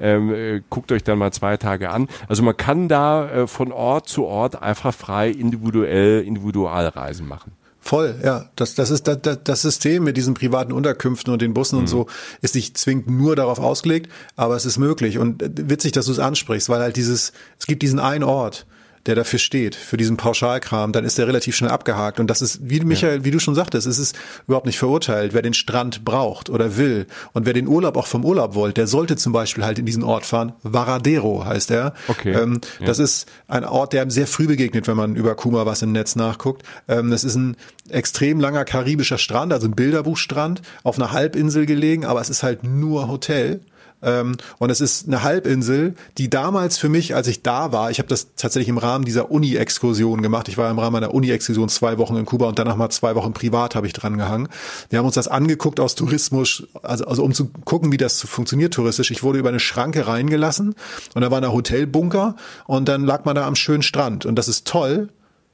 ähm, 0.00 0.34
äh, 0.34 0.62
guckt 0.70 0.90
euch 0.92 1.04
dann 1.04 1.18
mal 1.18 1.32
zwei 1.32 1.56
Tage 1.56 1.90
an. 1.90 2.08
Also 2.28 2.42
man 2.42 2.56
kann 2.56 2.88
da 2.88 3.30
äh, 3.30 3.46
von 3.46 3.72
Ort 3.72 4.08
zu 4.08 4.24
Ort 4.24 4.60
einfach 4.60 4.94
frei 4.94 5.30
individuell 5.30 6.22
Individualreisen 6.22 7.26
machen. 7.28 7.52
Voll, 7.84 8.14
ja. 8.24 8.48
Das, 8.56 8.74
das 8.74 8.90
ist 8.90 9.06
das, 9.06 9.18
das 9.44 9.60
System 9.60 10.04
mit 10.04 10.16
diesen 10.16 10.32
privaten 10.32 10.72
Unterkünften 10.72 11.30
und 11.30 11.42
den 11.42 11.52
Bussen 11.52 11.76
mhm. 11.76 11.80
und 11.82 11.86
so 11.88 12.06
ist 12.40 12.54
nicht 12.54 12.78
zwingend 12.78 13.10
nur 13.10 13.36
darauf 13.36 13.58
ausgelegt, 13.58 14.10
aber 14.36 14.56
es 14.56 14.64
ist 14.64 14.78
möglich. 14.78 15.18
Und 15.18 15.42
äh, 15.42 15.50
witzig, 15.68 15.92
dass 15.92 16.06
du 16.06 16.12
es 16.12 16.18
ansprichst, 16.18 16.70
weil 16.70 16.80
halt 16.80 16.96
dieses, 16.96 17.34
es 17.58 17.66
gibt 17.66 17.82
diesen 17.82 17.98
einen 17.98 18.24
Ort, 18.24 18.66
der 19.06 19.14
dafür 19.14 19.38
steht, 19.38 19.74
für 19.74 19.96
diesen 19.96 20.16
Pauschalkram, 20.16 20.92
dann 20.92 21.04
ist 21.04 21.18
der 21.18 21.26
relativ 21.26 21.54
schnell 21.54 21.70
abgehakt. 21.70 22.20
Und 22.20 22.28
das 22.28 22.40
ist, 22.40 22.58
wie 22.62 22.80
Michael, 22.80 23.18
ja. 23.18 23.24
wie 23.24 23.30
du 23.30 23.38
schon 23.38 23.54
sagtest, 23.54 23.86
es 23.86 23.98
ist 23.98 24.16
überhaupt 24.46 24.66
nicht 24.66 24.78
verurteilt. 24.78 25.34
Wer 25.34 25.42
den 25.42 25.54
Strand 25.54 26.04
braucht 26.04 26.48
oder 26.48 26.76
will 26.76 27.06
und 27.32 27.44
wer 27.44 27.52
den 27.52 27.68
Urlaub 27.68 27.96
auch 27.96 28.06
vom 28.06 28.24
Urlaub 28.24 28.54
wollt, 28.54 28.76
der 28.76 28.86
sollte 28.86 29.16
zum 29.16 29.32
Beispiel 29.32 29.64
halt 29.64 29.78
in 29.78 29.86
diesen 29.86 30.02
Ort 30.02 30.24
fahren. 30.24 30.52
Varadero 30.62 31.44
heißt 31.44 31.70
er. 31.70 31.92
Okay. 32.08 32.32
Ähm, 32.32 32.60
ja. 32.80 32.86
Das 32.86 32.98
ist 32.98 33.28
ein 33.46 33.64
Ort, 33.64 33.92
der 33.92 34.02
einem 34.02 34.10
sehr 34.10 34.26
früh 34.26 34.46
begegnet, 34.46 34.88
wenn 34.88 34.96
man 34.96 35.16
über 35.16 35.34
Kuma 35.34 35.66
was 35.66 35.82
im 35.82 35.92
Netz 35.92 36.16
nachguckt. 36.16 36.62
Ähm, 36.88 37.10
das 37.10 37.24
ist 37.24 37.34
ein 37.34 37.56
extrem 37.90 38.40
langer 38.40 38.64
karibischer 38.64 39.18
Strand, 39.18 39.52
also 39.52 39.66
ein 39.66 39.74
Bilderbuchstrand, 39.74 40.62
auf 40.82 40.96
einer 40.96 41.12
Halbinsel 41.12 41.66
gelegen, 41.66 42.04
aber 42.04 42.20
es 42.20 42.30
ist 42.30 42.42
halt 42.42 42.64
nur 42.64 43.08
Hotel. 43.08 43.60
Ähm, 44.04 44.36
und 44.58 44.70
es 44.70 44.80
ist 44.80 45.08
eine 45.08 45.22
Halbinsel, 45.22 45.94
die 46.18 46.30
damals 46.30 46.78
für 46.78 46.88
mich, 46.88 47.14
als 47.14 47.26
ich 47.26 47.42
da 47.42 47.72
war, 47.72 47.90
ich 47.90 47.98
habe 47.98 48.08
das 48.08 48.34
tatsächlich 48.36 48.68
im 48.68 48.78
Rahmen 48.78 49.04
dieser 49.04 49.30
Uni-Exkursion 49.30 50.22
gemacht. 50.22 50.48
Ich 50.48 50.58
war 50.58 50.70
im 50.70 50.78
Rahmen 50.78 50.96
einer 50.96 51.14
Uni-Exkursion 51.14 51.68
zwei 51.68 51.98
Wochen 51.98 52.16
in 52.16 52.26
Kuba 52.26 52.46
und 52.46 52.58
danach 52.58 52.76
mal 52.76 52.90
zwei 52.90 53.14
Wochen 53.14 53.32
privat 53.32 53.74
habe 53.74 53.86
ich 53.86 53.92
dran 53.94 54.18
gehangen. 54.18 54.48
Wir 54.90 54.98
haben 54.98 55.06
uns 55.06 55.14
das 55.14 55.28
angeguckt 55.28 55.80
aus 55.80 55.94
Tourismus, 55.94 56.64
also, 56.82 57.06
also 57.06 57.24
um 57.24 57.32
zu 57.32 57.50
gucken, 57.64 57.90
wie 57.90 57.96
das 57.96 58.20
funktioniert 58.20 58.74
touristisch. 58.74 59.10
Ich 59.10 59.22
wurde 59.22 59.38
über 59.38 59.48
eine 59.48 59.60
Schranke 59.60 60.06
reingelassen 60.06 60.74
und 61.14 61.22
da 61.22 61.30
war 61.30 61.42
ein 61.42 61.52
Hotelbunker 61.52 62.36
und 62.66 62.88
dann 62.88 63.04
lag 63.04 63.24
man 63.24 63.34
da 63.34 63.46
am 63.46 63.56
schönen 63.56 63.82
Strand 63.82 64.26
und 64.26 64.36
das 64.36 64.48
ist 64.48 64.66
toll, 64.66 65.08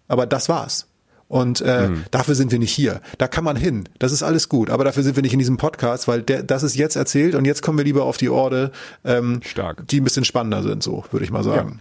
aber 0.09 0.27
das 0.27 0.49
war's. 0.49 0.90
Und 1.31 1.61
äh, 1.61 1.91
mhm. 1.91 2.05
dafür 2.11 2.35
sind 2.35 2.51
wir 2.51 2.59
nicht 2.59 2.73
hier. 2.73 3.01
Da 3.19 3.29
kann 3.29 3.45
man 3.45 3.55
hin. 3.55 3.89
Das 4.01 4.11
ist 4.11 4.25
alles 4.25 4.49
gut. 4.49 4.69
Aber 4.69 4.83
dafür 4.83 5.05
sind 5.05 5.15
wir 5.15 5.23
nicht 5.23 5.33
in 5.33 5.39
diesem 5.39 5.59
Podcast, 5.59 6.09
weil 6.09 6.23
der, 6.23 6.43
das 6.43 6.65
ist 6.65 6.75
jetzt 6.75 6.97
erzählt 6.97 7.37
und 7.37 7.45
jetzt 7.45 7.63
kommen 7.63 7.79
wir 7.79 7.85
lieber 7.85 8.03
auf 8.03 8.17
die 8.17 8.29
Orde, 8.29 8.73
ähm, 9.05 9.41
Stark. 9.45 9.87
die 9.87 10.01
ein 10.01 10.05
bisschen 10.05 10.25
spannender 10.25 10.65
sind, 10.65 10.83
so 10.83 11.05
würde 11.13 11.25
ich 11.25 11.31
mal 11.31 11.45
sagen. 11.45 11.79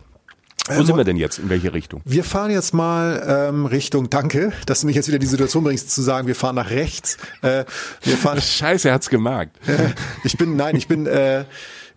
Ja. 0.70 0.78
Wo 0.78 0.84
sind 0.84 0.98
wir 0.98 1.04
denn 1.04 1.18
jetzt? 1.18 1.40
In 1.40 1.50
welche 1.50 1.74
Richtung? 1.74 2.04
Wir 2.06 2.24
fahren 2.24 2.52
jetzt 2.52 2.76
mal 2.76 3.48
ähm, 3.50 3.66
Richtung, 3.66 4.12
danke, 4.12 4.54
dass 4.68 4.82
du 4.82 4.86
mich 4.86 4.96
jetzt 4.96 5.08
wieder 5.08 5.16
in 5.16 5.22
die 5.22 5.26
Situation 5.26 5.64
bringst, 5.64 5.90
zu 5.90 6.04
sagen, 6.04 6.28
wir 6.28 6.36
fahren 6.36 6.54
nach 6.54 6.70
rechts. 6.70 7.18
Äh, 7.42 7.66
wir 8.04 8.18
fahren, 8.18 8.40
Scheiße, 8.42 8.90
er 8.90 8.94
hat's 8.94 9.10
gemerkt. 9.10 9.58
ich 10.24 10.38
bin, 10.38 10.58
nein, 10.58 10.76
ich 10.76 10.88
bin, 10.88 11.08
äh, 11.08 11.46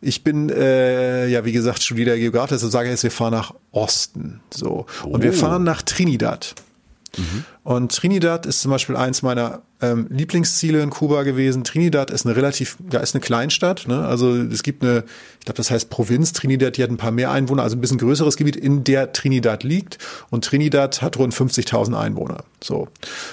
ich 0.00 0.24
bin, 0.24 0.48
äh, 0.48 1.28
ja, 1.28 1.44
wie 1.44 1.52
gesagt, 1.52 1.82
studierter 1.82 2.16
Geograf, 2.16 2.48
deshalb 2.48 2.72
sage 2.72 2.88
ich 2.88 2.92
jetzt, 2.92 3.02
wir 3.02 3.10
fahren 3.10 3.34
nach 3.34 3.52
Osten. 3.72 4.40
So. 4.50 4.86
Und 5.04 5.20
oh. 5.20 5.22
wir 5.22 5.34
fahren 5.34 5.64
nach 5.64 5.82
Trinidad. 5.82 6.54
Mhm. 7.16 7.44
Und 7.62 7.94
Trinidad 7.94 8.46
ist 8.46 8.62
zum 8.62 8.70
Beispiel 8.70 8.96
eins 8.96 9.22
meiner 9.22 9.62
ähm, 9.82 10.06
Lieblingsziele 10.08 10.80
in 10.80 10.90
Kuba 10.90 11.24
gewesen. 11.24 11.64
Trinidad 11.64 12.10
ist 12.10 12.24
eine 12.24 12.36
relativ, 12.36 12.78
ja, 12.90 13.00
ist 13.00 13.14
eine 13.14 13.20
Kleinstadt. 13.20 13.86
Ne? 13.88 14.06
Also 14.06 14.34
es 14.36 14.62
gibt 14.62 14.82
eine, 14.82 15.04
ich 15.40 15.44
glaube, 15.44 15.56
das 15.56 15.70
heißt 15.70 15.90
Provinz 15.90 16.32
Trinidad, 16.32 16.76
die 16.76 16.82
hat 16.82 16.90
ein 16.90 16.96
paar 16.96 17.10
mehr 17.10 17.30
Einwohner, 17.30 17.62
also 17.62 17.76
ein 17.76 17.80
bisschen 17.80 17.98
größeres 17.98 18.36
Gebiet, 18.36 18.56
in 18.56 18.84
der 18.84 19.12
Trinidad 19.12 19.64
liegt. 19.64 19.98
Und 20.30 20.44
Trinidad 20.44 21.02
hat 21.02 21.18
rund 21.18 21.34
50.000 21.34 21.98
Einwohner. 21.98 22.44
So 22.62 22.88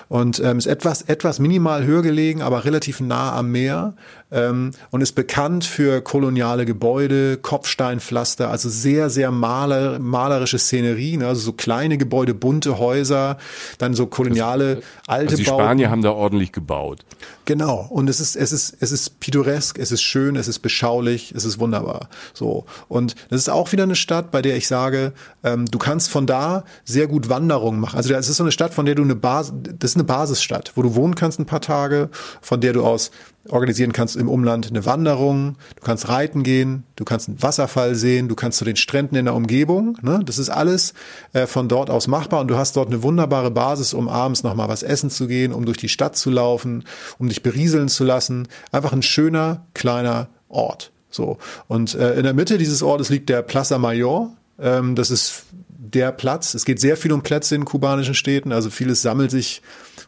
und 0.08 0.40
ähm, 0.40 0.58
ist 0.58 0.66
etwas 0.66 1.04
etwas 1.04 1.40
minimal 1.40 1.86
höher 1.86 2.02
gelegen, 2.02 2.42
aber 2.42 2.66
relativ 2.66 3.00
nah 3.00 3.36
am 3.36 3.52
Meer 3.52 3.94
ähm, 4.32 4.72
und 4.92 5.02
ist 5.02 5.14
bekannt 5.14 5.66
für 5.66 6.02
koloniale 6.02 6.66
Gebäude, 6.66 7.38
Kopfsteinpflaster, 7.38 8.50
also 8.50 8.70
sehr 8.70 9.10
sehr 9.10 9.32
maler, 9.32 10.00
malerische 10.00 10.58
Szenerie, 10.58 11.18
ne? 11.18 11.28
also 11.28 11.42
so 11.42 11.54
kleine 11.54 11.98
Gebäude, 11.98 12.34
bunte 12.34 12.80
Häuser, 12.80 13.38
dann 13.78 13.94
so 13.94 14.08
koloniale 14.08 14.78
das, 14.78 14.86
alte 15.08 15.32
also 15.32 15.38
die 15.38 15.44
Bauten. 15.44 15.64
Spanier 15.64 15.90
haben 15.92 16.02
da 16.02 16.12
ordentlich 16.12 16.39
gebaut. 16.48 17.06
Genau. 17.46 17.88
Und 17.90 18.10
es 18.10 18.20
ist, 18.20 18.36
es 18.36 18.52
ist, 18.52 18.78
es 18.80 18.92
ist 18.92 19.20
pittoresk, 19.20 19.78
es 19.78 19.92
ist 19.92 20.02
schön, 20.02 20.36
es 20.36 20.48
ist 20.48 20.60
beschaulich, 20.60 21.34
es 21.36 21.46
ist 21.46 21.60
wunderbar. 21.60 22.10
So. 22.34 22.66
Und 22.88 23.16
das 23.30 23.42
ist 23.42 23.50
auch 23.50 23.72
wieder 23.72 23.84
eine 23.84 23.96
Stadt, 23.96 24.32
bei 24.32 24.42
der 24.42 24.56
ich 24.56 24.68
sage, 24.68 25.14
ähm, 25.44 25.66
du 25.66 25.78
kannst 25.78 26.10
von 26.10 26.26
da 26.26 26.64
sehr 26.86 27.08
gut 27.08 27.30
Wanderungen 27.30 27.80
machen. 27.80 27.98
Also 27.98 28.14
es 28.14 28.30
ist 28.30 28.38
so 28.38 28.44
eine 28.44 28.52
Stadt, 28.52 28.74
von 28.74 28.86
der 28.86 28.96
du 28.96 29.04
eine 29.04 29.16
Basis, 29.16 29.54
das 29.78 29.92
ist 29.92 29.98
eine 29.98 30.06
Basisstadt, 30.06 30.72
wo 30.76 30.82
du 30.82 30.96
wohnen 30.96 31.16
kannst 31.16 31.40
ein 31.40 31.46
paar 31.46 31.62
Tage, 31.62 32.10
von 32.42 32.62
der 32.62 32.74
du 32.74 32.86
aus 32.86 33.12
organisieren 33.48 33.94
kannst 33.94 34.16
im 34.16 34.28
Umland 34.28 34.68
eine 34.68 34.86
Wanderung, 34.86 35.58
du 35.76 35.84
kannst 35.84 36.10
reiten 36.10 36.44
gehen, 36.44 36.84
du 36.96 37.06
kannst 37.06 37.30
einen 37.30 37.42
Wasserfall 37.42 37.96
sehen, 37.96 38.28
du 38.28 38.36
kannst 38.36 38.58
zu 38.58 38.66
den 38.66 38.76
Stränden 38.76 39.16
in 39.16 39.26
der 39.26 39.36
Umgebung. 39.36 39.98
Ne? 40.02 40.20
Das 40.26 40.38
ist 40.38 40.50
alles 40.50 40.94
äh, 41.34 41.48
von 41.48 41.68
dort 41.68 41.90
aus 41.90 42.08
machbar 42.08 42.42
und 42.42 42.48
du 42.50 42.58
hast 42.58 42.76
dort 42.76 42.90
eine 42.90 43.02
wunderbare 43.02 43.52
Basis, 43.52 43.94
um 43.94 44.10
abends 44.10 44.44
nochmal 44.44 44.68
was 44.68 44.84
essen 44.84 45.10
zu 45.10 45.28
gehen, 45.28 45.54
um 45.54 45.66
durch 45.66 45.78
die 45.78 45.90
Stadt 45.90 46.18
zu 46.18 46.30
laufen, 46.30 46.84
um 47.18 47.30
dich 47.30 47.42
berieseln 47.42 47.88
zu 47.88 48.04
lassen. 48.04 48.48
Einfach 48.72 48.94
ein 48.94 49.02
schöner, 49.02 49.66
kleiner 49.74 50.28
Ort. 50.50 50.92
So. 51.10 51.38
Und 51.68 51.96
äh, 51.96 52.16
in 52.16 52.24
der 52.24 52.34
Mitte 52.34 52.58
dieses 52.58 52.84
Ortes 52.84 53.10
liegt 53.10 53.30
der 53.30 53.42
Plaza 53.42 53.78
Mayor. 53.78 54.32
Ähm, 54.60 54.96
das 54.96 55.12
ist 55.12 55.44
der 55.70 56.12
Platz. 56.12 56.54
Es 56.54 56.66
geht 56.66 56.80
sehr 56.80 56.98
viel 56.98 57.12
um 57.12 57.24
Plätze 57.24 57.56
in 57.56 57.66
kubanischen 57.66 58.14
Städten. 58.14 58.52
Also 58.52 58.70
vieles 58.70 59.02
sammelt 59.02 59.32
sich 59.32 59.62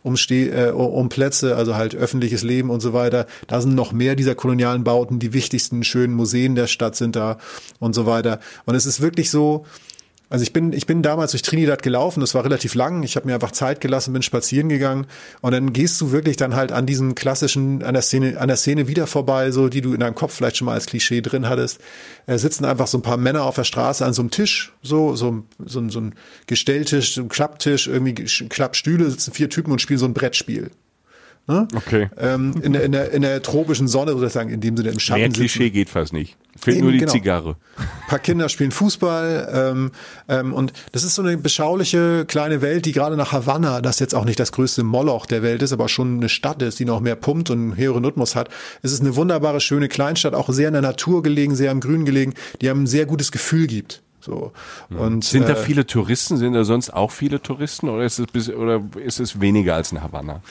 um, 0.04 0.18
Ste 0.18 0.50
äh, 0.50 0.72
um 0.72 1.10
Plätze, 1.10 1.56
also 1.56 1.76
halt 1.76 1.96
öffentliches 1.96 2.44
Leben 2.44 2.70
und 2.70 2.82
so 2.82 2.94
weiter. 2.94 3.28
Da 3.48 3.62
sind 3.62 3.76
noch 3.76 3.92
mehr 3.92 4.16
dieser 4.16 4.36
kolonialen 4.36 4.84
Bauten. 4.84 5.20
Die 5.20 5.34
wichtigsten 5.34 5.84
schönen 5.84 6.14
Museen 6.14 6.56
der 6.56 6.68
Stadt 6.68 6.96
sind 6.96 7.16
da 7.16 7.38
und 7.80 7.94
so 7.94 8.06
weiter. 8.06 8.40
Und 8.66 8.76
es 8.76 8.86
ist 8.86 9.02
wirklich 9.02 9.30
so, 9.30 9.66
also 10.32 10.44
ich 10.44 10.54
bin, 10.54 10.72
ich 10.72 10.88
bin 10.88 11.02
damals 11.02 11.32
durch 11.32 11.42
Trinidad 11.42 11.84
gelaufen, 11.84 12.22
das 12.22 12.34
war 12.34 12.46
relativ 12.46 12.74
lang. 12.74 13.04
Ich 13.04 13.18
habe 13.18 13.28
mir 13.28 13.34
einfach 13.34 13.52
Zeit 13.52 13.82
gelassen, 13.82 14.14
bin 14.14 14.22
spazieren 14.22 14.70
gegangen 14.70 15.06
und 15.42 15.52
dann 15.52 15.74
gehst 15.74 16.00
du 16.00 16.14
wirklich 16.14 16.38
dann 16.38 16.56
halt 16.56 16.72
an 16.72 16.86
diesem 16.86 17.16
klassischen, 17.16 17.84
an 17.84 17.94
der 17.94 18.02
Szene, 18.02 18.40
an 18.40 18.48
der 18.48 18.56
Szene 18.56 18.88
wieder 18.88 19.08
vorbei, 19.08 19.52
so 19.52 19.68
die 19.68 19.82
du 19.82 19.94
in 19.94 20.00
deinem 20.00 20.16
Kopf 20.16 20.34
vielleicht 20.34 20.56
schon 20.56 20.68
mal 20.68 20.74
als 20.74 20.86
Klischee 20.86 21.20
drin 21.22 21.50
hattest. 21.50 21.82
Äh, 22.28 22.38
sitzen 22.38 22.64
einfach 22.64 22.88
so 22.88 22.98
ein 22.98 23.02
paar 23.02 23.18
Männer 23.18 23.44
auf 23.44 23.56
der 23.56 23.66
Straße 23.66 24.06
an 24.06 24.14
so 24.14 24.22
einem 24.22 24.32
Tisch, 24.32 24.72
so 24.82 25.18
so 25.18 25.44
so, 25.60 25.90
so 25.90 26.00
ein 26.00 26.16
Gestelltisch, 26.48 27.16
so 27.16 27.24
ein 27.24 27.30
Klapptisch, 27.30 27.88
irgendwie 27.88 28.14
Klappstühle, 28.14 29.12
sitzen 29.12 29.34
vier 29.34 29.50
Typen 29.50 29.74
und 29.74 29.82
spielen 29.82 30.00
so 30.00 30.06
ein 30.06 30.14
Brettspiel. 30.14 30.72
Ne? 31.48 31.68
Okay. 31.76 32.10
Ähm, 32.18 32.54
in, 32.62 32.74
der, 32.74 32.84
in, 32.84 32.92
der, 32.92 33.12
in 33.12 33.24
der 33.24 33.42
tropischen 33.42 33.88
Sonne 33.88 34.12
sozusagen, 34.12 34.50
in 34.50 34.62
dem 34.62 34.78
Sinne 34.78 34.90
im 34.90 35.00
Schatten. 35.00 35.22
Mehr 35.22 35.30
Klischee 35.30 35.64
sitzen. 35.64 35.74
geht 35.74 35.90
fast 35.90 36.14
nicht. 36.14 36.38
Fehlt 36.60 36.78
Eben, 36.78 36.86
nur 36.86 36.92
die 36.92 37.00
genau. 37.00 37.12
Zigarre. 37.12 37.56
Ein 37.78 38.08
paar 38.08 38.20
Kinder 38.20 38.48
spielen 38.48 38.72
Fußball 38.72 39.50
ähm, 39.54 39.92
ähm, 40.28 40.54
und 40.54 40.74
das 40.92 41.04
ist 41.04 41.16
so 41.16 41.24
eine 41.24 41.38
beschauliche 41.38 42.26
kleine 42.26 42.62
Welt, 42.62 42.86
die 42.86 42.92
gerade 42.92 43.18
nach 43.18 43.32
Havanna, 43.32 43.82
das 43.82 44.00
jetzt 44.00 44.14
auch 44.14 44.26
nicht 44.26 44.40
das 44.40 44.52
größte 44.52 44.84
Moloch 44.84 45.26
der 45.26 45.42
Welt 45.42 45.62
ist, 45.64 45.74
aber 45.74 45.90
schon 45.90 46.18
eine 46.18 46.30
Stadt 46.30 46.62
ist, 46.62 46.80
die 46.80 46.86
noch 46.86 47.00
mehr 47.00 47.16
pumpt 47.16 47.50
und 47.50 47.58
einen 47.58 47.78
höheren 47.78 48.06
Rhythmus 48.06 48.36
hat. 48.36 48.50
Es 48.84 48.92
ist 48.92 49.02
eine 49.02 49.16
wunderbare, 49.16 49.60
schöne 49.60 49.88
Kleinstadt, 49.88 50.36
auch 50.36 50.50
sehr 50.50 50.68
in 50.68 50.74
der 50.74 50.84
Natur 50.84 51.24
gelegen, 51.24 51.56
sehr 51.56 51.72
am 51.72 51.80
Grün 51.80 52.06
gelegen, 52.06 52.34
die 52.62 52.70
einem 52.70 52.84
ein 52.84 52.88
sehr 52.88 53.06
gutes 53.06 53.32
Gefühl 53.32 53.68
gibt. 53.68 54.04
So. 54.22 54.52
Und, 54.90 55.24
Sind 55.24 55.50
da 55.50 55.54
äh, 55.54 55.56
viele 55.56 55.86
Touristen? 55.86 56.38
Sind 56.38 56.54
da 56.54 56.64
sonst 56.64 56.92
auch 56.92 57.12
viele 57.12 57.42
Touristen 57.42 57.90
oder 57.90 58.06
ist 58.06 58.20
es, 58.20 58.28
bis, 58.28 58.50
oder 58.50 58.82
ist 59.04 59.20
es 59.20 59.42
weniger 59.42 59.76
als 59.76 59.92
in 59.92 60.02
Havanna? 60.02 60.42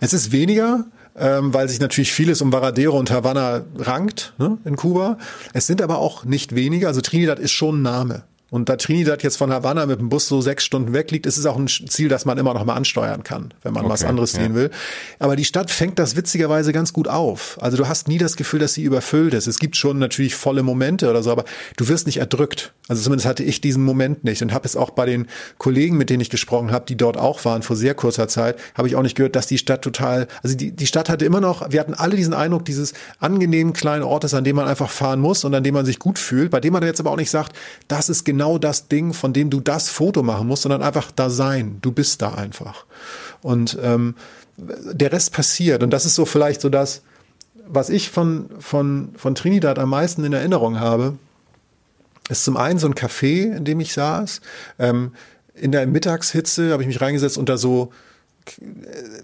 Es 0.00 0.12
ist 0.12 0.32
weniger 0.32 0.84
ähm, 1.18 1.54
weil 1.54 1.68
sich 1.68 1.80
natürlich 1.80 2.12
vieles 2.12 2.42
um 2.42 2.52
Varadero 2.52 2.98
und 2.98 3.10
Havanna 3.10 3.64
rankt 3.78 4.34
ne, 4.38 4.58
in 4.64 4.76
Kuba. 4.76 5.18
Es 5.52 5.66
sind 5.66 5.80
aber 5.80 5.98
auch 5.98 6.24
nicht 6.24 6.54
wenige. 6.54 6.88
Also 6.88 7.00
Trinidad 7.00 7.38
ist 7.38 7.52
schon 7.52 7.78
ein 7.78 7.82
Name. 7.82 8.24
Und 8.48 8.68
da 8.68 8.76
Trinidad 8.76 9.24
jetzt 9.24 9.36
von 9.38 9.52
Havanna 9.52 9.86
mit 9.86 9.98
dem 9.98 10.08
Bus 10.08 10.28
so 10.28 10.40
sechs 10.40 10.64
Stunden 10.64 10.92
weg 10.92 11.10
liegt, 11.10 11.26
ist 11.26 11.36
es 11.36 11.46
auch 11.46 11.56
ein 11.56 11.66
Ziel, 11.66 12.08
das 12.08 12.24
man 12.26 12.38
immer 12.38 12.54
noch 12.54 12.64
mal 12.64 12.74
ansteuern 12.74 13.24
kann, 13.24 13.52
wenn 13.62 13.72
man 13.72 13.84
okay, 13.84 13.92
was 13.92 14.04
anderes 14.04 14.34
ja. 14.34 14.42
sehen 14.42 14.54
will. 14.54 14.70
Aber 15.18 15.34
die 15.34 15.44
Stadt 15.44 15.68
fängt 15.68 15.98
das 15.98 16.14
witzigerweise 16.14 16.72
ganz 16.72 16.92
gut 16.92 17.08
auf. 17.08 17.58
Also 17.60 17.76
du 17.76 17.88
hast 17.88 18.06
nie 18.06 18.18
das 18.18 18.36
Gefühl, 18.36 18.60
dass 18.60 18.74
sie 18.74 18.84
überfüllt 18.84 19.34
ist. 19.34 19.48
Es 19.48 19.58
gibt 19.58 19.76
schon 19.76 19.98
natürlich 19.98 20.36
volle 20.36 20.62
Momente 20.62 21.10
oder 21.10 21.24
so, 21.24 21.32
aber 21.32 21.44
du 21.76 21.88
wirst 21.88 22.06
nicht 22.06 22.18
erdrückt. 22.18 22.72
Also 22.86 23.02
zumindest 23.02 23.26
hatte 23.26 23.42
ich 23.42 23.60
diesen 23.60 23.84
Moment 23.84 24.22
nicht 24.22 24.42
und 24.42 24.52
habe 24.52 24.64
es 24.64 24.76
auch 24.76 24.90
bei 24.90 25.06
den 25.06 25.26
Kollegen, 25.58 25.96
mit 25.96 26.08
denen 26.08 26.20
ich 26.20 26.30
gesprochen 26.30 26.70
habe, 26.70 26.86
die 26.86 26.96
dort 26.96 27.16
auch 27.16 27.44
waren 27.44 27.62
vor 27.62 27.74
sehr 27.74 27.94
kurzer 27.94 28.28
Zeit, 28.28 28.56
habe 28.76 28.86
ich 28.86 28.94
auch 28.94 29.02
nicht 29.02 29.16
gehört, 29.16 29.34
dass 29.34 29.48
die 29.48 29.58
Stadt 29.58 29.82
total, 29.82 30.28
also 30.44 30.56
die, 30.56 30.70
die 30.70 30.86
Stadt 30.86 31.08
hatte 31.08 31.24
immer 31.24 31.40
noch, 31.40 31.72
wir 31.72 31.80
hatten 31.80 31.94
alle 31.94 32.14
diesen 32.14 32.32
Eindruck 32.32 32.64
dieses 32.64 32.94
angenehmen 33.18 33.72
kleinen 33.72 34.04
Ortes, 34.04 34.34
an 34.34 34.44
dem 34.44 34.54
man 34.54 34.68
einfach 34.68 34.90
fahren 34.90 35.18
muss 35.18 35.44
und 35.44 35.52
an 35.52 35.64
dem 35.64 35.74
man 35.74 35.84
sich 35.84 35.98
gut 35.98 36.20
fühlt, 36.20 36.52
bei 36.52 36.60
dem 36.60 36.72
man 36.72 36.84
jetzt 36.84 37.00
aber 37.00 37.10
auch 37.10 37.16
nicht 37.16 37.30
sagt, 37.30 37.56
das 37.88 38.08
ist 38.08 38.24
genau 38.24 38.35
das 38.58 38.88
Ding, 38.88 39.12
von 39.12 39.32
dem 39.32 39.50
du 39.50 39.60
das 39.60 39.88
Foto 39.88 40.22
machen 40.22 40.46
musst, 40.46 40.62
sondern 40.62 40.82
einfach 40.82 41.10
da 41.10 41.30
sein. 41.30 41.78
Du 41.82 41.92
bist 41.92 42.22
da 42.22 42.34
einfach. 42.34 42.84
Und 43.42 43.78
ähm, 43.82 44.14
der 44.56 45.12
Rest 45.12 45.32
passiert. 45.32 45.82
Und 45.82 45.90
das 45.90 46.06
ist 46.06 46.14
so 46.14 46.24
vielleicht 46.24 46.60
so 46.60 46.68
das, 46.68 47.02
was 47.66 47.90
ich 47.90 48.10
von, 48.10 48.48
von, 48.58 49.10
von 49.16 49.34
Trinidad 49.34 49.78
am 49.78 49.90
meisten 49.90 50.24
in 50.24 50.32
Erinnerung 50.32 50.80
habe, 50.80 51.14
ist 52.28 52.44
zum 52.44 52.56
einen 52.56 52.78
so 52.78 52.86
ein 52.86 52.94
Café, 52.94 53.56
in 53.56 53.64
dem 53.64 53.80
ich 53.80 53.92
saß. 53.92 54.40
Ähm, 54.78 55.12
in 55.54 55.72
der 55.72 55.86
Mittagshitze 55.86 56.72
habe 56.72 56.82
ich 56.82 56.88
mich 56.88 57.00
reingesetzt 57.00 57.38
unter 57.38 57.58
so 57.58 57.92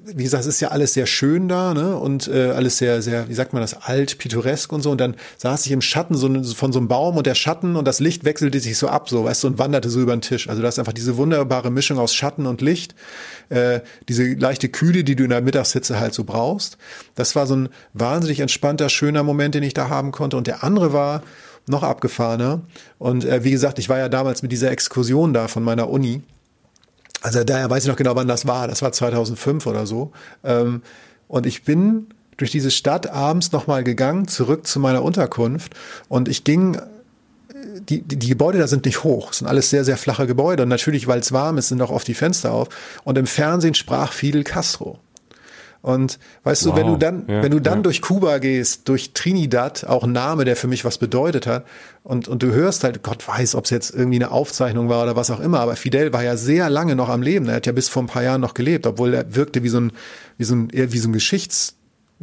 wie 0.05 0.23
gesagt, 0.23 0.43
es 0.43 0.47
ist 0.47 0.61
ja 0.61 0.69
alles 0.69 0.95
sehr 0.95 1.07
schön 1.07 1.49
da, 1.49 1.75
ne? 1.75 1.97
Und 1.97 2.29
äh, 2.29 2.51
alles 2.51 2.79
sehr, 2.79 3.03
sehr, 3.03 3.29
wie 3.29 3.35
sagt 3.35 3.53
man 3.53 3.63
das, 3.63 3.75
alt, 3.75 4.19
pittoresk 4.19 4.73
und 4.73 4.83
so. 4.83 4.91
Und 4.91 5.01
dann 5.01 5.15
saß 5.39 5.67
ich 5.67 5.73
im 5.73 5.81
Schatten 5.81 6.15
so, 6.15 6.29
von 6.55 6.73
so 6.73 6.79
einem 6.79 6.89
Baum 6.89 7.17
und 7.17 7.27
der 7.27 7.35
Schatten 7.35 7.77
und 7.77 7.87
das 7.87 8.01
Licht 8.01 8.25
wechselte 8.25 8.61
sich 8.61 8.79
so 8.79 8.89
ab, 8.89 9.09
so, 9.09 9.25
weißt 9.25 9.45
du, 9.45 9.49
und 9.49 9.59
wanderte 9.59 9.91
so 9.91 10.01
über 10.01 10.15
den 10.15 10.23
Tisch. 10.23 10.49
Also 10.49 10.63
da 10.63 10.69
ist 10.69 10.79
einfach 10.79 10.93
diese 10.93 11.17
wunderbare 11.17 11.71
Mischung 11.71 11.99
aus 11.99 12.15
Schatten 12.15 12.47
und 12.47 12.61
Licht, 12.61 12.95
äh, 13.49 13.81
diese 14.09 14.35
leichte 14.35 14.69
Kühle, 14.69 15.05
die 15.05 15.17
du 15.17 15.25
in 15.25 15.31
der 15.31 15.43
Mittagshitze 15.43 16.01
halt 16.01 16.15
so 16.15 16.25
brauchst. 16.25 16.79
Das 17.15 17.37
war 17.37 17.47
so 17.47 17.57
ein 17.57 17.69
wahnsinnig 17.95 18.41
entspannter, 18.41 18.89
schöner 18.89 19.23
Moment, 19.23 19.55
den 19.55 19.63
ich 19.63 19.75
da 19.75 19.89
haben 19.89 20.13
konnte. 20.13 20.37
Und 20.37 20.47
der 20.47 20.65
andere 20.65 20.93
war 20.93 21.23
noch 21.69 21.83
abgefahrener. 21.83 22.63
Und 22.99 23.25
äh, 23.25 23.45
wie 23.45 23.51
gesagt, 23.51 23.79
ich 23.79 23.89
war 23.89 23.99
ja 23.99 24.09
damals 24.09 24.43
mit 24.43 24.53
dieser 24.53 24.71
Exkursion 24.71 25.33
da 25.33 25.49
von 25.49 25.63
meiner 25.63 25.89
Uni 25.89 26.23
also 27.23 27.45
daher 27.45 27.71
weiß 27.71 27.85
ich 27.85 27.89
noch 27.89 27.97
genau, 27.97 28.15
wann 28.17 28.29
das 28.29 28.47
war. 28.47 28.69
Das 28.69 28.83
war 28.83 28.93
2005 28.93 29.67
oder 29.67 29.87
so. 29.87 30.13
Ähm, 30.45 30.83
und 31.29 31.47
ich 31.47 31.65
bin 31.65 32.09
durch 32.37 32.51
diese 32.51 32.71
Stadt 32.71 33.09
abends 33.09 33.53
nochmal 33.53 33.85
gegangen, 33.85 34.29
zurück 34.29 34.67
zu 34.67 34.81
meiner 34.81 35.03
Unterkunft. 35.03 35.75
Und 36.09 36.29
ich 36.29 36.45
ging 36.45 36.79
die, 37.89 38.03
die, 38.03 38.17
die 38.17 38.29
Gebäude 38.29 38.59
da 38.59 38.67
sind 38.67 38.85
nicht 38.85 39.05
hoch, 39.05 39.31
es 39.31 39.39
sind 39.39 39.47
alles 39.47 39.71
sehr, 39.71 39.85
sehr 39.85 39.97
flache 39.97 40.27
Gebäude. 40.27 40.63
Und 40.65 40.69
natürlich, 40.69 41.07
weil 41.07 41.21
es 41.21 41.33
warm 41.33 41.59
ist, 41.59 41.69
sind 41.69 41.81
auch 41.83 41.91
oft 41.91 42.07
die 42.07 42.15
Fenster 42.15 42.53
auf. 42.53 42.69
Und 43.05 43.19
im 43.19 43.27
Fernsehen 43.27 43.75
sprach 43.75 44.13
Fidel 44.13 44.45
Castro. 44.45 44.99
Und 45.83 46.21
weißt 46.45 46.67
wow. 46.67 46.75
du, 46.75 46.81
wenn 46.81 46.87
du 46.87 46.97
dann, 46.97 47.25
ja, 47.27 47.43
wenn 47.43 47.51
du 47.51 47.61
dann 47.61 47.79
ja. 47.79 47.83
durch 47.83 48.01
Kuba 48.03 48.39
gehst, 48.39 48.89
durch 48.89 49.13
Trinidad, 49.15 49.85
auch 49.85 50.05
ein 50.05 50.13
Name, 50.13 50.45
der 50.45 50.55
für 50.55 50.69
mich 50.69 50.85
was 50.85 50.99
bedeutet 50.99 51.47
hat, 51.47 51.67
und, 52.05 52.29
und 52.29 52.43
du 52.43 52.53
hörst 52.53 52.85
halt, 52.85 53.03
Gott 53.03 53.27
weiß, 53.27 53.55
ob 53.57 53.65
es 53.65 53.71
jetzt 53.71 53.95
irgendwie 53.95 54.19
eine 54.19 54.31
Aufzeichnung 54.31 54.89
war 54.89 55.03
oder 55.03 55.17
was 55.17 55.31
auch 55.31 55.41
immer, 55.41 55.61
aber 55.61 55.77
Fidel 55.77 56.13
war 56.13 56.23
ja 56.23 56.37
sehr 56.37 56.71
lange 56.71 56.97
noch 56.97 57.09
am 57.09 57.23
Leben. 57.23 57.49
Er 57.49 57.57
hat 57.57 57.67
ja 57.67 57.73
bis 57.73 57.89
vor 57.89 58.03
ein 58.03 58.07
paar 58.07 58.23
Jahren 58.23 58.41
noch 58.41 58.55
gelebt, 58.55 58.87
obwohl 58.87 59.13
er 59.15 59.35
wirkte 59.35 59.63
wie 59.63 59.69
so 59.69 59.81
ein, 59.81 59.93
wie 60.39 60.45
so 60.45 60.55
ein, 60.55 60.71
eher 60.71 60.93
wie 60.93 60.99
so 60.99 61.09
ein 61.09 61.13
Geschichts, 61.13 61.77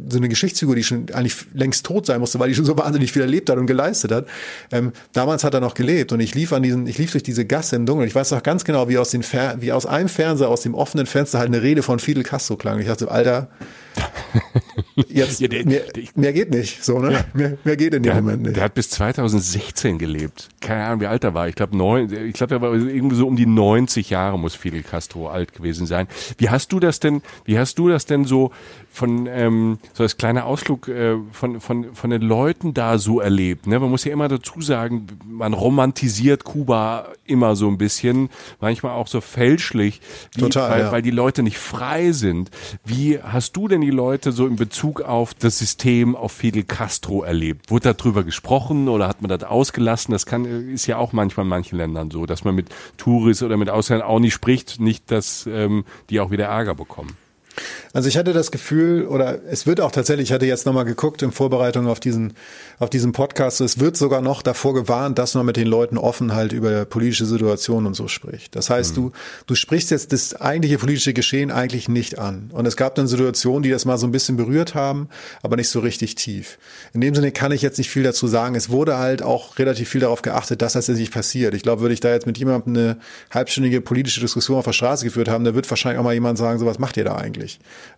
so 0.08 0.18
eine 0.18 0.28
Geschichtsfigur, 0.28 0.76
die 0.76 0.84
schon 0.84 1.06
eigentlich 1.12 1.36
längst 1.52 1.84
tot 1.84 2.06
sein 2.06 2.20
musste, 2.20 2.38
weil 2.38 2.48
die 2.48 2.54
schon 2.54 2.64
so 2.64 2.76
wahnsinnig 2.76 3.12
viel 3.12 3.22
erlebt 3.22 3.50
hat 3.50 3.58
und 3.58 3.66
geleistet 3.66 4.12
hat. 4.12 4.26
Ähm, 4.72 4.92
damals 5.12 5.44
hat 5.44 5.54
er 5.54 5.60
noch 5.60 5.74
gelebt 5.74 6.12
und 6.12 6.20
ich 6.20 6.34
lief 6.34 6.52
an 6.52 6.62
diesen, 6.62 6.86
ich 6.86 6.98
lief 6.98 7.12
durch 7.12 7.22
diese 7.22 7.44
Gasse 7.44 7.76
im 7.76 7.86
Dunkeln. 7.86 8.08
Ich 8.08 8.14
weiß 8.14 8.30
noch 8.30 8.42
ganz 8.42 8.64
genau, 8.64 8.88
wie 8.88 8.98
aus 8.98 9.10
den 9.10 9.22
Fer 9.22 9.56
wie 9.60 9.72
aus 9.72 9.86
einem 9.86 10.08
Fernseher, 10.08 10.48
aus 10.48 10.62
dem 10.62 10.74
offenen 10.74 11.06
Fenster 11.06 11.38
halt 11.38 11.48
eine 11.48 11.62
Rede 11.62 11.82
von 11.82 11.98
Fidel 11.98 12.22
Castro 12.22 12.56
klang. 12.56 12.78
Ich 12.80 12.86
dachte, 12.86 13.10
Alter, 13.10 13.48
jetzt, 15.08 15.40
Ja, 15.40 15.48
der- 15.48 15.64
mehr, 15.66 15.80
der- 15.94 16.04
mehr 16.14 16.32
geht 16.32 16.50
nicht, 16.50 16.84
so, 16.84 16.98
ne? 16.98 17.24
Mehr, 17.34 17.58
mehr 17.64 17.76
geht 17.76 17.94
in 17.94 18.02
dem 18.02 18.12
Der, 18.12 18.14
Moment 18.16 18.42
nicht. 18.42 18.56
der 18.56 18.64
hat 18.64 18.74
bis 18.74 18.90
2016 18.90 19.98
gelebt. 19.98 20.48
Keine 20.60 20.84
Ahnung, 20.84 21.00
wie 21.00 21.06
alt 21.06 21.24
er 21.24 21.34
war. 21.34 21.48
Ich 21.48 21.54
glaube, 21.54 21.76
neun, 21.76 22.12
ich 22.12 22.34
glaube, 22.34 22.54
er 22.56 22.60
war 22.62 22.72
irgendwie 22.74 23.16
so 23.16 23.26
um 23.26 23.36
die 23.36 23.46
90 23.46 24.10
Jahre 24.10 24.38
muss 24.38 24.54
Fidel 24.54 24.82
Castro 24.82 25.28
alt 25.28 25.52
gewesen 25.52 25.86
sein. 25.86 26.06
Wie 26.38 26.50
hast 26.50 26.72
du 26.72 26.80
das 26.80 27.00
denn, 27.00 27.22
wie 27.44 27.58
hast 27.58 27.78
du 27.78 27.88
das 27.88 28.06
denn 28.06 28.24
so 28.24 28.52
von, 28.92 29.26
ähm, 29.26 29.78
so 29.94 30.02
als 30.02 30.16
kleiner 30.16 30.44
Ausflug 30.46 30.88
äh, 30.88 31.16
von, 31.32 31.60
von, 31.60 31.94
von 31.94 32.10
den 32.10 32.22
Leuten 32.22 32.74
da 32.74 32.98
so 32.98 33.20
erlebt? 33.20 33.66
Ne? 33.66 33.78
Man 33.78 33.90
muss 33.90 34.04
ja 34.04 34.12
immer 34.12 34.28
dazu 34.28 34.60
sagen, 34.60 35.06
man 35.26 35.52
romantisiert 35.54 36.44
Kuba 36.44 37.08
immer 37.26 37.56
so 37.56 37.68
ein 37.68 37.78
bisschen, 37.78 38.28
manchmal 38.60 38.92
auch 38.92 39.06
so 39.06 39.20
fälschlich, 39.20 40.00
wie, 40.34 40.42
Total, 40.42 40.70
weil, 40.70 40.80
ja. 40.80 40.92
weil 40.92 41.02
die 41.02 41.10
Leute 41.10 41.42
nicht 41.42 41.58
frei 41.58 42.12
sind. 42.12 42.50
Wie 42.84 43.18
hast 43.22 43.56
du 43.56 43.68
denn 43.68 43.79
die 43.80 43.90
Leute 43.90 44.32
so 44.32 44.46
in 44.46 44.56
Bezug 44.56 45.02
auf 45.02 45.34
das 45.34 45.58
System, 45.58 46.16
auf 46.16 46.32
Fidel 46.32 46.64
Castro 46.64 47.22
erlebt? 47.22 47.70
Wurde 47.70 47.94
darüber 47.94 48.24
gesprochen 48.24 48.88
oder 48.88 49.08
hat 49.08 49.22
man 49.22 49.28
das 49.28 49.44
ausgelassen? 49.44 50.12
Das 50.12 50.26
kann, 50.26 50.44
ist 50.44 50.86
ja 50.86 50.96
auch 50.96 51.12
manchmal 51.12 51.44
in 51.44 51.50
manchen 51.50 51.76
Ländern 51.76 52.10
so, 52.10 52.26
dass 52.26 52.44
man 52.44 52.54
mit 52.54 52.68
Touris 52.96 53.42
oder 53.42 53.56
mit 53.56 53.70
Ausländern 53.70 54.08
auch 54.08 54.18
nicht 54.18 54.34
spricht, 54.34 54.80
nicht, 54.80 55.10
dass 55.10 55.46
ähm, 55.46 55.84
die 56.10 56.20
auch 56.20 56.30
wieder 56.30 56.46
Ärger 56.46 56.74
bekommen. 56.74 57.16
Also 57.92 58.08
ich 58.08 58.16
hatte 58.16 58.32
das 58.32 58.50
Gefühl, 58.50 59.06
oder 59.06 59.40
es 59.48 59.66
wird 59.66 59.80
auch 59.80 59.90
tatsächlich, 59.90 60.28
ich 60.28 60.32
hatte 60.32 60.46
jetzt 60.46 60.66
nochmal 60.66 60.84
geguckt 60.84 61.22
in 61.22 61.32
Vorbereitung 61.32 61.88
auf 61.88 62.00
diesen, 62.00 62.34
auf 62.78 62.90
diesen 62.90 63.12
Podcast, 63.12 63.60
es 63.60 63.80
wird 63.80 63.96
sogar 63.96 64.20
noch 64.20 64.42
davor 64.42 64.74
gewarnt, 64.74 65.18
dass 65.18 65.34
man 65.34 65.46
mit 65.46 65.56
den 65.56 65.66
Leuten 65.66 65.98
offen 65.98 66.34
halt 66.34 66.52
über 66.52 66.84
politische 66.84 67.26
Situationen 67.26 67.86
und 67.86 67.94
so 67.94 68.06
spricht. 68.06 68.54
Das 68.54 68.70
heißt, 68.70 68.96
du, 68.96 69.12
du 69.46 69.54
sprichst 69.54 69.90
jetzt 69.90 70.12
das 70.12 70.34
eigentliche 70.34 70.78
politische 70.78 71.12
Geschehen 71.12 71.50
eigentlich 71.50 71.88
nicht 71.88 72.18
an. 72.18 72.50
Und 72.52 72.66
es 72.66 72.76
gab 72.76 72.94
dann 72.94 73.08
Situationen, 73.08 73.62
die 73.62 73.70
das 73.70 73.84
mal 73.84 73.98
so 73.98 74.06
ein 74.06 74.12
bisschen 74.12 74.36
berührt 74.36 74.74
haben, 74.74 75.08
aber 75.42 75.56
nicht 75.56 75.68
so 75.68 75.80
richtig 75.80 76.14
tief. 76.14 76.58
In 76.92 77.00
dem 77.00 77.14
Sinne 77.14 77.32
kann 77.32 77.50
ich 77.50 77.62
jetzt 77.62 77.78
nicht 77.78 77.90
viel 77.90 78.04
dazu 78.04 78.28
sagen. 78.28 78.54
Es 78.54 78.70
wurde 78.70 78.98
halt 78.98 79.22
auch 79.22 79.58
relativ 79.58 79.88
viel 79.88 80.00
darauf 80.00 80.22
geachtet, 80.22 80.62
dass 80.62 80.74
das 80.74 80.86
jetzt 80.86 80.98
nicht 80.98 81.12
passiert. 81.12 81.54
Ich 81.54 81.62
glaube, 81.62 81.82
würde 81.82 81.94
ich 81.94 82.00
da 82.00 82.10
jetzt 82.12 82.26
mit 82.26 82.38
jemandem 82.38 82.76
eine 82.76 82.96
halbstündige 83.32 83.80
politische 83.80 84.20
Diskussion 84.20 84.58
auf 84.58 84.64
der 84.64 84.72
Straße 84.72 85.04
geführt 85.04 85.28
haben, 85.28 85.44
da 85.44 85.54
wird 85.54 85.68
wahrscheinlich 85.68 85.98
auch 85.98 86.04
mal 86.04 86.14
jemand 86.14 86.38
sagen, 86.38 86.58
so 86.60 86.66
was 86.66 86.78
macht 86.78 86.96
ihr 86.96 87.04
da 87.04 87.16
eigentlich? 87.16 87.49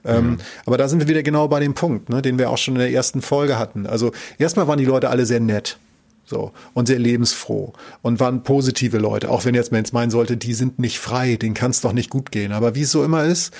Ähm, 0.04 0.38
aber 0.66 0.78
da 0.78 0.88
sind 0.88 1.00
wir 1.00 1.08
wieder 1.08 1.22
genau 1.22 1.48
bei 1.48 1.60
dem 1.60 1.74
Punkt, 1.74 2.08
ne, 2.08 2.22
den 2.22 2.38
wir 2.38 2.50
auch 2.50 2.58
schon 2.58 2.74
in 2.74 2.80
der 2.80 2.92
ersten 2.92 3.22
Folge 3.22 3.58
hatten. 3.58 3.86
Also 3.86 4.12
erstmal 4.38 4.66
waren 4.68 4.78
die 4.78 4.84
Leute 4.84 5.10
alle 5.10 5.26
sehr 5.26 5.40
nett. 5.40 5.78
So, 6.24 6.52
und 6.72 6.86
sehr 6.86 7.00
lebensfroh 7.00 7.72
und 8.00 8.20
waren 8.20 8.44
positive 8.44 8.96
Leute, 8.98 9.28
auch 9.28 9.44
wenn 9.44 9.56
jetzt 9.56 9.72
man 9.72 9.80
jetzt 9.80 9.92
meinen 9.92 10.10
sollte, 10.10 10.36
die 10.36 10.54
sind 10.54 10.78
nicht 10.78 10.98
frei, 10.98 11.34
denen 11.34 11.52
kann 11.52 11.72
es 11.72 11.80
doch 11.80 11.92
nicht 11.92 12.10
gut 12.10 12.30
gehen. 12.30 12.52
Aber 12.52 12.76
wie 12.76 12.82
es 12.82 12.92
so 12.92 13.04
immer 13.04 13.24
ist, 13.24 13.52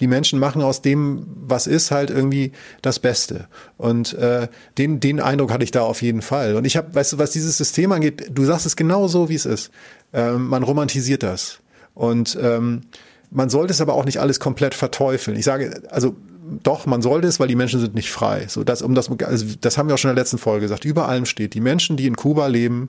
die 0.00 0.06
Menschen 0.06 0.38
machen 0.38 0.62
aus 0.62 0.82
dem, 0.82 1.26
was 1.26 1.66
ist, 1.66 1.90
halt 1.90 2.10
irgendwie 2.10 2.52
das 2.82 2.98
Beste. 2.98 3.48
Und 3.76 4.14
äh, 4.14 4.48
den, 4.78 5.00
den 5.00 5.20
Eindruck 5.20 5.52
hatte 5.52 5.64
ich 5.64 5.70
da 5.70 5.82
auf 5.82 6.02
jeden 6.02 6.22
Fall. 6.22 6.56
Und 6.56 6.64
ich 6.64 6.76
habe, 6.76 6.94
weißt 6.94 7.14
du, 7.14 7.18
was 7.18 7.30
dieses 7.30 7.56
System 7.56 7.92
angeht, 7.92 8.30
du 8.30 8.44
sagst 8.44 8.66
es 8.66 8.76
genau 8.76 9.08
so, 9.08 9.28
wie 9.28 9.34
es 9.34 9.46
ist. 9.46 9.70
Ähm, 10.12 10.48
man 10.48 10.62
romantisiert 10.62 11.22
das. 11.22 11.60
Und 11.94 12.38
ähm, 12.40 12.82
man 13.30 13.50
sollte 13.50 13.72
es 13.72 13.80
aber 13.80 13.94
auch 13.94 14.04
nicht 14.04 14.20
alles 14.20 14.40
komplett 14.40 14.74
verteufeln. 14.74 15.36
Ich 15.36 15.44
sage, 15.44 15.82
also 15.90 16.16
doch, 16.62 16.86
man 16.86 17.02
sollte 17.02 17.28
es, 17.28 17.40
weil 17.40 17.48
die 17.48 17.56
Menschen 17.56 17.80
sind 17.80 17.94
nicht 17.94 18.10
frei. 18.10 18.46
So, 18.48 18.64
das, 18.64 18.80
um 18.82 18.94
das, 18.94 19.10
also 19.10 19.46
das 19.60 19.76
haben 19.76 19.88
wir 19.88 19.94
auch 19.94 19.98
schon 19.98 20.10
in 20.10 20.16
der 20.16 20.22
letzten 20.22 20.38
Folge 20.38 20.62
gesagt. 20.62 20.84
Über 20.84 21.08
allem 21.08 21.26
steht, 21.26 21.54
die 21.54 21.60
Menschen, 21.60 21.96
die 21.96 22.06
in 22.06 22.16
Kuba 22.16 22.46
leben, 22.46 22.88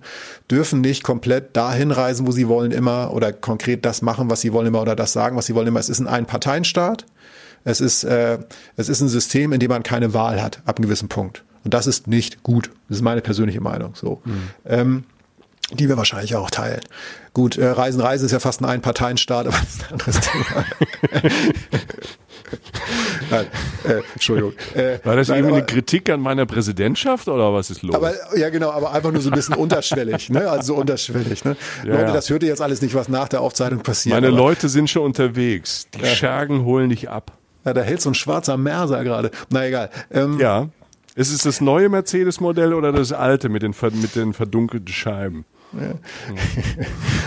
dürfen 0.49 0.82
nicht 0.82 1.04
komplett 1.04 1.56
dahin 1.58 1.91
reisen, 1.91 2.25
wo 2.25 2.32
sie 2.32 2.47
wollen 2.47 2.71
immer 2.71 3.13
oder 3.13 3.34
konkret 3.34 3.86
das 3.86 4.02
machen, 4.02 4.30
was 4.30 4.41
sie 4.41 4.54
wollen 4.54 4.67
immer 4.67 4.82
oder 4.82 4.95
das 4.95 5.13
sagen, 5.13 5.36
was 5.36 5.45
sie 5.45 5.56
wollen 5.56 5.67
immer. 5.67 5.80
Es 5.80 5.89
ist 5.89 5.99
ein 5.99 6.08
Einparteienstaat. 6.08 7.06
Es 7.65 7.82
ist, 7.82 8.06
äh, 8.06 8.39
es 8.78 8.88
ist 8.88 9.02
ein 9.02 9.10
System, 9.10 9.52
in 9.52 9.60
dem 9.60 9.69
man 9.69 9.84
keine 9.84 10.13
Wahl 10.13 10.41
hat, 10.41 10.62
ab 10.65 10.78
einem 10.78 10.86
gewissen 10.86 11.10
Punkt. 11.10 11.43
Und 11.65 11.73
das 11.73 11.88
ist 11.88 12.08
nicht 12.08 12.43
gut. 12.43 12.71
Das 12.88 12.97
ist 12.97 13.04
meine 13.04 13.21
persönliche 13.21 13.60
Meinung. 13.60 13.93
So. 13.95 14.21
Ähm, 14.65 15.04
die 15.71 15.88
wir 15.88 15.97
wahrscheinlich 15.97 16.36
auch 16.36 16.49
teilen. 16.49 16.82
Gut, 17.34 17.58
äh, 17.58 17.67
Reisen, 17.67 18.01
Reise 18.01 18.25
ist 18.25 18.32
ja 18.32 18.39
fast 18.39 18.62
ein 18.62 18.65
Einparteienstaat, 18.65 19.47
aber 19.47 19.58
das 19.58 19.75
ist 19.75 19.84
ein 19.86 19.91
anderes 19.91 20.19
Thema. 20.19 20.65
Nein, 23.29 23.45
äh, 23.88 24.01
Entschuldigung. 24.13 24.53
Äh, 24.73 24.97
War 25.03 25.15
das 25.15 25.27
nein, 25.27 25.39
irgendwie 25.39 25.58
aber, 25.58 25.58
eine 25.58 25.65
Kritik 25.65 26.10
an 26.10 26.19
meiner 26.19 26.47
Präsidentschaft 26.47 27.27
oder 27.27 27.53
was 27.53 27.69
ist 27.69 27.84
los? 27.84 27.95
aber 27.95 28.13
ja 28.36 28.49
genau, 28.49 28.71
aber 28.71 28.91
einfach 28.91 29.12
nur 29.12 29.21
so 29.21 29.29
ein 29.29 29.36
bisschen 29.36 29.53
unterschwellig, 29.58 30.29
ne? 30.32 30.49
Also 30.49 30.73
so 30.73 30.79
unterschwellig, 30.79 31.45
ne? 31.45 31.55
Ja, 31.84 31.91
Leute, 31.91 32.05
ja. 32.08 32.13
das 32.13 32.29
hört 32.29 32.41
ihr 32.43 32.49
jetzt 32.49 32.62
alles 32.62 32.82
nicht, 32.82 32.95
was 32.95 33.08
nach 33.08 33.27
der 33.27 33.41
Aufzeichnung 33.41 33.82
passiert. 33.82 34.15
Meine 34.15 34.29
aber, 34.29 34.36
Leute 34.36 34.67
sind 34.67 34.89
schon 34.89 35.03
unterwegs. 35.03 35.88
Die 35.93 36.05
Schergen 36.05 36.65
holen 36.65 36.89
dich 36.89 37.10
ab. 37.10 37.34
Ja, 37.65 37.73
da 37.73 37.82
hält 37.82 38.01
so 38.01 38.10
ein 38.10 38.15
schwarzer 38.15 38.58
Merser 38.58 39.03
gerade. 39.03 39.29
Na 39.49 39.65
egal. 39.67 39.89
Ähm, 40.12 40.39
Ja. 40.39 40.69
Ist 41.15 41.34
es 41.34 41.41
das 41.41 41.60
neue 41.60 41.89
Mercedes-Modell 41.89 42.73
oder 42.73 42.93
das 42.93 43.12
alte 43.12 43.49
mit 43.49 43.62
den, 43.62 43.75
mit 43.93 44.15
den 44.15 44.32
verdunkelten 44.32 44.88
Scheiben? 44.88 45.43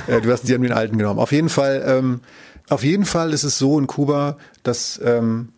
Äh, 0.08 0.20
du 0.20 0.32
hast, 0.32 0.48
die 0.48 0.54
haben 0.54 0.62
den 0.62 0.72
alten 0.72 0.98
genommen. 0.98 1.20
Auf 1.20 1.32
jeden 1.32 1.48
Fall, 1.48 1.82
ähm, 1.86 2.20
auf 2.68 2.82
jeden 2.82 3.04
Fall 3.04 3.32
ist 3.32 3.44
es 3.44 3.58
so 3.58 3.78
in 3.78 3.86
Kuba, 3.86 4.36
dass, 4.62 5.00
ähm, 5.04 5.50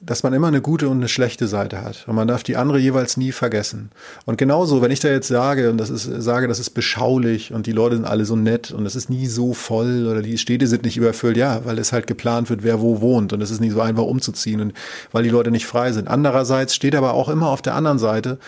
dass 0.00 0.22
man 0.22 0.32
immer 0.32 0.46
eine 0.46 0.60
gute 0.60 0.88
und 0.88 0.98
eine 0.98 1.08
schlechte 1.08 1.48
Seite 1.48 1.82
hat. 1.82 2.06
Und 2.06 2.14
man 2.14 2.28
darf 2.28 2.44
die 2.44 2.56
andere 2.56 2.78
jeweils 2.78 3.16
nie 3.16 3.32
vergessen. 3.32 3.90
Und 4.26 4.38
genauso, 4.38 4.80
wenn 4.80 4.92
ich 4.92 5.00
da 5.00 5.08
jetzt 5.08 5.26
sage, 5.28 5.70
und 5.70 5.78
das 5.78 5.90
ist, 5.90 6.04
sage, 6.04 6.46
das 6.46 6.60
ist 6.60 6.70
beschaulich 6.70 7.52
und 7.52 7.66
die 7.66 7.72
Leute 7.72 7.96
sind 7.96 8.04
alle 8.04 8.24
so 8.24 8.36
nett 8.36 8.70
und 8.70 8.86
es 8.86 8.94
ist 8.94 9.10
nie 9.10 9.26
so 9.26 9.54
voll 9.54 10.06
oder 10.06 10.22
die 10.22 10.38
Städte 10.38 10.68
sind 10.68 10.84
nicht 10.84 10.96
überfüllt, 10.96 11.36
ja, 11.36 11.64
weil 11.64 11.78
es 11.78 11.92
halt 11.92 12.06
geplant 12.06 12.48
wird, 12.48 12.62
wer 12.62 12.80
wo 12.80 13.00
wohnt 13.00 13.32
und 13.32 13.40
es 13.42 13.50
ist 13.50 13.60
nicht 13.60 13.72
so 13.72 13.80
einfach 13.80 14.04
umzuziehen 14.04 14.60
und 14.60 14.72
weil 15.10 15.24
die 15.24 15.30
Leute 15.30 15.50
nicht 15.50 15.66
frei 15.66 15.90
sind. 15.90 16.06
Andererseits 16.06 16.76
steht 16.76 16.94
aber 16.94 17.14
auch 17.14 17.28
immer 17.28 17.48
auf 17.48 17.62
der 17.62 17.74
anderen 17.74 17.98
Seite, 17.98 18.38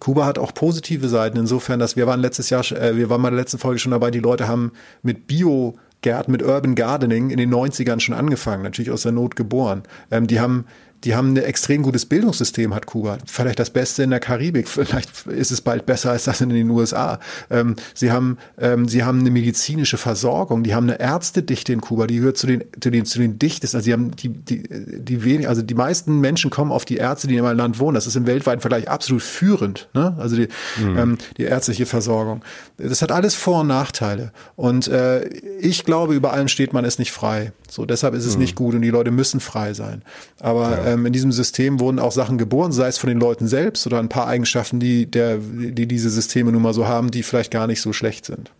Kuba 0.00 0.26
hat 0.26 0.38
auch 0.38 0.52
positive 0.52 1.08
Seiten 1.08 1.38
insofern, 1.38 1.78
dass 1.78 1.96
wir 1.96 2.06
waren 2.06 2.20
letztes 2.20 2.50
Jahr, 2.50 2.64
äh, 2.72 2.96
wir 2.96 3.08
waren 3.08 3.20
mal 3.20 3.28
in 3.28 3.34
der 3.34 3.42
letzten 3.42 3.58
Folge 3.58 3.78
schon 3.78 3.92
dabei, 3.92 4.10
die 4.10 4.18
Leute 4.18 4.48
haben 4.48 4.72
mit 5.02 5.26
Biogärten, 5.26 6.32
mit 6.32 6.42
Urban 6.42 6.74
Gardening 6.74 7.30
in 7.30 7.38
den 7.38 7.54
90ern 7.54 8.00
schon 8.00 8.14
angefangen, 8.14 8.62
natürlich 8.62 8.90
aus 8.90 9.02
der 9.02 9.12
Not 9.12 9.36
geboren. 9.36 9.84
Ähm, 10.10 10.26
die 10.26 10.40
haben 10.40 10.66
die 11.04 11.14
haben 11.14 11.34
ein 11.34 11.36
extrem 11.36 11.82
gutes 11.82 12.06
Bildungssystem, 12.06 12.74
hat 12.74 12.86
Kuba. 12.86 13.18
Vielleicht 13.26 13.58
das 13.58 13.70
Beste 13.70 14.02
in 14.02 14.10
der 14.10 14.20
Karibik. 14.20 14.68
Vielleicht 14.68 15.26
ist 15.26 15.50
es 15.50 15.60
bald 15.60 15.86
besser 15.86 16.10
als 16.10 16.24
das 16.24 16.40
in 16.40 16.48
den 16.48 16.70
USA. 16.70 17.20
Ähm, 17.50 17.76
sie 17.94 18.10
haben, 18.10 18.38
ähm, 18.58 18.88
sie 18.88 19.04
haben 19.04 19.20
eine 19.20 19.30
medizinische 19.30 19.98
Versorgung. 19.98 20.62
Die 20.62 20.74
haben 20.74 20.88
eine 20.88 20.98
Ärztedichte 20.98 21.72
in 21.72 21.80
Kuba. 21.80 22.06
Die 22.06 22.16
gehört 22.16 22.38
zu 22.38 22.46
den, 22.46 22.64
zu 22.80 22.90
den, 22.90 23.04
zu 23.04 23.18
den 23.18 23.38
dichtesten. 23.38 23.76
Also 23.76 23.84
sie 23.84 23.92
haben 23.92 24.16
die, 24.16 24.28
die, 24.28 24.62
die 24.68 25.24
wenig, 25.24 25.48
also 25.48 25.62
die 25.62 25.74
meisten 25.74 26.20
Menschen 26.20 26.50
kommen 26.50 26.72
auf 26.72 26.84
die 26.84 26.96
Ärzte, 26.96 27.28
die 27.28 27.36
in 27.36 27.44
einem 27.44 27.58
Land 27.58 27.78
wohnen. 27.78 27.94
Das 27.94 28.06
ist 28.06 28.16
im 28.16 28.26
weltweiten 28.26 28.60
Vergleich 28.60 28.88
absolut 28.88 29.22
führend. 29.22 29.88
Ne? 29.92 30.14
Also 30.18 30.36
die, 30.36 30.48
ähm, 30.80 31.18
die 31.36 31.44
ärztliche 31.44 31.86
Versorgung. 31.86 32.42
Das 32.78 33.02
hat 33.02 33.12
alles 33.12 33.34
Vor- 33.34 33.60
und 33.60 33.68
Nachteile. 33.68 34.32
Und 34.56 34.88
äh, 34.88 35.26
ich 35.60 35.84
glaube, 35.84 36.14
über 36.14 36.32
allem 36.32 36.48
steht, 36.48 36.72
man 36.72 36.84
ist 36.84 36.98
nicht 36.98 37.12
frei. 37.12 37.52
So, 37.68 37.84
deshalb 37.84 38.14
ist 38.14 38.26
es 38.26 38.36
nicht 38.36 38.54
gut 38.54 38.74
und 38.74 38.82
die 38.82 38.90
Leute 38.90 39.10
müssen 39.10 39.40
frei 39.40 39.74
sein. 39.74 40.02
Aber 40.40 40.85
ähm, 40.85 40.85
in 40.86 41.12
diesem 41.12 41.32
System 41.32 41.80
wurden 41.80 41.98
auch 41.98 42.12
Sachen 42.12 42.38
geboren, 42.38 42.72
sei 42.72 42.86
es 42.86 42.98
von 42.98 43.08
den 43.08 43.18
Leuten 43.18 43.48
selbst 43.48 43.86
oder 43.86 43.98
ein 43.98 44.08
paar 44.08 44.28
Eigenschaften, 44.28 44.78
die, 44.78 45.10
der, 45.10 45.38
die 45.38 45.86
diese 45.86 46.10
Systeme 46.10 46.52
nun 46.52 46.62
mal 46.62 46.74
so 46.74 46.86
haben, 46.86 47.10
die 47.10 47.22
vielleicht 47.22 47.50
gar 47.50 47.66
nicht 47.66 47.80
so 47.80 47.92
schlecht 47.92 48.24
sind. 48.24 48.52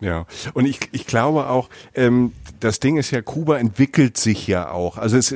Ja, 0.00 0.24
und 0.54 0.64
ich, 0.64 0.80
ich 0.92 1.06
glaube 1.06 1.48
auch, 1.48 1.68
ähm, 1.94 2.32
das 2.58 2.80
Ding 2.80 2.96
ist 2.96 3.10
ja, 3.10 3.20
Kuba 3.20 3.58
entwickelt 3.58 4.16
sich 4.16 4.46
ja 4.46 4.70
auch. 4.70 4.96
Also 4.96 5.18
es, 5.18 5.34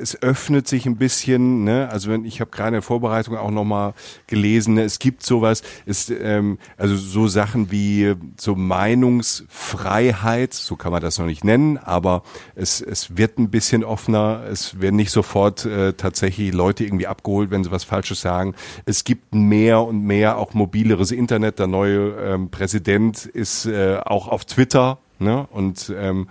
es 0.00 0.22
öffnet 0.22 0.68
sich 0.68 0.84
ein 0.84 0.96
bisschen, 0.96 1.64
ne? 1.64 1.88
Also 1.90 2.10
wenn 2.10 2.26
ich 2.26 2.40
habe 2.40 2.50
gerade 2.50 2.68
in 2.68 2.74
der 2.74 2.82
Vorbereitung 2.82 3.38
auch 3.38 3.50
nochmal 3.50 3.94
gelesen, 4.26 4.74
ne? 4.74 4.82
es 4.82 4.98
gibt 4.98 5.24
sowas, 5.24 5.62
es, 5.86 6.10
ähm, 6.10 6.58
also 6.76 6.94
so 6.96 7.26
Sachen 7.26 7.70
wie 7.70 8.14
so 8.38 8.54
Meinungsfreiheit, 8.54 10.52
so 10.52 10.76
kann 10.76 10.92
man 10.92 11.00
das 11.00 11.18
noch 11.18 11.26
nicht 11.26 11.44
nennen, 11.44 11.78
aber 11.78 12.22
es, 12.54 12.82
es 12.82 13.16
wird 13.16 13.38
ein 13.38 13.50
bisschen 13.50 13.82
offener, 13.82 14.44
es 14.50 14.80
werden 14.80 14.96
nicht 14.96 15.10
sofort 15.10 15.64
äh, 15.64 15.94
tatsächlich 15.94 16.52
Leute 16.52 16.84
irgendwie 16.84 17.06
abgeholt, 17.06 17.50
wenn 17.50 17.64
sie 17.64 17.70
was 17.70 17.84
Falsches 17.84 18.20
sagen. 18.20 18.54
Es 18.84 19.04
gibt 19.04 19.34
mehr 19.34 19.80
und 19.80 20.02
mehr 20.02 20.36
auch 20.36 20.52
mobileres 20.52 21.12
Internet. 21.12 21.58
Der 21.58 21.66
neue 21.66 22.10
ähm, 22.20 22.50
Präsident 22.50 23.24
ist 23.26 23.69
äh, 23.70 24.00
auch 24.04 24.28
auf 24.28 24.44
Twitter, 24.44 24.98
ne? 25.18 25.46
Und 25.50 25.92
ähm, 25.96 26.28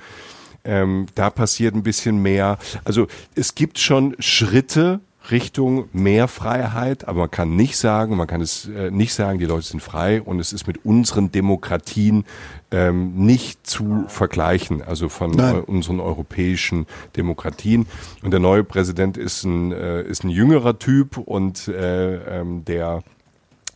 ähm, 0.64 1.08
da 1.16 1.30
passiert 1.30 1.74
ein 1.74 1.84
bisschen 1.84 2.22
mehr. 2.22 2.58
Also 2.84 3.08
es 3.36 3.56
gibt 3.56 3.80
schon 3.80 4.16
Schritte 4.20 5.00
Richtung 5.32 5.90
mehr 5.94 6.28
Freiheit, 6.28 7.08
aber 7.08 7.20
man 7.20 7.32
kann 7.32 7.56
nicht 7.56 7.78
sagen, 7.78 8.18
man 8.18 8.26
kann 8.26 8.42
es 8.42 8.68
äh, 8.68 8.90
nicht 8.90 9.14
sagen, 9.14 9.38
die 9.38 9.46
Leute 9.46 9.66
sind 9.68 9.82
frei 9.82 10.22
und 10.24 10.40
es 10.40 10.54
ist 10.54 10.66
mit 10.66 10.84
unseren 10.86 11.32
Demokratien 11.32 12.26
ähm, 12.72 13.14
nicht 13.16 13.68
zu 13.68 14.06
vergleichen, 14.08 14.82
also 14.82 15.08
von 15.08 15.40
eu- 15.40 15.64
unseren 15.68 16.00
europäischen 16.00 16.88
Demokratien. 17.16 17.86
Und 18.24 18.32
der 18.32 18.40
neue 18.40 18.64
Präsident 18.64 19.18
ist 19.18 19.44
ein, 19.44 19.72
äh, 19.72 20.02
ist 20.02 20.24
ein 20.24 20.30
jüngerer 20.30 20.80
Typ 20.80 21.18
und 21.18 21.68
äh, 21.68 22.40
ähm, 22.40 22.66
der 22.66 23.04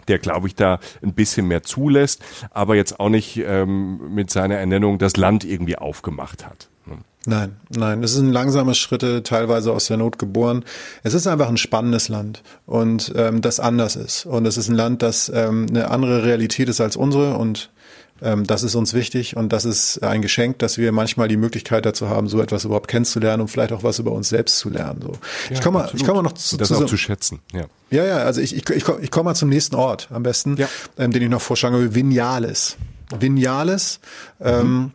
der, 0.08 0.20
glaube 0.20 0.48
ich, 0.48 0.56
da 0.56 0.80
ein 1.02 1.14
bisschen 1.14 1.48
mehr 1.48 1.64
zulässt, 1.64 2.22
aber 2.52 2.76
jetzt 2.76 3.00
auch 3.00 3.10
nicht 3.10 3.38
ähm, 3.38 4.14
mit 4.14 4.30
seiner 4.30 4.56
Ernennung 4.56 4.98
das 4.98 5.18
Land 5.18 5.44
irgendwie 5.44 5.78
aufgemacht 5.78 6.46
hat. 6.46 6.70
ne? 6.86 6.98
Nein, 7.26 7.56
nein, 7.70 8.04
es 8.04 8.14
sind 8.14 8.32
langsame 8.32 8.76
Schritte, 8.76 9.24
teilweise 9.24 9.72
aus 9.72 9.88
der 9.88 9.98
Not 9.98 10.20
geboren. 10.20 10.66
Es 11.04 11.14
ist 11.14 11.28
einfach 11.28 11.48
ein 11.48 11.58
spannendes 11.58 12.10
Land 12.10 12.44
und 12.66 13.14
ähm, 13.16 13.42
das 13.42 13.60
anders 13.60 13.96
ist. 13.96 14.26
Und 14.26 14.46
es 14.46 14.58
ist 14.58 14.70
ein 14.70 14.76
Land, 14.76 15.02
das 15.02 15.32
ähm, 15.34 15.68
eine 15.70 15.90
andere 15.90 16.24
Realität 16.24 16.70
ist 16.70 16.82
als 16.82 16.96
unsere 16.96 17.38
und 17.38 17.72
das 18.46 18.64
ist 18.64 18.76
uns 18.76 18.94
wichtig 18.94 19.36
und 19.36 19.50
das 19.52 19.66
ist 19.66 20.02
ein 20.02 20.22
Geschenk, 20.22 20.60
dass 20.60 20.78
wir 20.78 20.92
manchmal 20.92 21.28
die 21.28 21.36
Möglichkeit 21.38 21.86
dazu 21.86 22.08
haben, 22.10 22.28
so 22.30 22.42
etwas 22.42 22.64
überhaupt 22.66 22.88
kennenzulernen 22.88 23.42
und 23.42 23.50
vielleicht 23.50 23.74
auch 23.74 23.84
was 23.84 24.00
über 24.00 24.12
uns 24.14 24.30
selbst 24.30 24.60
zu 24.60 24.70
lernen. 24.70 25.02
So. 25.02 25.14
ich 25.50 25.60
komme 25.62 25.80
mal, 25.80 25.92
ich 25.94 26.06
komme 26.06 26.24
noch 26.24 26.32
zu, 26.32 26.56
das 26.56 26.70
zu 26.70 26.76
auch 26.78 26.86
zu 26.86 26.96
schätzen. 26.98 27.40
Ja. 27.52 27.66
ja, 27.92 28.06
ja, 28.06 28.18
also 28.20 28.40
ich, 28.40 28.56
ich, 28.56 28.70
ich, 28.70 28.84
komm- 28.86 29.02
ich 29.02 29.12
komme 29.12 29.26
mal 29.32 29.36
zum 29.36 29.50
nächsten 29.50 29.76
Ort 29.76 30.08
am 30.12 30.24
besten, 30.24 30.56
Ja. 30.58 30.68
ähm, 30.98 31.12
den 31.12 31.22
ich 31.22 31.30
noch 31.30 31.42
vorschlagen 31.42 31.76
will, 31.78 31.94
Vinales. 31.96 32.78
Vinales 33.20 34.00
ähm, 34.40 34.92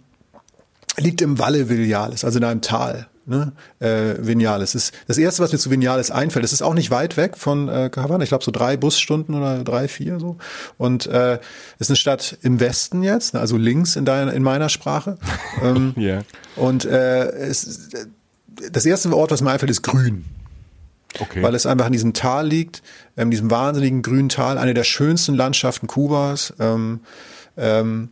liegt 0.97 1.21
im 1.21 1.39
Valle 1.39 1.69
Vinales, 1.69 2.25
also 2.25 2.39
in 2.39 2.45
einem 2.45 2.61
Tal. 2.63 3.09
Ne? 3.29 3.53
Äh, 3.79 4.15
Vinales 4.27 4.75
ist 4.75 4.93
das 5.07 5.19
erste, 5.19 5.43
was 5.43 5.53
mir 5.53 5.59
zu 5.59 5.71
Vinales 5.71 6.11
einfällt. 6.11 6.45
Es 6.45 6.53
ist 6.53 6.63
auch 6.63 6.75
nicht 6.75 6.91
weit 6.91 7.17
weg 7.17 7.37
von 7.37 7.69
äh, 7.69 7.91
Havanna. 7.95 8.23
Ich 8.23 8.31
glaube 8.31 8.45
so 8.45 8.51
drei 8.51 8.77
Busstunden 8.77 9.35
oder 9.35 9.63
drei, 9.65 9.87
vier 9.87 10.19
so. 10.19 10.39
Und 10.79 11.07
äh, 11.07 11.39
ist 11.79 11.91
eine 11.91 11.97
Stadt 11.97 12.39
im 12.43 12.59
Westen 12.59 13.03
jetzt, 13.03 13.35
ne? 13.35 13.41
also 13.41 13.57
links 13.57 13.97
in 13.97 14.05
deiner, 14.05 14.33
in 14.33 14.43
meiner 14.43 14.69
Sprache. 14.69 15.19
ähm, 15.63 15.93
Ja. 15.97 16.23
Und 16.57 16.87
äh, 16.87 17.29
es, 17.29 17.91
das 18.73 18.87
erste 18.87 19.15
Ort, 19.15 19.31
was 19.31 19.43
mir 19.43 19.51
einfällt, 19.51 19.71
ist 19.71 19.83
Grün 19.83 20.25
Okay. 21.21 21.43
weil 21.43 21.55
es 21.55 21.65
einfach 21.65 21.87
in 21.87 21.93
diesem 21.93 22.13
Tal 22.13 22.47
liegt, 22.47 22.83
in 23.17 23.31
diesem 23.31 23.51
wahnsinnigen 23.51 24.03
grünen 24.03 24.29
Tal, 24.29 24.59
eine 24.59 24.75
der 24.75 24.85
schönsten 24.85 25.35
Landschaften 25.35 25.87
Kubas. 25.87 26.53
Ähm, 26.61 27.01
ähm, 27.57 28.11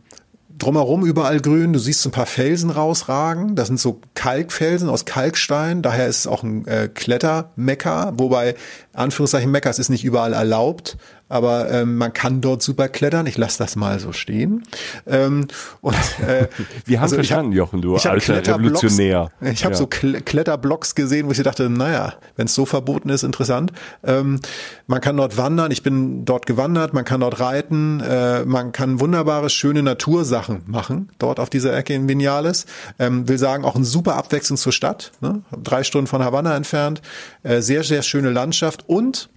drumherum 0.57 1.05
überall 1.05 1.39
grün, 1.39 1.73
du 1.73 1.79
siehst 1.79 2.01
so 2.01 2.09
ein 2.09 2.11
paar 2.11 2.25
Felsen 2.25 2.69
rausragen, 2.69 3.55
das 3.55 3.67
sind 3.67 3.79
so 3.79 4.01
Kalkfelsen 4.13 4.89
aus 4.89 5.05
Kalkstein, 5.05 5.81
daher 5.81 6.07
ist 6.07 6.19
es 6.19 6.27
auch 6.27 6.43
ein 6.43 6.65
äh, 6.67 6.89
Klettermecker, 6.93 8.13
wobei 8.17 8.55
Anführungszeichen 8.93 9.51
Mecker, 9.51 9.69
es 9.69 9.79
ist 9.79 9.89
nicht 9.89 10.03
überall 10.03 10.33
erlaubt, 10.33 10.97
aber 11.29 11.69
ähm, 11.71 11.97
man 11.97 12.13
kann 12.13 12.41
dort 12.41 12.61
super 12.61 12.87
klettern, 12.87 13.25
ich 13.27 13.37
lasse 13.37 13.57
das 13.57 13.75
mal 13.75 13.99
so 13.99 14.13
stehen. 14.13 14.63
Ähm, 15.05 15.47
und, 15.81 15.95
äh, 16.25 16.47
Wir 16.85 16.97
haben 16.99 17.03
also 17.03 17.15
verstanden, 17.15 17.51
Jochen, 17.51 17.81
du 17.81 17.97
hab 17.97 18.05
alter 18.05 18.37
Revolutionär. 18.55 19.31
Ich 19.41 19.63
habe 19.65 19.73
Ja. 19.73 19.77
so 19.77 19.85
Kle- 19.85 20.21
Kletterblocks 20.21 20.95
gesehen, 20.95 21.27
wo 21.27 21.31
ich 21.31 21.41
dachte, 21.41 21.69
naja, 21.69 22.13
wenn 22.35 22.45
es 22.47 22.55
so 22.55 22.65
verboten 22.65 23.09
ist, 23.09 23.23
interessant. 23.23 23.71
Ähm, 24.03 24.39
man 24.87 25.01
kann 25.01 25.17
dort 25.17 25.37
wandern, 25.37 25.71
ich 25.71 25.83
bin 25.83 26.25
dort 26.25 26.45
gewandert, 26.45 26.93
man 26.93 27.05
kann 27.05 27.19
dort 27.21 27.39
reiten, 27.39 27.99
äh, 28.01 28.45
man 28.45 28.71
kann 28.71 28.99
wunderbare, 28.99 29.49
schöne 29.49 29.83
Natursachen 29.83 30.63
machen, 30.67 31.09
dort 31.19 31.39
auf 31.39 31.49
dieser 31.49 31.75
Ecke 31.75 31.93
in 31.93 32.07
Vinales. 32.07 32.65
Ähm, 32.99 33.27
will 33.27 33.37
sagen, 33.37 33.65
auch 33.65 33.75
eine 33.75 33.85
super 33.85 34.15
Abwechslung 34.15 34.57
zur 34.57 34.71
Stadt, 34.71 35.11
ne? 35.21 35.41
drei 35.63 35.83
Stunden 35.83 36.07
von 36.07 36.23
Havanna 36.23 36.55
entfernt, 36.55 37.01
äh, 37.43 37.61
sehr, 37.61 37.83
sehr 37.83 38.01
schöne 38.01 38.29
Landschaft 38.29 38.87
und 38.87 39.29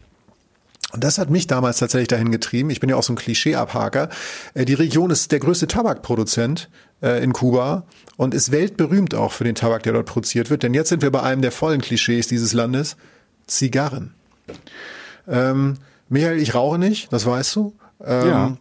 und 0.92 1.04
das 1.04 1.18
hat 1.18 1.30
mich 1.30 1.46
damals 1.46 1.78
tatsächlich 1.78 2.08
dahin 2.08 2.30
getrieben. 2.32 2.70
Ich 2.70 2.80
bin 2.80 2.90
ja 2.90 2.96
auch 2.96 3.02
so 3.02 3.12
ein 3.12 3.16
Klischee-Abhaker. 3.16 4.08
Äh, 4.54 4.64
Die 4.64 4.74
Region 4.74 5.10
ist 5.10 5.30
der 5.32 5.38
größte 5.40 5.66
Tabakproduzent 5.68 6.68
äh, 7.02 7.22
in 7.22 7.32
Kuba 7.32 7.84
und 8.16 8.34
ist 8.34 8.50
weltberühmt 8.50 9.14
auch 9.14 9.32
für 9.32 9.44
den 9.44 9.54
Tabak, 9.54 9.82
der 9.84 9.92
dort 9.92 10.06
produziert 10.06 10.50
wird. 10.50 10.62
Denn 10.62 10.74
jetzt 10.74 10.88
sind 10.88 11.02
wir 11.02 11.10
bei 11.10 11.22
einem 11.22 11.42
der 11.42 11.52
vollen 11.52 11.80
Klischees 11.80 12.26
dieses 12.28 12.52
Landes. 12.52 12.96
Zigarren. 13.46 14.14
Ähm, 15.28 15.76
Michael, 16.08 16.38
ich 16.38 16.54
rauche 16.54 16.78
nicht, 16.78 17.12
das 17.12 17.26
weißt 17.26 17.56
du. 17.56 17.74
Ähm, 18.04 18.28
Ja. 18.28 18.56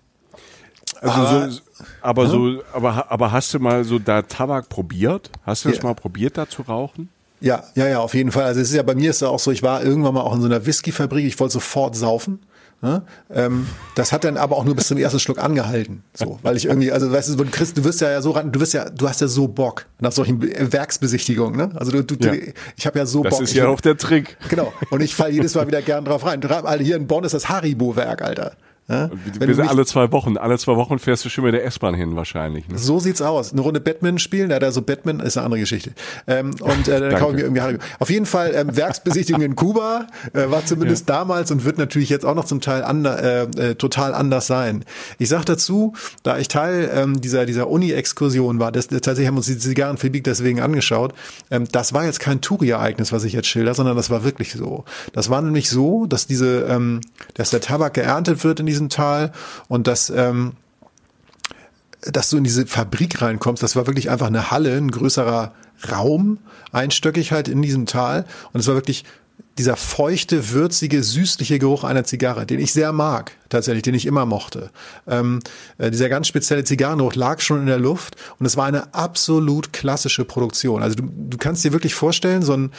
Also 1.01 1.11
aber- 1.21 1.49
so, 1.51 1.61
aber 2.01 2.27
so, 2.27 2.63
aber, 2.73 3.11
aber 3.11 3.31
hast 3.31 3.53
du 3.53 3.59
mal 3.59 3.83
so 3.85 3.99
da 3.99 4.21
Tabak 4.23 4.67
probiert? 4.67 5.29
Hast 5.43 5.63
du 5.63 5.69
das 5.69 5.77
Ja. 5.77 5.85
mal 5.85 5.93
probiert, 5.95 6.37
da 6.37 6.49
zu 6.49 6.63
rauchen? 6.63 7.09
Ja, 7.41 7.63
ja, 7.75 7.87
ja, 7.87 7.99
auf 7.99 8.13
jeden 8.13 8.31
Fall. 8.31 8.43
Also 8.43 8.59
es 8.61 8.69
ist 8.69 8.75
ja 8.75 8.83
bei 8.83 8.95
mir 8.95 9.09
ist 9.11 9.21
ja 9.21 9.29
auch 9.29 9.39
so, 9.39 9.51
ich 9.51 9.63
war 9.63 9.83
irgendwann 9.83 10.13
mal 10.13 10.21
auch 10.21 10.35
in 10.35 10.41
so 10.41 10.47
einer 10.47 10.65
Whiskyfabrik, 10.65 11.25
ich 11.25 11.39
wollte 11.39 11.53
sofort 11.53 11.95
saufen. 11.95 12.39
Ne? 12.81 13.01
Ähm, 13.29 13.67
das 13.95 14.13
hat 14.13 14.23
dann 14.23 14.37
aber 14.37 14.55
auch 14.55 14.63
nur 14.63 14.73
bis 14.73 14.87
zum 14.87 14.97
ersten 14.97 15.19
Schluck 15.19 15.37
angehalten. 15.37 16.03
So, 16.13 16.39
weil 16.43 16.55
ich 16.55 16.65
irgendwie, 16.65 16.93
also 16.93 17.11
weißt 17.11 17.27
du, 17.29 17.35
du 17.35 17.45
kriegst, 17.45 17.77
du 17.77 17.83
wirst 17.83 17.99
ja, 17.99 18.09
ja 18.09 18.21
so 18.21 18.31
ran, 18.31 18.53
du 18.53 18.59
wirst 18.61 18.73
ja, 18.73 18.89
du 18.89 19.09
hast 19.09 19.19
ja 19.19 19.27
so 19.27 19.49
Bock 19.49 19.85
nach 19.99 20.13
solchen 20.13 20.39
Be- 20.39 20.53
Werksbesichtigungen, 20.71 21.57
ne? 21.57 21.71
Also 21.75 21.91
du, 21.91 22.03
du, 22.03 22.15
Ja. 22.25 22.31
du 22.31 22.53
ich 22.77 22.85
habe 22.87 22.97
ja 22.99 23.05
so 23.05 23.21
Das 23.21 23.31
Bock. 23.33 23.41
ist 23.43 23.49
ich 23.51 23.57
ja 23.57 23.63
will- 23.63 23.71
auch 23.71 23.81
der 23.81 23.97
Trick. 23.97 24.37
Genau. 24.49 24.71
Und 24.91 25.01
ich 25.01 25.13
falle 25.13 25.33
jedes 25.33 25.55
Mal 25.55 25.67
wieder 25.67 25.81
gern 25.81 26.05
drauf 26.05 26.25
rein. 26.25 26.41
Alter, 26.43 26.81
hier 26.83 26.95
in 26.95 27.05
Bonn 27.07 27.25
ist 27.25 27.33
das 27.33 27.49
Haribo-Werk, 27.49 28.21
Alter. 28.21 28.53
Ja? 28.89 29.09
Wir 29.11 29.47
Wenn 29.47 29.53
sind 29.53 29.69
alle 29.69 29.85
zwei 29.85 30.11
Wochen. 30.11 30.37
Alle 30.37 30.57
zwei 30.57 30.75
Wochen 30.75 30.97
fährst 30.97 31.23
du 31.23 31.29
schon 31.29 31.43
mit 31.43 31.53
der 31.53 31.63
S-Bahn 31.65 31.93
hin 31.93 32.15
wahrscheinlich. 32.15 32.67
Ne? 32.67 32.77
So 32.77 32.99
sieht's 32.99 33.21
aus. 33.21 33.53
Eine 33.53 33.61
Runde 33.61 33.79
Batman 33.79 34.17
spielen, 34.17 34.49
ja, 34.49 34.59
da 34.59 34.71
so 34.71 34.81
Batman 34.81 35.19
ist 35.19 35.37
eine 35.37 35.45
andere 35.45 35.59
Geschichte. 35.59 35.91
Ähm, 36.27 36.55
und 36.59 36.87
äh, 36.87 36.99
dann 36.99 37.19
kaufe 37.19 37.31
ich 37.31 37.37
mir 37.37 37.43
irgendwie 37.43 37.61
Haribo. 37.61 37.83
Auf 37.99 38.09
jeden 38.09 38.25
Fall 38.25 38.53
ähm, 38.55 38.75
Werksbesichtigung 38.75 39.41
in 39.41 39.55
Kuba 39.55 40.07
äh, 40.33 40.49
war 40.49 40.65
zumindest 40.65 41.09
damals 41.09 41.51
und 41.51 41.65
wird 41.65 41.77
natürlich 41.77 42.09
jetzt 42.09 42.25
auch 42.25 42.35
noch 42.35 42.45
zum 42.45 42.61
Teil 42.61 42.83
ander, 42.83 43.21
äh, 43.23 43.71
äh, 43.71 43.75
total 43.75 44.13
anders 44.13 44.47
sein. 44.47 44.83
Ich 45.19 45.29
sag 45.29 45.45
dazu, 45.45 45.93
da 46.23 46.37
ich 46.37 46.47
Teil 46.47 46.89
ähm, 46.93 47.21
dieser 47.21 47.45
dieser 47.45 47.69
Uni-Exkursion 47.69 48.59
war, 48.59 48.71
das, 48.71 48.87
das, 48.87 49.01
tatsächlich 49.01 49.27
haben 49.27 49.35
wir 49.35 49.39
uns 49.39 49.47
die 49.47 49.57
Zigarrenfabrik 49.57 50.23
deswegen 50.23 50.61
angeschaut. 50.61 51.13
Ähm, 51.51 51.67
das 51.71 51.93
war 51.93 52.05
jetzt 52.05 52.19
kein 52.19 52.41
Touri-Ereignis, 52.41 53.11
was 53.11 53.23
ich 53.23 53.33
jetzt 53.33 53.47
schilder, 53.47 53.73
sondern 53.73 53.95
das 53.95 54.09
war 54.09 54.23
wirklich 54.23 54.53
so. 54.53 54.85
Das 55.13 55.29
war 55.29 55.41
nämlich 55.41 55.69
so, 55.69 56.05
dass 56.05 56.25
diese, 56.27 56.65
ähm, 56.69 57.01
dass 57.35 57.51
der 57.51 57.61
Tabak 57.61 57.93
geerntet 57.93 58.43
wird 58.43 58.59
in 58.59 58.65
diesem 58.65 58.78
Tal 58.87 59.33
und 59.67 59.87
dass 59.87 60.09
ähm, 60.09 60.53
dass 62.01 62.29
du 62.29 62.37
in 62.37 62.45
diese 62.45 62.65
Fabrik 62.65 63.21
reinkommst, 63.21 63.61
das 63.61 63.75
war 63.75 63.85
wirklich 63.85 64.09
einfach 64.09 64.27
eine 64.27 64.51
Halle, 64.51 64.77
ein 64.77 64.89
größerer 64.89 65.53
Raum, 65.91 66.39
einstöckig 66.71 67.31
halt 67.31 67.47
in 67.47 67.61
diesem 67.61 67.85
Tal. 67.85 68.25
Und 68.53 68.61
es 68.61 68.67
war 68.67 68.75
wirklich 68.75 69.03
dieser 69.57 69.75
feuchte, 69.75 70.51
würzige, 70.51 71.03
süßliche 71.03 71.59
Geruch 71.59 71.83
einer 71.83 72.05
Zigarre, 72.05 72.45
den 72.45 72.59
ich 72.59 72.71
sehr 72.71 72.93
mag, 72.93 73.33
tatsächlich, 73.49 73.83
den 73.83 73.93
ich 73.93 74.05
immer 74.05 74.25
mochte. 74.25 74.71
Ähm, 75.05 75.39
äh, 75.77 75.91
dieser 75.91 76.07
ganz 76.07 76.27
spezielle 76.27 76.63
Zigarrengeruch 76.63 77.15
lag 77.15 77.41
schon 77.41 77.59
in 77.59 77.65
der 77.65 77.79
Luft 77.79 78.15
und 78.39 78.45
es 78.45 78.55
war 78.55 78.65
eine 78.65 78.93
absolut 78.93 79.73
klassische 79.73 80.23
Produktion. 80.23 80.81
Also 80.81 80.95
du, 80.95 81.03
du 81.03 81.37
kannst 81.37 81.65
dir 81.65 81.73
wirklich 81.73 81.93
vorstellen, 81.93 82.41
so 82.41 82.53
ein, 82.53 82.71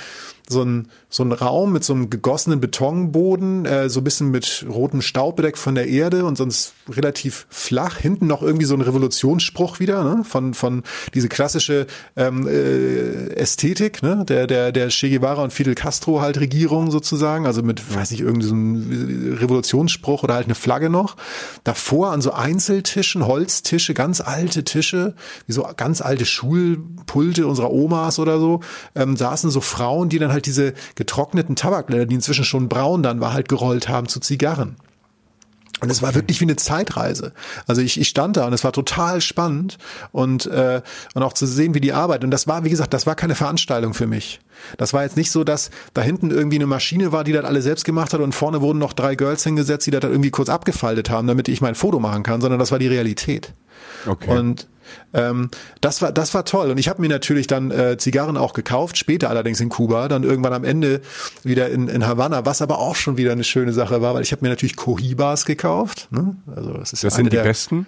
so 0.51 0.63
ein, 0.63 0.89
so 1.09 1.23
ein 1.23 1.33
Raum 1.33 1.73
mit 1.73 1.85
so 1.85 1.93
einem 1.93 2.11
gegossenen 2.11 2.61
Betonboden, 2.61 3.65
äh, 3.65 3.89
so 3.89 4.01
ein 4.01 4.05
bisschen 4.05 4.31
mit 4.31 4.67
rotem 4.69 5.03
Staub 5.03 5.37
bedeckt 5.37 5.59
von 5.59 5.75
der 5.75 5.89
Erde 5.89 6.25
und 6.25 6.37
sonst 6.37 6.75
relativ 6.89 7.47
flach. 7.49 7.99
Hinten 7.99 8.27
noch 8.27 8.43
irgendwie 8.43 8.67
so 8.67 8.75
ein 8.75 8.81
Revolutionsspruch 8.81 9.81
wieder, 9.81 10.03
ne? 10.05 10.25
Von, 10.25 10.55
von 10.55 10.83
diese 11.15 11.29
klassische 11.29 11.87
ähm, 12.17 12.47
äh, 12.49 13.35
Ästhetik, 13.35 14.03
ne? 14.03 14.25
Der, 14.29 14.47
der, 14.47 14.73
der 14.73 14.89
Che 14.89 15.11
Guevara 15.11 15.43
und 15.43 15.53
Fidel 15.53 15.75
Castro 15.75 16.21
halt 16.21 16.39
Regierung 16.41 16.91
sozusagen, 16.91 17.47
also 17.47 17.63
mit, 17.63 17.95
weiß 17.95 18.11
nicht, 18.11 18.23
ein 18.23 19.39
Revolutionsspruch 19.41 20.23
oder 20.23 20.35
halt 20.35 20.47
eine 20.47 20.55
Flagge 20.55 20.91
noch. 20.91 21.17
Davor 21.65 22.11
an 22.13 22.21
so 22.21 22.33
Einzeltischen, 22.33 23.27
Holztische, 23.27 23.95
ganz 23.95 24.21
alte 24.21 24.65
Tische, 24.65 25.15
wie 25.47 25.53
so 25.53 25.67
ganz 25.77 26.01
alte 26.01 26.25
Schulpulte 26.25 27.47
unserer 27.47 27.73
Omas 27.73 28.19
oder 28.19 28.39
so, 28.39 28.61
ähm, 28.95 29.17
saßen 29.17 29.51
so 29.51 29.61
Frauen, 29.61 30.09
die 30.09 30.19
dann 30.19 30.33
halt 30.33 30.40
diese 30.47 30.75
getrockneten 30.95 31.57
Tabakblätter, 31.57 32.07
die 32.07 32.15
inzwischen 32.15 32.45
schon 32.45 32.69
braun 32.69 33.03
dann 33.03 33.21
war, 33.21 33.33
halt 33.33 33.49
gerollt 33.49 33.89
haben 33.89 34.09
zu 34.09 34.21
Zigarren. 34.21 34.77
Und 35.81 35.91
es 35.91 36.03
war 36.03 36.15
wirklich 36.15 36.41
wie 36.41 36.45
eine 36.45 36.57
Zeitreise. 36.57 37.33
Also 37.67 37.81
ich, 37.81 37.99
ich 37.99 38.09
stand 38.09 38.37
da 38.37 38.47
und 38.47 38.53
es 38.53 38.65
war 38.65 38.73
total 38.73 39.21
spannend 39.21 39.79
und, 40.13 40.47
äh, 40.47 40.83
und 41.15 41.23
auch 41.23 41.33
zu 41.33 41.47
sehen, 41.47 41.75
wie 41.75 41.81
die 41.81 41.95
arbeiten. 41.95 42.25
Und 42.25 42.31
das 42.31 42.47
war, 42.47 42.65
wie 42.65 42.71
gesagt, 42.71 42.93
das 42.93 43.07
war 43.07 43.15
keine 43.15 43.35
Veranstaltung 43.35 43.95
für 43.95 44.07
mich. 44.07 44.41
Das 44.79 44.93
war 44.93 45.03
jetzt 45.03 45.17
nicht 45.17 45.31
so, 45.31 45.45
dass 45.45 45.71
da 45.95 46.03
hinten 46.03 46.31
irgendwie 46.31 46.57
eine 46.57 46.67
Maschine 46.67 47.13
war, 47.13 47.25
die 47.25 47.33
das 47.33 47.45
alle 47.45 47.63
selbst 47.63 47.85
gemacht 47.85 48.13
hat 48.13 48.21
und 48.21 48.35
vorne 48.35 48.61
wurden 48.61 48.79
noch 48.79 48.93
drei 48.93 49.15
Girls 49.15 49.45
hingesetzt, 49.45 49.87
die 49.87 49.91
das 49.91 50.01
dann 50.01 50.11
irgendwie 50.11 50.31
kurz 50.31 50.49
abgefaltet 50.49 51.11
haben, 51.11 51.27
damit 51.27 51.49
ich 51.49 51.61
mein 51.61 51.75
Foto 51.75 52.01
machen 52.01 52.23
kann, 52.23 52.41
sondern 52.41 52.59
das 52.59 52.73
war 52.73 52.79
die 52.79 52.89
Realität. 52.89 53.53
Okay. 54.07 54.31
Und 54.31 54.67
ähm, 55.13 55.51
das 55.81 56.03
war 56.03 56.11
das 56.13 56.35
war 56.35 56.45
toll 56.45 56.71
und 56.71 56.79
ich 56.79 56.89
habe 56.89 57.01
mir 57.01 57.09
natürlich 57.09 57.47
dann 57.47 57.71
äh, 57.71 57.97
Zigarren 57.97 58.37
auch 58.37 58.53
gekauft, 58.53 58.99
später 58.99 59.31
allerdings 59.31 59.61
in 59.61 59.69
Kuba, 59.69 60.09
dann 60.09 60.25
irgendwann 60.25 60.53
am 60.53 60.65
Ende 60.65 61.01
wieder 61.45 61.69
in, 61.69 61.89
in 61.89 62.07
Havanna, 62.07 62.45
was 62.45 62.61
aber 62.61 62.79
auch 62.79 62.97
schon 62.97 63.17
wieder 63.17 63.33
eine 63.33 63.45
schöne 63.45 63.73
Sache 63.73 64.03
war, 64.03 64.15
weil 64.15 64.23
ich 64.23 64.33
habe 64.33 64.43
mir 64.43 64.49
natürlich 64.49 64.77
Cohibas 64.77 65.45
gekauft. 65.45 66.09
Ne? 66.11 66.37
Also 66.55 66.73
das 66.73 66.93
ist 66.93 67.05
das 67.05 67.15
eine 67.15 67.25
sind 67.25 67.33
die 67.33 67.37
der, 67.37 67.45
besten? 67.45 67.87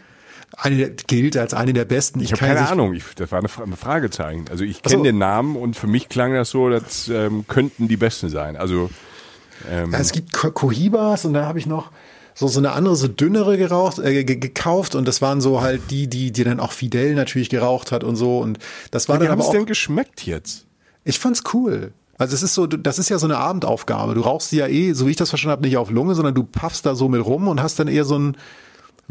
Eine 0.56 0.90
gilt 0.90 1.36
als 1.36 1.54
eine 1.54 1.72
der 1.72 1.84
besten. 1.86 2.20
Ich 2.20 2.32
habe 2.32 2.38
kann 2.40 2.54
keine 2.56 2.68
Ahnung. 2.68 2.92
Ich, 2.94 3.04
das 3.16 3.32
war 3.32 3.38
eine, 3.38 3.48
Fra- 3.48 3.62
eine 3.64 3.76
Fragezeichen. 3.76 4.44
Also 4.50 4.64
ich 4.64 4.80
Ach 4.84 4.90
so. 4.90 4.96
kenne 4.96 5.02
den 5.08 5.18
Namen 5.18 5.56
und 5.56 5.76
für 5.76 5.86
mich 5.86 6.08
klang 6.08 6.34
das 6.34 6.50
so, 6.50 6.68
das 6.68 7.08
ähm, 7.08 7.44
könnten 7.48 7.88
die 7.88 7.96
besten 7.96 8.28
sein. 8.28 8.56
Also 8.56 8.90
ähm, 9.70 9.92
Ja, 9.92 9.98
es 9.98 10.12
gibt 10.12 10.32
Co- 10.32 10.50
Cohibas 10.50 11.24
und 11.24 11.32
da 11.34 11.46
habe 11.46 11.58
ich 11.58 11.66
noch 11.66 11.90
so, 12.34 12.48
so 12.48 12.58
eine 12.60 12.72
andere, 12.72 12.96
so 12.96 13.08
dünnere 13.08 13.56
geraucht, 13.58 13.98
äh, 13.98 14.24
ge- 14.24 14.36
gekauft 14.36 14.94
und 14.94 15.06
das 15.08 15.20
waren 15.22 15.40
so 15.40 15.60
halt 15.62 15.90
die, 15.90 16.06
die, 16.08 16.32
die 16.32 16.44
dann 16.44 16.60
auch 16.60 16.72
Fidel 16.72 17.14
natürlich 17.14 17.48
geraucht 17.50 17.92
hat 17.92 18.04
und 18.04 18.16
so 18.16 18.38
und 18.38 18.58
das 18.90 19.08
war 19.08 19.16
wie 19.20 19.24
dann 19.24 19.32
aber 19.32 19.42
es 19.42 19.48
auch, 19.48 19.52
denn 19.52 19.66
geschmeckt 19.66 20.26
jetzt? 20.26 20.66
ich 21.04 21.18
fand's 21.18 21.42
cool. 21.52 21.92
Also 22.18 22.34
es 22.34 22.42
ist 22.42 22.54
so, 22.54 22.66
das 22.66 22.98
ist 22.98 23.08
ja 23.08 23.18
so 23.18 23.26
eine 23.26 23.36
Abendaufgabe. 23.38 24.14
Du 24.14 24.20
rauchst 24.20 24.50
sie 24.50 24.58
ja 24.58 24.68
eh, 24.68 24.92
so 24.92 25.06
wie 25.06 25.10
ich 25.10 25.16
das 25.16 25.30
verstanden 25.30 25.52
habe, 25.52 25.62
nicht 25.66 25.76
auf 25.76 25.90
Lunge, 25.90 26.14
sondern 26.14 26.34
du 26.34 26.44
puffst 26.44 26.86
da 26.86 26.94
so 26.94 27.08
mit 27.08 27.24
rum 27.24 27.48
und 27.48 27.60
hast 27.62 27.78
dann 27.80 27.88
eher 27.88 28.04
so 28.04 28.16
ein, 28.18 28.36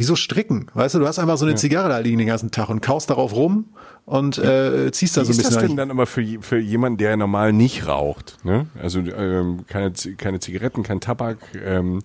wie 0.01 0.05
so 0.05 0.15
Stricken. 0.15 0.65
Weißt 0.73 0.95
du, 0.95 0.99
du 0.99 1.07
hast 1.07 1.19
einfach 1.19 1.37
so 1.37 1.45
eine 1.45 1.53
Zigarre 1.53 1.87
da 1.87 1.99
liegen 1.99 2.17
den 2.17 2.25
ganzen 2.25 2.49
Tag 2.49 2.69
und 2.69 2.81
kaust 2.81 3.11
darauf 3.11 3.35
rum 3.35 3.65
und 4.05 4.39
äh, 4.39 4.91
ziehst 4.91 5.15
da 5.15 5.21
Wie 5.21 5.25
so 5.25 5.29
ein 5.29 5.31
ist 5.31 5.37
bisschen. 5.37 5.53
das 5.53 5.67
denn 5.67 5.77
dann 5.77 5.91
aber 5.91 6.07
für, 6.07 6.25
für 6.41 6.57
jemanden, 6.57 6.97
der 6.97 7.15
normal 7.17 7.53
nicht 7.53 7.85
raucht? 7.85 8.39
Ne? 8.43 8.65
Also 8.81 8.97
ähm, 8.99 9.63
keine, 9.67 9.93
keine 10.17 10.39
Zigaretten, 10.39 10.81
kein 10.81 11.01
Tabak 11.01 11.37
ähm, 11.63 12.01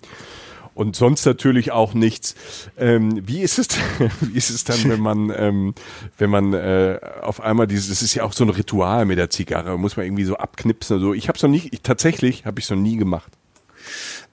und 0.75 0.95
sonst 0.95 1.25
natürlich 1.25 1.71
auch 1.71 1.95
nichts. 1.95 2.35
Ähm, 2.77 3.27
wie 3.27 3.41
ist 3.41 3.57
es? 3.57 3.69
Wie 4.21 4.37
ist 4.37 4.51
es 4.51 4.63
dann, 4.63 4.77
wenn 4.87 4.99
man 5.01 5.33
ähm, 5.35 5.73
wenn 6.19 6.29
man 6.29 6.53
äh, 6.53 6.99
auf 7.23 7.41
einmal 7.41 7.65
dieses? 7.65 7.89
Das 7.89 8.03
ist 8.03 8.13
ja 8.13 8.25
auch 8.25 8.33
so 8.33 8.43
ein 8.43 8.51
Ritual 8.51 9.05
mit 9.05 9.17
der 9.17 9.31
Zigarre. 9.31 9.79
Muss 9.79 9.97
man 9.97 10.05
irgendwie 10.05 10.23
so 10.23 10.37
abknipsen. 10.37 10.97
oder 10.97 11.05
So. 11.07 11.13
Ich 11.15 11.29
habe 11.29 11.37
es 11.37 11.41
noch 11.41 11.49
nie. 11.49 11.67
Ich, 11.71 11.81
tatsächlich 11.81 12.45
habe 12.45 12.59
ich 12.59 12.65
es 12.65 12.69
noch 12.69 12.77
nie 12.77 12.97
gemacht. 12.97 13.31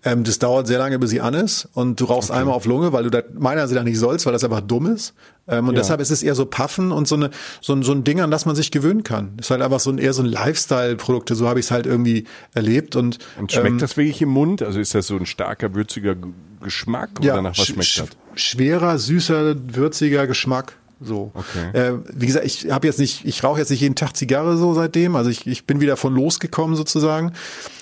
Ähm, 0.05 0.23
das 0.23 0.39
dauert 0.39 0.67
sehr 0.67 0.79
lange, 0.79 0.99
bis 0.99 1.11
sie 1.11 1.21
an 1.23 1.33
ist 1.35 1.67
und 1.73 1.99
du 1.99 2.05
rauchst 2.05 2.31
einmal 2.31 2.55
auf 2.55 2.67
Lunge, 2.67 2.93
weil 2.93 3.05
du 3.05 3.11
da 3.11 3.23
meiner 3.33 3.63
Ansicht 3.63 3.77
nach 3.79 3.85
nicht 3.85 3.99
sollst, 3.99 4.27
weil 4.27 4.35
das 4.35 4.45
einfach 4.45 4.61
dumm 4.61 4.87
ist. 4.87 5.15
Ähm, 5.49 5.69
und 5.69 5.75
Ja. 5.75 5.81
deshalb 5.81 6.01
ist 6.01 6.11
es 6.11 6.23
eher 6.23 6.35
so 6.35 6.45
Puffen 6.45 6.93
und 6.93 7.09
so, 7.09 7.15
eine, 7.15 7.31
so, 7.63 7.73
ein, 7.73 7.83
so 7.83 7.93
ein 7.93 8.05
Ding, 8.05 8.21
an 8.21 8.31
das 8.31 8.45
man 8.45 8.55
sich 8.55 8.71
gewöhnen 8.71 9.03
kann. 9.03 9.33
ist 9.41 9.51
halt 9.51 9.63
einfach 9.63 9.81
so 9.81 9.91
ein, 9.91 9.99
eher 9.99 10.13
so 10.13 10.23
ein 10.23 10.27
Lifestyle-Produkte, 10.29 11.35
so 11.35 11.49
habe 11.49 11.59
ich 11.61 11.67
es 11.67 11.71
halt 11.71 11.87
irgendwie 11.87 12.25
erlebt. 12.55 12.97
Und, 12.97 13.19
Und 13.39 13.51
schmeckt 13.53 13.67
ähm, 13.69 13.79
das 13.79 13.97
wirklich 13.97 14.21
im 14.21 14.29
Mund? 14.29 14.63
Also 14.63 14.79
ist 14.79 14.95
das 14.95 15.07
so 15.07 15.17
ein 15.17 15.27
starker 15.27 15.75
würziger 15.75 16.15
Geschmack 16.63 17.11
oder 17.21 17.43
nach 17.43 17.51
was 17.59 17.65
sch- 17.67 17.73
schmeckt 17.73 17.89
sch- 17.89 18.01
das? 18.35 18.41
Schwerer, 18.43 18.99
süßer, 18.99 19.55
würziger 19.75 20.27
Geschmack. 20.27 20.77
So. 21.05 21.31
Okay. 21.35 21.79
Äh, 21.79 21.93
wie 22.13 22.27
gesagt, 22.27 22.47
ich 22.47 22.71
habe 22.71 22.87
jetzt 22.87 22.99
nicht, 22.99 23.25
ich 23.25 23.43
rauche 23.45 23.59
jetzt 23.61 23.71
nicht 23.71 23.81
jeden 23.81 23.95
Tag 23.95 24.17
Zigarre 24.17 24.57
so 24.57 24.75
seitdem. 24.75 25.17
Also 25.17 25.31
ich, 25.31 25.47
ich 25.47 25.67
bin 25.67 25.81
wieder 25.81 25.97
von 25.97 26.15
losgekommen 26.15 26.77
sozusagen. 26.77 27.33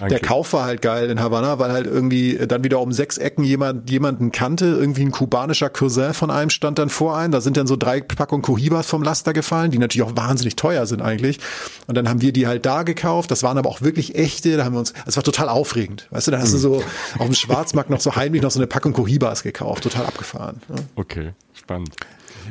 Der 0.00 0.06
Okay. 0.12 0.20
Kauf 0.20 0.52
war 0.52 0.64
halt 0.64 0.82
geil 0.82 1.10
in 1.10 1.20
Havanna, 1.20 1.58
weil 1.58 1.72
halt 1.72 1.86
irgendwie 1.86 2.38
dann 2.46 2.64
wieder 2.64 2.80
um 2.80 2.92
sechs 2.92 3.18
Ecken 3.18 3.44
jemand 3.44 3.90
jemanden 3.90 4.32
kannte. 4.32 4.66
Irgendwie 4.66 5.02
ein 5.02 5.10
kubanischer 5.12 5.70
Cousin 5.70 6.14
von 6.14 6.30
einem 6.30 6.50
stand 6.50 6.78
dann 6.78 6.88
vor 6.88 7.16
einem. 7.16 7.32
Da 7.32 7.40
sind 7.40 7.56
dann 7.56 7.66
so 7.66 7.76
drei 7.76 8.00
Packungen 8.00 8.42
Cohibas 8.42 8.86
vom 8.86 9.02
Laster 9.02 9.32
gefallen, 9.32 9.70
die 9.70 9.78
natürlich 9.78 10.06
auch 10.06 10.16
wahnsinnig 10.16 10.56
teuer 10.56 10.86
sind 10.86 11.02
eigentlich. 11.02 11.38
Und 11.86 11.96
dann 11.96 12.08
haben 12.08 12.20
wir 12.20 12.32
die 12.32 12.46
halt 12.46 12.66
da 12.66 12.82
gekauft. 12.82 13.30
Das 13.30 13.42
waren 13.42 13.58
aber 13.58 13.68
auch 13.70 13.80
wirklich 13.82 14.14
echte. 14.14 14.56
Da 14.56 14.64
haben 14.64 14.74
wir 14.74 14.80
uns, 14.80 14.92
es 15.06 15.16
war 15.16 15.22
total 15.22 15.48
aufregend. 15.48 16.06
Weißt 16.10 16.26
du, 16.26 16.30
da 16.30 16.38
hast 16.38 16.52
du 16.52 16.58
so 16.58 16.82
auf 17.18 17.26
dem 17.26 17.34
Schwarzmarkt 17.34 17.90
noch 17.90 18.00
so 18.00 18.16
heimlich 18.16 18.42
noch 18.42 18.50
so 18.50 18.58
eine 18.58 18.66
Packung 18.66 18.92
Cohibas 18.92 19.42
gekauft. 19.42 19.82
Total 19.84 20.06
abgefahren. 20.06 20.60
ne? 20.68 20.76
Okay, 20.96 21.30
spannend. 21.54 21.94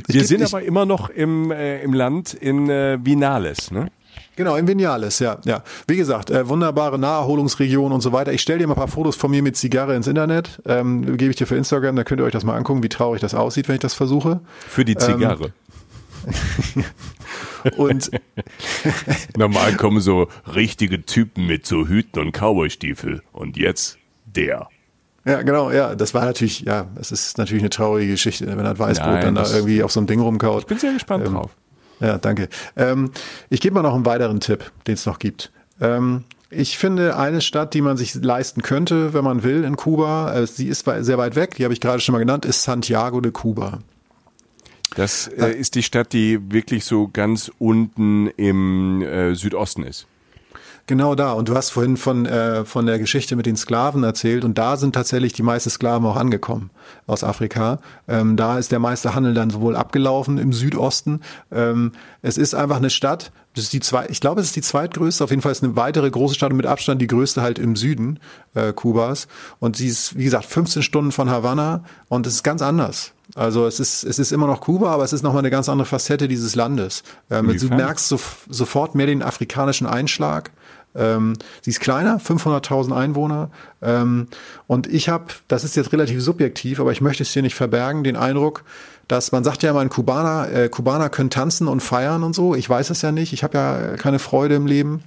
Wir 0.07 0.13
gibt- 0.13 0.27
sind 0.27 0.41
aber 0.43 0.61
immer 0.63 0.85
noch 0.85 1.09
im, 1.09 1.51
äh, 1.51 1.81
im 1.83 1.93
Land 1.93 2.33
in 2.33 2.69
äh, 2.69 2.97
Vinales, 3.03 3.71
ne? 3.71 3.87
Genau, 4.35 4.55
in 4.55 4.67
Vinales, 4.67 5.19
ja, 5.19 5.37
ja. 5.45 5.63
Wie 5.87 5.97
gesagt, 5.97 6.29
äh, 6.31 6.47
wunderbare 6.47 6.97
Naherholungsregion 6.97 7.91
und 7.91 8.01
so 8.01 8.11
weiter. 8.13 8.31
Ich 8.33 8.41
stelle 8.41 8.59
dir 8.59 8.67
mal 8.67 8.73
ein 8.73 8.77
paar 8.77 8.87
Fotos 8.87 9.15
von 9.15 9.29
mir 9.29 9.41
mit 9.43 9.55
Zigarre 9.57 9.95
ins 9.95 10.07
Internet. 10.07 10.61
Ähm, 10.65 11.17
Gebe 11.17 11.31
ich 11.31 11.35
dir 11.35 11.45
für 11.47 11.55
Instagram, 11.57 11.95
da 11.95 12.03
könnt 12.03 12.21
ihr 12.21 12.25
euch 12.25 12.31
das 12.31 12.43
mal 12.43 12.55
angucken, 12.55 12.81
wie 12.81 12.89
traurig 12.89 13.21
das 13.21 13.33
aussieht, 13.35 13.67
wenn 13.67 13.75
ich 13.75 13.81
das 13.81 13.93
versuche. 13.93 14.39
Für 14.67 14.85
die 14.85 14.95
Zigarre. 14.95 15.51
Und 17.77 18.09
Normal 19.37 19.75
kommen 19.75 20.01
so 20.01 20.27
richtige 20.55 21.05
Typen 21.05 21.45
mit 21.45 21.65
so 21.67 21.87
Hüten 21.87 22.19
und 22.19 22.31
Cowboystiefel. 22.31 23.21
Und 23.31 23.57
jetzt 23.57 23.97
der. 24.25 24.67
Ja, 25.25 25.41
genau, 25.41 25.71
ja, 25.71 25.95
das 25.95 26.13
war 26.13 26.25
natürlich, 26.25 26.61
ja, 26.61 26.87
es 26.99 27.11
ist 27.11 27.37
natürlich 27.37 27.61
eine 27.63 27.69
traurige 27.69 28.11
Geschichte, 28.13 28.45
wenn 28.47 28.57
das 28.63 28.79
Weißbrot 28.79 29.07
Nein, 29.13 29.21
dann 29.21 29.35
da 29.35 29.41
das- 29.41 29.53
irgendwie 29.53 29.83
auf 29.83 29.91
so 29.91 29.99
einem 29.99 30.07
Ding 30.07 30.19
rumkaut. 30.19 30.67
Bin 30.67 30.77
sehr 30.79 30.93
gespannt 30.93 31.25
Ähm, 31.25 31.33
drauf. 31.33 31.51
Ja, 31.99 32.17
danke. 32.17 32.49
Ähm, 32.75 33.11
ich 33.49 33.61
gebe 33.61 33.75
mal 33.75 33.83
noch 33.83 33.93
einen 33.93 34.05
weiteren 34.05 34.39
Tipp, 34.39 34.71
den 34.87 34.95
es 34.95 35.05
noch 35.05 35.19
gibt. 35.19 35.51
Ähm, 35.79 36.23
ich 36.49 36.77
finde 36.77 37.15
eine 37.15 37.41
Stadt, 37.41 37.73
die 37.73 37.81
man 37.81 37.95
sich 37.95 38.15
leisten 38.15 38.61
könnte, 38.61 39.13
wenn 39.13 39.23
man 39.23 39.43
will, 39.43 39.63
in 39.63 39.77
Kuba, 39.77 40.33
äh, 40.33 40.47
sie 40.47 40.67
ist 40.67 40.85
sehr 40.99 41.17
weit 41.17 41.35
weg, 41.35 41.55
die 41.55 41.63
habe 41.63 41.73
ich 41.73 41.79
gerade 41.79 41.99
schon 42.01 42.13
mal 42.13 42.19
genannt, 42.19 42.43
ist 42.45 42.63
Santiago 42.63 43.21
de 43.21 43.31
Cuba. 43.31 43.79
Das 44.95 45.27
äh, 45.27 45.51
ist 45.53 45.75
die 45.75 45.83
Stadt, 45.83 46.11
die 46.11 46.51
wirklich 46.51 46.83
so 46.83 47.07
ganz 47.07 47.49
unten 47.59 48.27
im 48.35 49.01
äh, 49.01 49.33
Südosten 49.35 49.83
ist. 49.83 50.07
Genau 50.87 51.15
da. 51.15 51.33
Und 51.33 51.47
du 51.47 51.55
hast 51.55 51.69
vorhin 51.69 51.97
von, 51.97 52.25
äh, 52.25 52.65
von 52.65 52.85
der 52.85 52.99
Geschichte 52.99 53.35
mit 53.35 53.45
den 53.45 53.55
Sklaven 53.55 54.03
erzählt. 54.03 54.43
Und 54.43 54.57
da 54.57 54.77
sind 54.77 54.93
tatsächlich 54.93 55.33
die 55.33 55.43
meisten 55.43 55.69
Sklaven 55.69 56.05
auch 56.05 56.15
angekommen 56.15 56.69
aus 57.07 57.23
Afrika. 57.23 57.79
Ähm, 58.07 58.35
da 58.35 58.57
ist 58.57 58.71
der 58.71 58.79
meiste 58.79 59.15
Handel 59.15 59.33
dann 59.33 59.49
sowohl 59.49 59.75
abgelaufen 59.75 60.37
im 60.37 60.53
Südosten. 60.53 61.21
Ähm, 61.51 61.91
es 62.21 62.37
ist 62.37 62.53
einfach 62.53 62.77
eine 62.77 62.89
Stadt. 62.89 63.31
Das 63.53 63.65
ist 63.65 63.73
die 63.73 63.81
zwei, 63.81 64.05
ich 64.07 64.21
glaube, 64.21 64.39
es 64.39 64.47
ist 64.47 64.55
die 64.55 64.61
zweitgrößte. 64.61 65.23
Auf 65.23 65.29
jeden 65.29 65.41
Fall 65.41 65.51
ist 65.51 65.63
eine 65.63 65.75
weitere 65.75 66.09
große 66.09 66.35
Stadt 66.35 66.51
und 66.51 66.57
mit 66.57 66.65
Abstand 66.65 67.01
die 67.01 67.07
größte 67.07 67.41
halt 67.41 67.59
im 67.59 67.75
Süden 67.75 68.19
äh, 68.53 68.71
Kubas. 68.71 69.27
Und 69.59 69.75
sie 69.75 69.87
ist, 69.87 70.17
wie 70.17 70.23
gesagt, 70.23 70.45
15 70.45 70.83
Stunden 70.83 71.11
von 71.11 71.29
Havanna 71.29 71.83
und 72.07 72.25
es 72.27 72.35
ist 72.35 72.43
ganz 72.43 72.61
anders. 72.61 73.13
Also 73.35 73.65
es 73.65 73.79
ist, 73.79 74.03
es 74.03 74.19
ist 74.19 74.31
immer 74.31 74.47
noch 74.47 74.61
Kuba, 74.61 74.91
aber 74.91 75.03
es 75.03 75.13
ist 75.13 75.21
nochmal 75.21 75.39
eine 75.39 75.49
ganz 75.49 75.69
andere 75.69 75.85
Facette 75.85 76.27
dieses 76.27 76.55
Landes. 76.55 77.03
Ähm, 77.29 77.55
du 77.57 77.67
merkst 77.67 78.07
so, 78.07 78.19
sofort 78.49 78.95
mehr 78.95 79.05
den 79.05 79.23
afrikanischen 79.23 79.87
Einschlag. 79.87 80.51
Ähm, 80.95 81.33
sie 81.61 81.69
ist 81.71 81.79
kleiner, 81.79 82.19
500.000 82.19 82.93
Einwohner. 82.95 83.49
Ähm, 83.81 84.27
und 84.67 84.87
ich 84.87 85.09
habe, 85.09 85.25
das 85.47 85.63
ist 85.63 85.75
jetzt 85.75 85.93
relativ 85.93 86.21
subjektiv, 86.21 86.79
aber 86.79 86.91
ich 86.91 87.01
möchte 87.01 87.23
es 87.23 87.31
hier 87.31 87.41
nicht 87.41 87.55
verbergen, 87.55 88.03
den 88.03 88.15
Eindruck, 88.17 88.63
dass 89.07 89.31
man 89.31 89.43
sagt 89.43 89.63
ja 89.63 89.71
immer, 89.71 89.79
ein 89.81 89.89
Kubaner, 89.89 90.51
äh, 90.51 90.69
Kubaner 90.69 91.09
können 91.09 91.29
tanzen 91.29 91.67
und 91.67 91.81
feiern 91.81 92.23
und 92.23 92.33
so. 92.33 92.55
Ich 92.55 92.69
weiß 92.69 92.89
es 92.89 93.01
ja 93.01 93.11
nicht. 93.11 93.33
Ich 93.33 93.43
habe 93.43 93.57
ja 93.57 93.95
keine 93.97 94.19
Freude 94.19 94.55
im 94.55 94.65
Leben. 94.67 95.03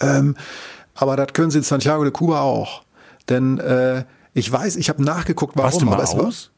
Ähm, 0.00 0.36
aber 0.94 1.16
das 1.16 1.28
können 1.32 1.50
sie 1.50 1.58
in 1.58 1.64
Santiago 1.64 2.02
de 2.04 2.12
Cuba 2.12 2.40
auch. 2.40 2.82
Denn 3.28 3.58
äh, 3.58 4.04
ich 4.34 4.50
weiß, 4.50 4.76
ich 4.76 4.88
habe 4.88 5.02
nachgeguckt, 5.02 5.56
warum. 5.56 5.64
Warst 5.70 5.80
du 5.80 5.86
mal 5.86 5.94
aber 5.94 6.02
es 6.04 6.16
war- 6.16 6.26
aus? 6.26 6.50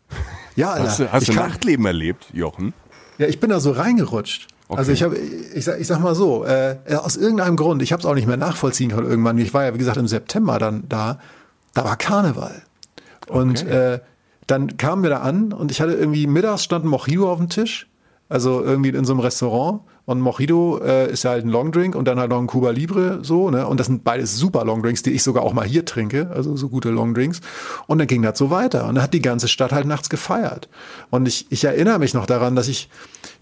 Ja, 0.57 0.71
Alter. 0.73 0.87
Hast 0.89 0.99
du, 1.01 1.13
hast 1.13 1.23
ich 1.23 1.29
du 1.31 1.35
Nachtleben 1.35 1.85
erlebt, 1.87 2.27
Jochen? 2.33 2.73
ja, 3.19 3.27
ich 3.27 3.41
bin 3.41 3.51
da 3.51 3.59
so 3.61 3.73
reingerutscht. 3.73 4.49
Okay. 4.69 4.79
Also 4.79 4.93
ich 4.93 5.03
habe, 5.03 5.17
ich 5.17 5.65
sag, 5.65 5.79
ich 5.79 5.87
sag 5.87 6.01
mal 6.01 6.15
so, 6.15 6.45
äh, 6.45 6.77
aus 6.97 7.17
irgendeinem 7.17 7.57
Grund, 7.57 7.83
ich 7.83 7.93
habe 7.93 8.01
es 8.01 8.07
auch 8.07 8.15
nicht 8.15 8.27
mehr 8.27 8.39
nachvollziehen 8.39 8.91
können 8.91 9.09
irgendwann. 9.09 9.37
Ich 9.39 9.53
war 9.53 9.65
ja 9.65 9.75
wie 9.75 9.79
gesagt 9.79 9.99
im 9.99 10.09
September 10.09 10.59
dann 10.59 10.85
da, 10.89 11.19
da 11.75 11.85
war 11.85 11.97
Karneval 11.97 12.63
und 13.29 13.63
Okay. 13.63 13.95
äh, 13.95 13.99
dann 14.47 14.77
kamen 14.77 15.03
wir 15.03 15.11
da 15.11 15.21
an 15.21 15.53
und 15.53 15.71
ich 15.71 15.81
hatte 15.81 15.93
irgendwie 15.93 16.27
mittags 16.27 16.65
stand 16.65 16.85
ein 16.85 16.89
Mojito 16.89 17.31
auf 17.31 17.39
dem 17.39 17.49
Tisch, 17.49 17.89
also 18.29 18.63
irgendwie 18.63 18.91
in 18.91 19.05
so 19.05 19.13
einem 19.13 19.21
Restaurant 19.21 19.81
und 20.07 20.21
Mojito 20.21 20.81
äh, 20.85 21.11
ist 21.11 21.25
ja 21.25 21.31
halt 21.31 21.47
ein 21.47 21.49
Longdrink 21.49 21.95
und 21.95 22.07
dann 22.07 22.19
halt 22.19 22.29
noch 22.29 22.39
ein 22.39 22.47
Cuba 22.47 22.71
Libre 22.71 23.21
so, 23.23 23.51
ne? 23.51 23.67
Und 23.67 23.81
das 23.81 23.87
sind 23.87 24.05
beides 24.05 24.37
super 24.37 24.65
Longdrinks, 24.67 25.03
die 25.03 25.13
ich 25.13 25.23
sogar 25.23 25.43
auch 25.45 25.55
mal 25.55 25.65
hier 25.67 25.87
trinke, 25.87 26.31
also 26.35 26.57
so 26.57 26.69
gute 26.69 26.91
Longdrinks. 26.91 27.41
Und 27.87 27.99
dann 27.99 28.07
ging 28.07 28.21
das 28.21 28.37
so 28.37 28.51
weiter 28.51 28.87
und 28.87 28.97
dann 28.97 29.05
hat 29.05 29.15
die 29.15 29.23
ganze 29.23 29.49
Stadt 29.49 29.73
halt 29.73 29.87
nachts 29.87 30.11
gefeiert. 30.11 30.69
Und 31.11 31.27
ich, 31.27 31.47
ich 31.51 31.65
erinnere 31.65 31.99
mich 31.99 32.13
noch 32.13 32.27
daran, 32.27 32.55
dass 32.55 32.69
ich 32.69 32.91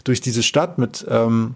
durch 0.03 0.21
diese 0.21 0.43
Stadt 0.43 0.77
mit 0.77 1.05
ähm, 1.09 1.55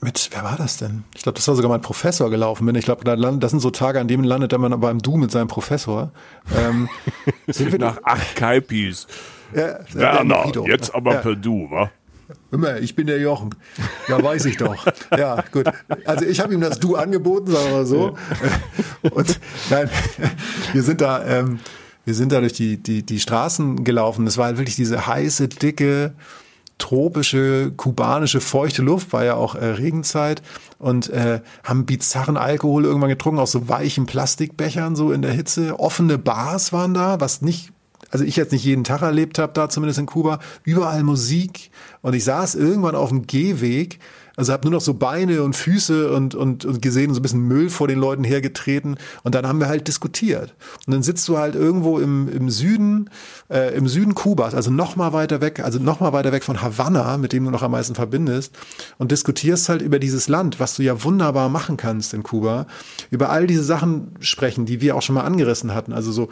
mit, 0.00 0.28
wer 0.32 0.44
war 0.44 0.56
das 0.56 0.76
denn? 0.76 1.04
Ich 1.14 1.22
glaube, 1.22 1.36
das 1.36 1.48
war 1.48 1.56
sogar 1.56 1.70
mein 1.70 1.80
Professor 1.80 2.28
gelaufen 2.30 2.66
bin. 2.66 2.74
Ich 2.74 2.84
glaube, 2.84 3.02
da 3.04 3.16
das 3.16 3.50
sind 3.50 3.60
so 3.60 3.70
Tage, 3.70 3.98
an 3.98 4.08
denen 4.08 4.24
landet 4.24 4.52
dann 4.52 4.60
man 4.60 4.78
beim 4.78 4.98
Du 5.00 5.16
mit 5.16 5.30
seinem 5.30 5.48
Professor. 5.48 6.12
Ähm, 6.54 6.88
sind 7.46 7.72
wir 7.72 7.78
Nach 7.78 7.98
acht 8.04 8.36
Kaipis. 8.36 9.06
ja, 9.54 9.78
Werner, 9.94 10.42
Mojito. 10.42 10.66
jetzt 10.66 10.94
aber 10.94 11.14
Ja. 11.14 11.20
per 11.20 11.34
Du, 11.34 11.70
wa? 11.70 11.90
Immer, 12.50 12.78
ich 12.80 12.94
bin 12.94 13.06
der 13.06 13.20
Jochen. 13.20 13.50
Ja, 14.08 14.22
weiß 14.22 14.44
ich 14.46 14.56
doch. 14.56 14.86
Ja, 15.16 15.42
gut. 15.52 15.66
Also 16.04 16.24
ich 16.24 16.40
habe 16.40 16.52
ihm 16.54 16.60
das 16.60 16.78
Du 16.80 16.96
angeboten, 16.96 17.50
sagen 17.52 17.66
wir 17.66 17.72
mal 17.72 17.86
so. 17.86 18.16
Und 19.10 19.40
nein, 19.70 19.88
wir 20.72 20.82
sind 20.82 21.00
da, 21.00 21.24
ähm, 21.24 21.60
wir 22.04 22.14
sind 22.14 22.32
da 22.32 22.40
durch 22.40 22.52
die, 22.52 22.82
die, 22.82 23.04
die 23.04 23.20
Straßen 23.20 23.84
gelaufen. 23.84 24.26
Es 24.26 24.36
war 24.38 24.46
halt 24.46 24.58
wirklich 24.58 24.76
diese 24.76 25.06
heiße, 25.06 25.48
dicke, 25.48 26.14
tropische, 26.78 27.72
kubanische, 27.76 28.40
feuchte 28.40 28.82
Luft, 28.82 29.12
war 29.12 29.24
ja 29.24 29.34
auch 29.34 29.54
äh, 29.54 29.64
Regenzeit. 29.64 30.42
Und 30.78 31.08
äh, 31.10 31.40
haben 31.64 31.86
bizarren 31.86 32.36
Alkohol 32.36 32.84
irgendwann 32.84 33.08
getrunken 33.08 33.40
aus 33.40 33.52
so 33.52 33.68
weichen 33.68 34.06
Plastikbechern, 34.06 34.94
so 34.94 35.12
in 35.12 35.22
der 35.22 35.32
Hitze. 35.32 35.78
Offene 35.78 36.18
Bars 36.18 36.72
waren 36.72 36.94
da, 36.94 37.20
was 37.20 37.42
nicht 37.42 37.72
also 38.10 38.24
ich 38.24 38.36
jetzt 38.36 38.52
nicht 38.52 38.64
jeden 38.64 38.84
Tag 38.84 39.02
erlebt 39.02 39.38
habe, 39.38 39.52
da 39.52 39.68
zumindest 39.68 39.98
in 39.98 40.06
Kuba, 40.06 40.38
überall 40.62 41.02
Musik. 41.02 41.70
Und 42.02 42.14
ich 42.14 42.24
saß 42.24 42.54
irgendwann 42.54 42.94
auf 42.94 43.08
dem 43.08 43.26
Gehweg, 43.26 43.98
also 44.36 44.52
habe 44.52 44.64
nur 44.64 44.72
noch 44.72 44.80
so 44.80 44.94
Beine 44.94 45.42
und 45.42 45.56
Füße 45.56 46.12
und, 46.12 46.34
und, 46.34 46.64
und 46.64 46.82
gesehen, 46.82 47.12
so 47.14 47.20
ein 47.20 47.22
bisschen 47.22 47.48
Müll 47.48 47.70
vor 47.70 47.88
den 47.88 47.98
Leuten 47.98 48.22
hergetreten 48.22 48.96
und 49.22 49.34
dann 49.34 49.46
haben 49.46 49.60
wir 49.60 49.68
halt 49.68 49.88
diskutiert. 49.88 50.54
Und 50.86 50.92
dann 50.92 51.02
sitzt 51.02 51.26
du 51.28 51.38
halt 51.38 51.54
irgendwo 51.54 51.98
im, 51.98 52.28
im 52.28 52.50
Süden, 52.50 53.10
äh, 53.50 53.74
im 53.74 53.88
Süden 53.88 54.14
Kubas, 54.14 54.54
also 54.54 54.70
noch 54.70 54.96
mal 54.96 55.12
weiter 55.12 55.40
weg, 55.40 55.60
also 55.60 55.78
noch 55.78 56.00
mal 56.00 56.12
weiter 56.12 56.32
weg 56.32 56.44
von 56.44 56.62
Havanna, 56.62 57.16
mit 57.16 57.32
dem 57.32 57.44
du 57.44 57.50
noch 57.50 57.62
am 57.62 57.72
meisten 57.72 57.94
verbindest 57.94 58.54
und 58.98 59.10
diskutierst 59.10 59.68
halt 59.68 59.82
über 59.82 59.98
dieses 59.98 60.28
Land, 60.28 60.60
was 60.60 60.76
du 60.76 60.82
ja 60.82 61.02
wunderbar 61.02 61.48
machen 61.48 61.76
kannst 61.76 62.14
in 62.14 62.22
Kuba, 62.22 62.66
über 63.10 63.30
all 63.30 63.46
diese 63.46 63.64
Sachen 63.64 64.12
sprechen, 64.20 64.66
die 64.66 64.80
wir 64.80 64.96
auch 64.96 65.02
schon 65.02 65.14
mal 65.14 65.24
angerissen 65.24 65.74
hatten, 65.74 65.92
also 65.92 66.12
so 66.12 66.28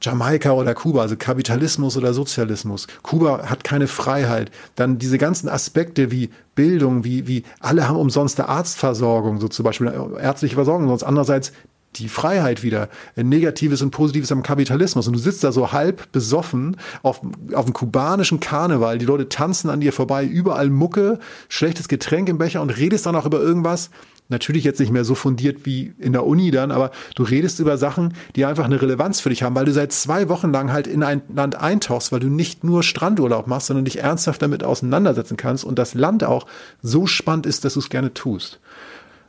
Jamaika 0.00 0.52
oder 0.52 0.74
Kuba, 0.74 1.02
also 1.02 1.16
Kapitalismus 1.16 1.96
oder 1.96 2.14
Sozialismus. 2.14 2.86
Kuba 3.02 3.48
hat 3.50 3.64
keine 3.64 3.86
Freiheit. 3.86 4.50
Dann 4.74 4.98
diese 4.98 5.18
ganzen 5.18 5.48
Aspekte 5.48 6.10
wie 6.10 6.30
Bildung, 6.54 7.04
wie, 7.04 7.26
wie 7.26 7.44
alle 7.60 7.88
haben 7.88 7.96
umsonst 7.96 8.40
eine 8.40 8.48
Arztversorgung, 8.48 9.40
so 9.40 9.48
zum 9.48 9.64
Beispiel 9.64 9.92
ärztliche 10.20 10.54
Versorgung, 10.54 10.88
sonst 10.88 11.02
andererseits 11.02 11.52
die 11.96 12.08
Freiheit 12.08 12.62
wieder, 12.62 12.88
Negatives 13.16 13.82
und 13.82 13.90
Positives 13.90 14.30
am 14.30 14.42
Kapitalismus. 14.42 15.06
Und 15.06 15.14
du 15.14 15.18
sitzt 15.18 15.42
da 15.42 15.52
so 15.52 15.72
halb 15.72 16.12
besoffen 16.12 16.76
auf, 17.02 17.20
auf 17.52 17.64
dem 17.64 17.74
kubanischen 17.74 18.40
Karneval, 18.40 18.98
die 18.98 19.06
Leute 19.06 19.28
tanzen 19.28 19.70
an 19.70 19.80
dir 19.80 19.92
vorbei, 19.92 20.24
überall 20.24 20.70
Mucke, 20.70 21.18
schlechtes 21.48 21.88
Getränk 21.88 22.28
im 22.28 22.38
Becher 22.38 22.62
und 22.62 22.70
redest 22.70 23.06
dann 23.06 23.16
auch 23.16 23.26
über 23.26 23.40
irgendwas, 23.40 23.90
natürlich 24.30 24.64
jetzt 24.64 24.80
nicht 24.80 24.92
mehr 24.92 25.04
so 25.04 25.14
fundiert 25.14 25.66
wie 25.66 25.92
in 25.98 26.12
der 26.12 26.26
Uni 26.26 26.50
dann, 26.50 26.70
aber 26.70 26.90
du 27.14 27.22
redest 27.22 27.60
über 27.60 27.76
Sachen, 27.76 28.14
die 28.36 28.44
einfach 28.44 28.64
eine 28.64 28.80
Relevanz 28.80 29.20
für 29.20 29.28
dich 29.28 29.42
haben, 29.42 29.54
weil 29.54 29.64
du 29.64 29.72
seit 29.72 29.92
zwei 29.92 30.28
Wochen 30.28 30.52
lang 30.52 30.72
halt 30.72 30.86
in 30.86 31.02
ein 31.02 31.22
Land 31.34 31.56
eintauchst, 31.56 32.12
weil 32.12 32.20
du 32.20 32.28
nicht 32.28 32.64
nur 32.64 32.82
Strandurlaub 32.82 33.46
machst, 33.46 33.66
sondern 33.66 33.84
dich 33.84 33.98
ernsthaft 33.98 34.42
damit 34.42 34.64
auseinandersetzen 34.64 35.36
kannst 35.36 35.64
und 35.64 35.78
das 35.78 35.94
Land 35.94 36.24
auch 36.24 36.46
so 36.82 37.06
spannend 37.06 37.46
ist, 37.46 37.64
dass 37.64 37.74
du 37.74 37.80
es 37.80 37.90
gerne 37.90 38.14
tust. 38.14 38.60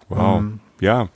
Wow. 0.10 0.40
Ähm, 0.40 0.60
ja. 0.80 1.10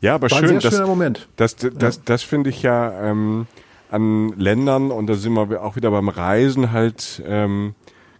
Ja, 0.00 0.16
aber 0.16 0.28
schön. 0.28 0.60
Schöner 0.60 0.86
Moment. 0.86 1.28
Das, 1.36 1.56
das, 1.56 1.72
das, 1.74 2.04
das 2.04 2.22
finde 2.22 2.50
ich 2.50 2.62
ja 2.62 3.10
ähm, 3.10 3.46
an 3.90 4.34
Ländern, 4.36 4.90
und 4.90 5.06
da 5.06 5.14
sind 5.14 5.32
wir 5.32 5.62
auch 5.62 5.76
wieder 5.76 5.90
beim 5.90 6.08
Reisen 6.08 6.72
halt 6.72 7.22
ähm, 7.26 7.74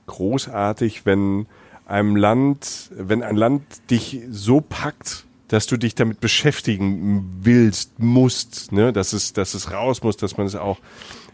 großartig, 0.06 1.04
wenn 1.04 1.46
einem 1.86 2.16
Land, 2.16 2.90
wenn 2.96 3.22
ein 3.22 3.36
Land 3.36 3.62
dich 3.90 4.20
so 4.30 4.60
packt, 4.60 5.24
dass 5.48 5.66
du 5.66 5.76
dich 5.76 5.94
damit 5.94 6.20
beschäftigen 6.20 7.38
willst, 7.42 7.98
musst, 7.98 8.72
ne, 8.72 8.92
dass 8.92 9.12
es, 9.12 9.32
dass 9.34 9.54
es 9.54 9.70
raus 9.70 10.02
muss, 10.02 10.16
dass 10.16 10.36
man 10.36 10.46
es 10.46 10.56
auch 10.56 10.78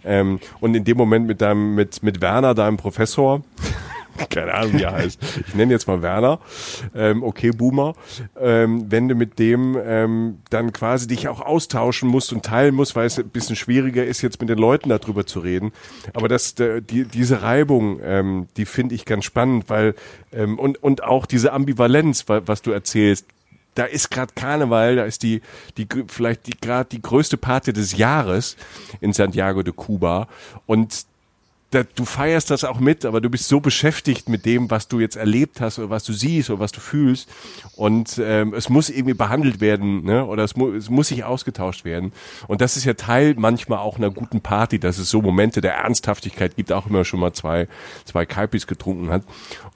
ähm, 0.04 0.40
und 0.60 0.74
in 0.74 0.84
dem 0.84 0.96
Moment 0.96 1.26
mit 1.26 1.40
deinem, 1.40 1.74
mit, 1.74 2.02
mit 2.02 2.20
Werner, 2.20 2.54
deinem 2.54 2.76
Professor, 2.76 3.42
keine 4.30 4.54
Ahnung, 4.54 4.74
wie 4.74 4.82
er 4.82 4.92
heißt. 4.92 5.20
Ich 5.48 5.54
nenne 5.54 5.72
jetzt 5.72 5.86
mal 5.86 6.02
Werner. 6.02 6.40
Ähm, 6.94 7.22
okay, 7.22 7.50
Boomer. 7.50 7.94
Ähm, 8.38 8.86
wenn 8.90 9.08
du 9.08 9.14
mit 9.14 9.38
dem 9.38 9.78
ähm, 9.82 10.38
dann 10.50 10.72
quasi 10.72 11.06
dich 11.06 11.28
auch 11.28 11.40
austauschen 11.40 12.08
musst 12.08 12.32
und 12.32 12.44
teilen 12.44 12.74
musst, 12.74 12.96
weil 12.96 13.06
es 13.06 13.18
ein 13.18 13.28
bisschen 13.28 13.56
schwieriger 13.56 14.04
ist, 14.04 14.22
jetzt 14.22 14.40
mit 14.40 14.50
den 14.50 14.58
Leuten 14.58 14.88
darüber 14.88 15.26
zu 15.26 15.40
reden. 15.40 15.72
Aber 16.14 16.28
das, 16.28 16.54
die, 16.54 17.04
diese 17.04 17.42
Reibung, 17.42 18.00
ähm, 18.02 18.48
die 18.56 18.66
finde 18.66 18.94
ich 18.94 19.04
ganz 19.04 19.24
spannend, 19.24 19.68
weil 19.68 19.94
ähm, 20.32 20.58
und, 20.58 20.82
und 20.82 21.04
auch 21.04 21.26
diese 21.26 21.52
Ambivalenz, 21.52 22.24
was 22.28 22.62
du 22.62 22.70
erzählst, 22.70 23.26
da 23.74 23.84
ist 23.84 24.10
gerade 24.10 24.32
Karneval, 24.34 24.96
da 24.96 25.04
ist 25.04 25.22
die, 25.22 25.42
die 25.76 25.86
vielleicht 26.08 26.46
die 26.46 26.58
gerade 26.60 26.88
die 26.90 27.00
größte 27.00 27.36
Party 27.36 27.72
des 27.72 27.96
Jahres 27.96 28.56
in 29.00 29.12
Santiago 29.12 29.62
de 29.62 29.72
Cuba 29.74 30.28
und 30.66 31.06
da, 31.70 31.84
du 31.84 32.04
feierst 32.04 32.50
das 32.50 32.64
auch 32.64 32.80
mit, 32.80 33.04
aber 33.04 33.20
du 33.20 33.30
bist 33.30 33.46
so 33.46 33.60
beschäftigt 33.60 34.28
mit 34.28 34.44
dem, 34.44 34.70
was 34.70 34.88
du 34.88 34.98
jetzt 34.98 35.14
erlebt 35.14 35.60
hast 35.60 35.78
oder 35.78 35.88
was 35.88 36.02
du 36.02 36.12
siehst 36.12 36.50
oder 36.50 36.58
was 36.58 36.72
du 36.72 36.80
fühlst. 36.80 37.28
Und 37.76 38.20
ähm, 38.22 38.54
es 38.54 38.68
muss 38.68 38.90
irgendwie 38.90 39.14
behandelt 39.14 39.60
werden, 39.60 40.04
ne? 40.04 40.26
Oder 40.26 40.42
es, 40.42 40.56
mu 40.56 40.72
es 40.72 40.90
muss 40.90 41.08
sich 41.08 41.22
ausgetauscht 41.22 41.84
werden. 41.84 42.12
Und 42.48 42.60
das 42.60 42.76
ist 42.76 42.84
ja 42.84 42.94
Teil 42.94 43.34
manchmal 43.38 43.78
auch 43.78 43.98
einer 43.98 44.10
guten 44.10 44.40
Party, 44.40 44.80
dass 44.80 44.98
es 44.98 45.10
so 45.10 45.22
Momente 45.22 45.60
der 45.60 45.74
Ernsthaftigkeit 45.74 46.56
gibt, 46.56 46.72
auch 46.72 46.88
immer 46.88 47.04
schon 47.04 47.20
mal 47.20 47.32
zwei, 47.32 47.68
zwei 48.04 48.26
Kaipis 48.26 48.66
getrunken 48.66 49.10
hat 49.10 49.22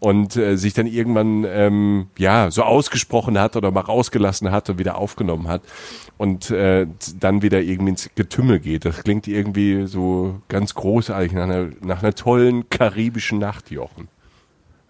und 0.00 0.36
äh, 0.36 0.56
sich 0.56 0.74
dann 0.74 0.86
irgendwann 0.86 1.44
ähm, 1.44 2.08
ja 2.18 2.50
so 2.50 2.62
ausgesprochen 2.64 3.38
hat 3.38 3.54
oder 3.54 3.70
mal 3.70 3.80
rausgelassen 3.80 4.50
hat 4.50 4.68
und 4.68 4.78
wieder 4.78 4.98
aufgenommen 4.98 5.46
hat 5.46 5.62
und 6.16 6.50
äh, 6.50 6.86
dann 7.18 7.42
wieder 7.42 7.60
irgendwie 7.60 7.90
ins 7.90 8.10
Getümmel 8.14 8.60
geht. 8.60 8.84
Das 8.84 9.02
klingt 9.02 9.26
irgendwie 9.26 9.86
so 9.86 10.40
ganz 10.48 10.74
großartig 10.74 11.32
nach 11.32 11.44
einer, 11.44 11.70
nach 11.82 12.02
einer 12.02 12.14
tollen 12.14 12.68
karibischen 12.68 13.38
Nacht, 13.38 13.70
Jochen. 13.70 14.08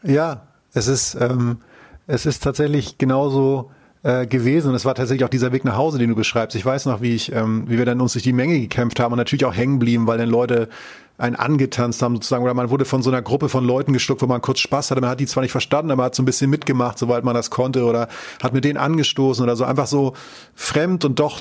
Ja, 0.02 0.46
es 0.74 0.86
ist, 0.86 1.14
ähm, 1.14 1.58
es 2.06 2.26
ist 2.26 2.42
tatsächlich 2.42 2.98
genauso 2.98 3.70
äh, 4.04 4.26
gewesen 4.26 4.68
und 4.68 4.74
es 4.74 4.84
war 4.84 4.94
tatsächlich 4.94 5.24
auch 5.24 5.30
dieser 5.30 5.50
Weg 5.52 5.64
nach 5.64 5.76
Hause, 5.76 5.98
den 5.98 6.10
du 6.10 6.14
beschreibst. 6.14 6.54
Ich 6.54 6.64
weiß 6.64 6.84
noch, 6.86 7.00
wie 7.00 7.14
ich, 7.14 7.32
ähm, 7.32 7.64
wie 7.68 7.78
wir 7.78 7.86
dann 7.86 8.00
uns 8.00 8.12
durch 8.12 8.22
die 8.22 8.34
Menge 8.34 8.60
gekämpft 8.60 9.00
haben 9.00 9.12
und 9.12 9.18
natürlich 9.18 9.46
auch 9.46 9.54
hängen 9.54 9.78
blieben, 9.78 10.06
weil 10.06 10.18
dann 10.18 10.28
Leute 10.28 10.68
einen 11.16 11.36
angetanzt 11.36 12.02
haben 12.02 12.16
sozusagen 12.16 12.44
oder 12.44 12.54
man 12.54 12.70
wurde 12.70 12.84
von 12.84 13.02
so 13.02 13.08
einer 13.08 13.22
Gruppe 13.22 13.48
von 13.48 13.64
Leuten 13.64 13.92
geschluckt, 13.92 14.20
wo 14.20 14.26
man 14.26 14.42
kurz 14.42 14.58
Spaß 14.58 14.90
hatte. 14.90 15.00
Man 15.00 15.08
hat 15.08 15.20
die 15.20 15.26
zwar 15.26 15.42
nicht 15.42 15.52
verstanden, 15.52 15.90
aber 15.90 16.04
hat 16.04 16.14
so 16.14 16.22
ein 16.22 16.26
bisschen 16.26 16.50
mitgemacht, 16.50 16.98
soweit 16.98 17.24
man 17.24 17.34
das 17.34 17.50
konnte 17.50 17.84
oder 17.84 18.08
hat 18.42 18.52
mit 18.52 18.64
denen 18.64 18.76
angestoßen 18.76 19.42
oder 19.42 19.56
so 19.56 19.64
einfach 19.64 19.86
so 19.86 20.12
fremd 20.54 21.04
und 21.04 21.18
doch 21.18 21.40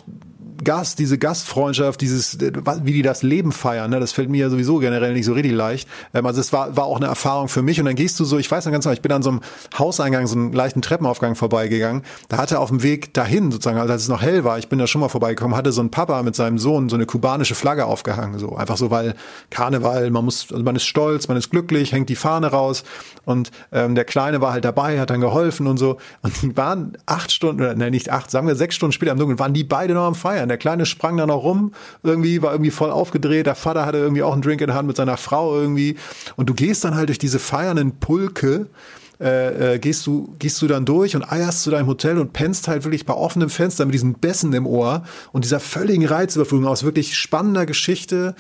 Gast, 0.64 1.00
diese 1.00 1.18
Gastfreundschaft, 1.18 2.02
dieses, 2.02 2.38
wie 2.40 2.94
die 2.94 3.02
das 3.02 3.24
Leben 3.24 3.52
feiern, 3.52 3.90
ne, 3.92 4.00
das 4.00 4.12
fällt 4.12 4.30
mir 4.30 4.38
ja 4.38 4.50
sowieso 4.50 4.80
generell 4.80 5.14
nicht 5.14 5.26
so 5.26 5.34
richtig 5.34 5.54
leicht. 5.54 5.88
Ähm, 6.14 6.26
also 6.26 6.42
es 6.42 6.54
war, 6.54 6.76
war 6.76 6.86
auch 6.86 6.98
eine 6.98 7.08
Erfahrung 7.08 7.48
für 7.48 7.62
mich. 7.62 7.80
Und 7.80 7.86
dann 7.86 7.96
gehst 7.96 8.20
du 8.20 8.26
so, 8.26 8.38
ich 8.38 8.50
weiß 8.50 8.66
noch 8.66 8.72
ganz 8.72 8.86
genau, 8.86 8.94
ich 8.94 9.02
bin 9.02 9.12
an 9.12 9.24
so 9.24 9.30
einem 9.30 9.42
Hauseingang, 9.78 10.28
so 10.28 10.36
einen 10.36 10.54
leichten 10.54 10.82
Treppenaufgang 10.82 11.36
vorbeigegangen. 11.36 12.04
Da 12.30 12.38
hatte 12.38 12.60
auf 12.60 12.70
dem 12.70 12.84
Weg 12.84 13.14
dahin, 13.14 13.52
sozusagen, 13.52 13.78
also 13.78 13.94
als 13.94 14.04
es 14.04 14.10
noch 14.10 14.22
hell 14.22 14.44
war, 14.44 14.58
ich 14.58 14.70
bin 14.70 14.80
da 14.80 14.88
schon 14.88 15.02
mal 15.02 15.10
vorbeigekommen, 15.10 15.56
hatte 15.56 15.72
so 15.72 15.82
ein 15.82 15.92
Papa 15.92 16.24
mit 16.24 16.36
seinem 16.36 16.58
Sohn 16.58 16.90
so 16.90 16.96
eine 16.96 17.06
kubanische 17.06 17.56
Flagge 17.56 17.86
aufgehangen. 17.86 18.40
So 18.40 18.56
einfach 18.56 18.78
so, 18.78 18.92
weil 18.92 19.16
Karneval, 19.50 20.10
man 20.12 20.26
muss, 20.26 20.52
also 20.52 20.64
man 20.64 20.76
ist 20.76 20.86
stolz, 20.86 21.28
man 21.28 21.38
ist 21.38 21.50
glücklich, 21.50 21.92
hängt 21.92 22.10
die 22.10 22.16
Fahne 22.16 22.48
raus. 22.48 22.84
Und 23.26 23.52
ähm, 23.72 23.96
der 23.96 24.06
Kleine 24.06 24.42
war 24.42 24.54
halt 24.54 24.66
dabei, 24.66 25.00
hat 25.00 25.10
dann 25.10 25.22
geholfen 25.22 25.68
und 25.68 25.78
so. 25.78 25.98
Und 26.22 26.42
die 26.42 26.56
waren 26.58 26.98
acht 27.06 27.32
Stunden, 27.32 27.62
oder 27.62 27.76
nein, 27.76 27.92
nicht 27.92 28.10
acht, 28.10 28.32
sagen 28.32 28.48
wir 28.48 28.56
sechs 28.56 28.76
Stunden 28.76 28.94
später 28.94 29.12
am 29.12 29.20
Dunkeln, 29.20 29.40
waren 29.40 29.54
die 29.54 29.64
beide 29.64 29.94
noch 29.94 30.06
am 30.06 30.16
Feiern. 30.16 30.50
Der 30.54 30.60
Kleine 30.60 30.86
sprang 30.86 31.18
da 31.18 31.26
noch 31.26 31.44
rum, 31.44 31.72
irgendwie, 32.04 32.44
war 32.44 32.52
irgendwie 32.52 32.70
voll 32.70 32.92
aufgedreht. 32.92 33.48
Der 33.48 33.56
Vater 33.56 33.88
hatte 33.88 33.98
irgendwie 33.98 34.22
auch 34.22 34.34
einen 34.34 34.44
Drink 34.44 34.62
in 34.62 34.68
der 34.68 34.76
Hand 34.76 34.88
mit 34.88 34.96
seiner 34.96 35.18
Frau 35.18 35.60
irgendwie. 35.60 35.96
Und 36.36 36.48
du 36.48 36.54
gehst 36.54 36.84
dann 36.84 36.94
halt 36.94 37.10
durch 37.10 37.18
diese 37.18 37.40
feiernden 37.40 37.94
Pulke, 37.94 38.68
äh, 39.20 39.74
äh, 39.74 39.80
gehst 39.80 40.06
du 40.06 40.36
gehst 40.38 40.62
du 40.62 40.68
dann 40.68 40.86
durch 40.86 41.16
und 41.16 41.24
eierst 41.24 41.64
zu 41.64 41.72
deinem 41.72 41.88
Hotel 41.88 42.20
und 42.20 42.34
pennst 42.34 42.68
halt 42.68 42.84
wirklich 42.84 43.08
bei 43.08 43.16
offenem 43.16 43.50
Fenster 43.50 43.84
mit 43.86 43.96
diesen 43.96 44.14
Bässen 44.14 44.54
im 44.54 44.68
Ohr 44.68 45.06
und 45.32 45.44
dieser 45.44 45.60
völligen 45.60 46.06
Reizüberflutung 46.06 46.68
aus 46.68 46.84
wirklich 46.84 47.18
spannender 47.18 47.66
Geschichte 47.66 48.36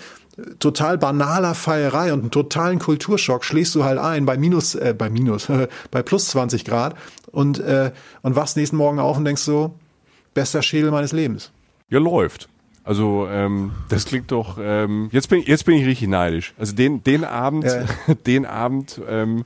total 0.60 1.00
banaler 1.00 1.56
Feierei 1.56 2.14
und 2.14 2.22
einen 2.22 2.32
totalen 2.32 2.78
Kulturschock 2.78 3.44
schlägst 3.44 3.74
du 3.74 3.84
halt 3.84 3.98
ein 3.98 4.28
bei 4.28 4.38
minus, 4.38 4.76
äh, 4.76 4.94
bei 4.96 5.10
minus, 5.10 5.48
bei 5.92 6.04
plus 6.04 6.28
20 6.28 6.64
Grad 6.64 6.96
und, 7.32 7.60
äh, 7.60 7.92
und 8.22 8.36
wachst 8.36 8.56
nächsten 8.56 8.78
Morgen 8.78 9.00
auf 9.00 9.18
und 9.18 9.26
denkst 9.26 9.42
so, 9.42 9.74
bester 10.34 10.62
Schädel 10.62 10.92
meines 10.92 11.12
Lebens. 11.12 11.52
Ja, 11.94 12.00
läuft. 12.00 12.50
Also 12.84 13.28
ähm, 13.30 13.72
das 13.88 14.06
klingt 14.06 14.32
doch. 14.32 14.58
Ähm, 14.60 15.10
jetzt 15.12 15.30
bin 15.30 15.44
jetzt 15.44 15.64
bin 15.66 15.76
ich 15.76 15.86
richtig 15.86 16.08
neidisch. 16.08 16.54
Also 16.58 16.76
den 16.76 17.04
den 17.04 17.24
Abend, 17.24 17.66
ja. 17.66 17.86
den 18.26 18.48
Abend 18.48 19.00
ähm, 19.08 19.46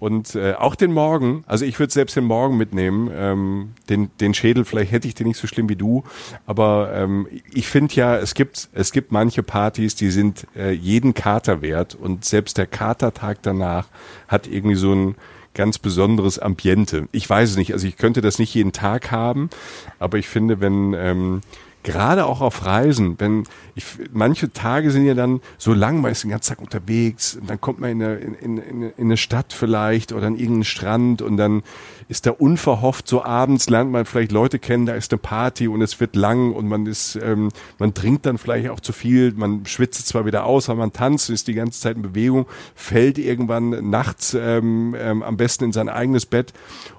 und 0.00 0.34
äh, 0.34 0.54
auch 0.54 0.74
den 0.74 0.92
Morgen, 0.92 1.44
also 1.46 1.66
ich 1.66 1.78
würde 1.78 1.92
selbst 1.92 2.16
den 2.16 2.24
Morgen 2.24 2.56
mitnehmen. 2.56 3.10
Ähm, 3.14 3.72
den, 3.90 4.10
den 4.20 4.32
Schädel, 4.32 4.64
vielleicht 4.64 4.90
hätte 4.90 5.06
ich 5.06 5.14
den 5.14 5.28
nicht 5.28 5.36
so 5.36 5.46
schlimm 5.46 5.68
wie 5.68 5.76
du, 5.76 6.02
aber 6.46 6.90
ähm, 6.94 7.28
ich 7.52 7.68
finde 7.68 7.94
ja, 7.94 8.16
es 8.16 8.32
gibt, 8.34 8.70
es 8.72 8.90
gibt 8.90 9.12
manche 9.12 9.42
Partys, 9.42 9.94
die 9.94 10.10
sind 10.10 10.46
äh, 10.56 10.72
jeden 10.72 11.12
Kater 11.12 11.60
wert 11.60 11.94
und 11.94 12.24
selbst 12.24 12.56
der 12.56 12.66
Katertag 12.66 13.42
danach 13.42 13.86
hat 14.28 14.48
irgendwie 14.48 14.76
so 14.76 14.92
ein 14.92 15.14
ganz 15.54 15.78
besonderes 15.78 16.38
Ambiente. 16.38 17.06
Ich 17.12 17.28
weiß 17.28 17.50
es 17.50 17.56
nicht, 17.56 17.72
also 17.72 17.86
ich 17.86 17.96
könnte 17.96 18.22
das 18.22 18.38
nicht 18.38 18.54
jeden 18.54 18.72
Tag 18.72 19.10
haben, 19.10 19.50
aber 19.98 20.18
ich 20.18 20.26
finde, 20.26 20.60
wenn 20.60 20.94
ähm, 20.94 21.42
gerade 21.82 22.26
auch 22.26 22.40
auf 22.40 22.64
Reisen, 22.64 23.16
wenn 23.18 23.44
ich, 23.74 23.84
manche 24.12 24.52
Tage 24.52 24.90
sind 24.90 25.06
ja 25.06 25.14
dann 25.14 25.40
so 25.58 25.72
lang, 25.72 26.00
man 26.00 26.12
ist 26.12 26.22
den 26.22 26.30
ganzen 26.30 26.50
Tag 26.50 26.60
unterwegs, 26.60 27.36
und 27.36 27.48
dann 27.48 27.60
kommt 27.60 27.80
man 27.80 27.90
in 27.90 28.02
eine, 28.02 28.14
in, 28.16 28.58
in, 28.58 28.82
in 28.82 28.92
eine 28.98 29.16
Stadt 29.16 29.52
vielleicht 29.52 30.12
oder 30.12 30.26
an 30.26 30.34
irgendeinen 30.34 30.64
Strand 30.64 31.22
und 31.22 31.36
dann 31.36 31.62
ist 32.08 32.26
da 32.26 32.30
unverhofft 32.30 33.08
so 33.08 33.24
abends 33.24 33.70
lernt 33.70 33.90
man 33.90 34.04
vielleicht 34.04 34.32
Leute 34.32 34.58
kennen, 34.58 34.86
da 34.86 34.94
ist 34.94 35.12
eine 35.12 35.18
Party 35.18 35.68
und 35.68 35.80
es 35.82 35.98
wird 36.00 36.14
lang 36.14 36.52
und 36.52 36.68
man 36.68 36.86
ist, 36.86 37.16
ähm, 37.16 37.48
man 37.78 37.94
trinkt 37.94 38.26
dann 38.26 38.38
vielleicht 38.38 38.68
auch 38.68 38.80
zu 38.80 38.92
viel, 38.92 39.32
man 39.32 39.66
schwitzt 39.66 40.06
zwar 40.06 40.26
wieder 40.26 40.44
aus, 40.44 40.68
aber 40.68 40.80
man 40.80 40.92
tanzt, 40.92 41.30
ist 41.30 41.48
die 41.48 41.54
ganze 41.54 41.80
Zeit 41.80 41.96
in 41.96 42.02
Bewegung, 42.02 42.46
fällt 42.74 43.18
irgendwann 43.18 43.90
nachts 43.90 44.34
ähm, 44.34 44.94
ähm, 44.98 45.22
am 45.22 45.36
besten 45.36 45.64
in 45.64 45.72
sein 45.72 45.88
eigenes 45.88 46.26
Bett 46.26 46.52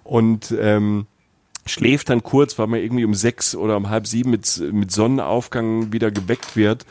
und 0.04 0.54
ähm, 0.60 1.06
schläft 1.66 2.10
dann 2.10 2.24
kurz, 2.24 2.58
weil 2.60 2.68
man 2.68 2.80
irgendwie 2.80 3.06
um 3.06 3.14
sechs 3.14 3.56
oder 3.56 3.78
um 3.78 3.90
halb 3.90 4.08
sieben 4.08 4.32
mit, 4.32 4.62
mit 4.72 4.92
Sonnenaufgang 4.92 5.94
wieder 5.94 6.12
geweckt 6.12 6.56
wird 6.56 6.86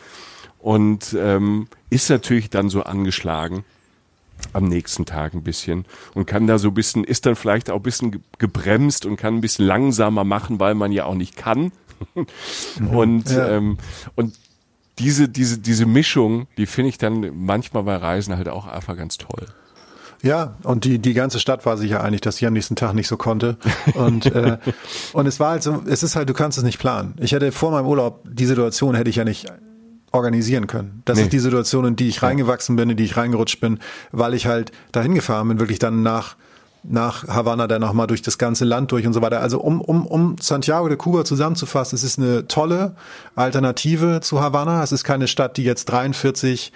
und 0.58 1.14
ähm, 1.18 1.68
ist 1.90 2.08
natürlich 2.08 2.50
dann 2.50 2.70
so 2.70 2.82
angeschlagen 2.82 3.64
am 4.52 4.64
nächsten 4.64 5.06
Tag 5.06 5.34
ein 5.34 5.42
bisschen 5.42 5.84
und 6.14 6.26
kann 6.26 6.46
da 6.46 6.58
so 6.58 6.68
ein 6.68 6.74
bisschen, 6.74 7.04
ist 7.04 7.26
dann 7.26 7.36
vielleicht 7.36 7.70
auch 7.70 7.76
ein 7.76 7.82
bisschen 7.82 8.22
gebremst 8.38 9.06
und 9.06 9.16
kann 9.16 9.36
ein 9.36 9.40
bisschen 9.40 9.66
langsamer 9.66 10.24
machen, 10.24 10.58
weil 10.58 10.74
man 10.74 10.92
ja 10.92 11.04
auch 11.04 11.14
nicht 11.14 11.36
kann. 11.36 11.72
und, 12.92 13.30
ja. 13.30 13.56
ähm, 13.56 13.78
und 14.16 14.34
diese, 14.98 15.28
diese, 15.28 15.58
diese 15.58 15.86
Mischung, 15.86 16.46
die 16.56 16.66
finde 16.66 16.90
ich 16.90 16.98
dann 16.98 17.44
manchmal 17.44 17.84
bei 17.84 17.96
Reisen 17.96 18.36
halt 18.36 18.48
auch 18.48 18.66
einfach 18.66 18.96
ganz 18.96 19.18
toll. 19.18 19.46
Ja, 20.22 20.54
und 20.62 20.84
die, 20.84 21.00
die 21.00 21.14
ganze 21.14 21.40
Stadt 21.40 21.66
war 21.66 21.76
sich 21.76 21.90
ja 21.90 22.00
einig, 22.00 22.20
dass 22.20 22.36
sie 22.36 22.46
am 22.46 22.52
nächsten 22.52 22.76
Tag 22.76 22.94
nicht 22.94 23.08
so 23.08 23.16
konnte. 23.16 23.56
Und, 23.94 24.26
äh, 24.26 24.58
und 25.12 25.26
es 25.26 25.40
war 25.40 25.50
halt 25.50 25.62
so, 25.64 25.82
es 25.86 26.02
ist 26.02 26.14
halt, 26.14 26.28
du 26.28 26.34
kannst 26.34 26.58
es 26.58 26.64
nicht 26.64 26.78
planen. 26.78 27.14
Ich 27.20 27.32
hätte 27.32 27.50
vor 27.50 27.72
meinem 27.72 27.86
Urlaub, 27.86 28.24
die 28.30 28.46
Situation 28.46 28.94
hätte 28.94 29.10
ich 29.10 29.16
ja 29.16 29.24
nicht 29.24 29.46
organisieren 30.12 30.66
können. 30.66 31.02
Das 31.06 31.16
nee. 31.18 31.24
ist 31.24 31.32
die 31.32 31.38
Situation, 31.40 31.84
in 31.86 31.96
die 31.96 32.08
ich 32.08 32.22
reingewachsen 32.22 32.76
bin, 32.76 32.90
in 32.90 32.96
die 32.96 33.04
ich 33.04 33.16
reingerutscht 33.16 33.60
bin, 33.60 33.80
weil 34.12 34.34
ich 34.34 34.46
halt 34.46 34.70
dahin 34.92 35.14
gefahren 35.14 35.48
bin, 35.48 35.58
wirklich 35.58 35.78
dann 35.78 36.02
nach 36.02 36.36
nach 36.84 37.28
Havanna, 37.28 37.68
dann 37.68 37.80
nochmal 37.80 38.08
durch 38.08 38.22
das 38.22 38.38
ganze 38.38 38.64
Land 38.64 38.90
durch 38.90 39.06
und 39.06 39.12
so 39.12 39.22
weiter. 39.22 39.40
Also 39.40 39.60
um, 39.60 39.80
um, 39.80 40.04
um 40.04 40.36
Santiago 40.40 40.88
de 40.88 40.96
Cuba 40.96 41.24
zusammenzufassen, 41.24 41.94
es 41.94 42.02
ist 42.02 42.18
eine 42.18 42.48
tolle 42.48 42.96
Alternative 43.36 44.20
zu 44.20 44.40
Havanna. 44.40 44.82
Es 44.82 44.90
ist 44.90 45.04
keine 45.04 45.28
Stadt, 45.28 45.56
die 45.56 45.62
jetzt 45.62 45.84
43 45.86 46.72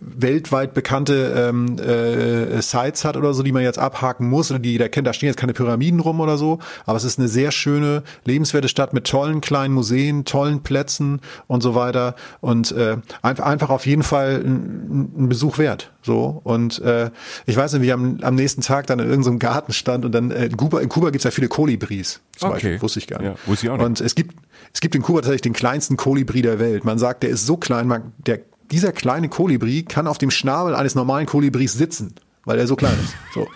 weltweit 0.00 0.74
bekannte 0.74 1.34
ähm, 1.36 1.78
äh, 1.78 2.60
Sites 2.62 3.04
hat 3.04 3.16
oder 3.16 3.34
so, 3.34 3.42
die 3.42 3.52
man 3.52 3.62
jetzt 3.62 3.78
abhaken 3.78 4.28
muss 4.28 4.50
oder 4.50 4.60
die 4.60 4.72
jeder 4.72 4.88
kennt. 4.88 5.06
Da 5.06 5.12
stehen 5.12 5.28
jetzt 5.28 5.36
keine 5.36 5.52
Pyramiden 5.52 6.00
rum 6.00 6.20
oder 6.20 6.36
so, 6.36 6.58
aber 6.86 6.96
es 6.96 7.04
ist 7.04 7.18
eine 7.18 7.28
sehr 7.28 7.50
schöne, 7.50 8.02
lebenswerte 8.24 8.68
Stadt 8.68 8.92
mit 8.92 9.06
tollen 9.06 9.40
kleinen 9.40 9.74
Museen, 9.74 10.24
tollen 10.24 10.62
Plätzen 10.62 11.20
und 11.46 11.62
so 11.62 11.74
weiter 11.74 12.14
und 12.40 12.72
äh, 12.72 12.96
einfach, 13.22 13.44
einfach 13.44 13.70
auf 13.70 13.86
jeden 13.86 14.02
Fall 14.02 14.42
ein, 14.44 15.28
Besuch 15.28 15.58
wert. 15.58 15.90
So 16.02 16.40
und 16.44 16.80
äh, 16.80 17.10
ich 17.46 17.56
weiß 17.56 17.72
nicht, 17.74 17.82
wie 17.82 17.92
am, 17.92 18.18
am 18.22 18.34
nächsten 18.34 18.60
Tag 18.60 18.86
dann 18.86 18.98
in 18.98 19.08
irgendeinem 19.08 19.38
Garten 19.38 19.72
stand 19.72 20.04
und 20.04 20.12
dann 20.12 20.30
äh, 20.30 20.46
in 20.46 20.56
Kuba, 20.56 20.80
in 20.80 20.88
Kuba 20.88 21.10
gibt's 21.10 21.24
ja 21.24 21.30
viele 21.30 21.48
Kolibris. 21.48 22.20
Zum 22.36 22.48
Okay. 22.48 22.54
Beispiel, 22.54 22.82
wusste 22.82 22.98
ich 22.98 23.06
gar 23.06 23.20
nicht. 23.20 23.28
Ja, 23.28 23.34
wusste 23.46 23.66
ich 23.66 23.70
auch 23.70 23.76
nicht. 23.76 23.86
Und 23.86 24.00
es 24.00 24.14
gibt 24.14 24.34
es 24.72 24.80
gibt 24.80 24.94
in 24.94 25.02
Kuba 25.02 25.20
tatsächlich 25.20 25.42
den 25.42 25.52
kleinsten 25.52 25.96
Kolibri 25.96 26.42
der 26.42 26.58
Welt. 26.58 26.84
Man 26.84 26.98
sagt, 26.98 27.22
der 27.22 27.30
ist 27.30 27.46
so 27.46 27.56
klein, 27.56 27.86
man, 27.86 28.12
der 28.18 28.40
dieser 28.70 28.92
kleine 28.92 29.28
Kolibri 29.28 29.82
kann 29.82 30.06
auf 30.06 30.18
dem 30.18 30.30
Schnabel 30.30 30.74
eines 30.74 30.94
normalen 30.94 31.26
Kolibris 31.26 31.74
sitzen, 31.74 32.14
weil 32.44 32.58
er 32.58 32.66
so 32.66 32.76
klein 32.76 32.96
ist. 33.02 33.14
So. 33.34 33.48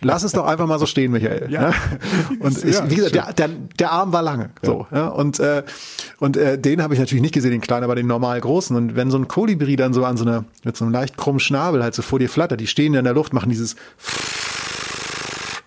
Lass 0.00 0.22
es 0.22 0.32
doch 0.32 0.46
einfach 0.46 0.66
mal 0.66 0.78
so 0.78 0.86
stehen, 0.86 1.12
Michael. 1.12 1.50
Ja. 1.50 1.68
ne? 1.68 1.74
Und 2.40 2.64
ich, 2.64 2.74
Ja, 2.74 2.90
wie 2.90 2.94
gesagt, 2.96 3.14
der, 3.14 3.32
der, 3.32 3.48
der 3.78 3.92
Arm 3.92 4.12
war 4.12 4.22
lange. 4.22 4.50
So, 4.62 4.86
ja? 4.90 5.08
Und, 5.08 5.40
äh, 5.40 5.62
und 6.18 6.36
äh, 6.36 6.58
den 6.58 6.82
habe 6.82 6.94
ich 6.94 7.00
natürlich 7.00 7.22
nicht 7.22 7.34
gesehen, 7.34 7.50
den 7.50 7.60
kleinen, 7.60 7.84
aber 7.84 7.94
den 7.94 8.06
normal 8.06 8.40
großen. 8.40 8.74
Und 8.76 8.96
wenn 8.96 9.10
so 9.10 9.18
ein 9.18 9.28
Kolibri 9.28 9.76
dann 9.76 9.92
so 9.92 10.04
an 10.04 10.16
so 10.16 10.24
einer, 10.24 10.44
mit 10.64 10.76
so 10.76 10.84
einem 10.84 10.92
leicht 10.92 11.16
krummen 11.16 11.40
Schnabel 11.40 11.82
halt 11.82 11.94
so 11.94 12.02
vor 12.02 12.18
dir 12.18 12.28
flattert, 12.28 12.60
die 12.60 12.66
stehen 12.66 12.94
ja 12.94 13.00
in 13.00 13.04
der 13.04 13.14
Luft, 13.14 13.32
machen 13.32 13.50
dieses 13.50 13.76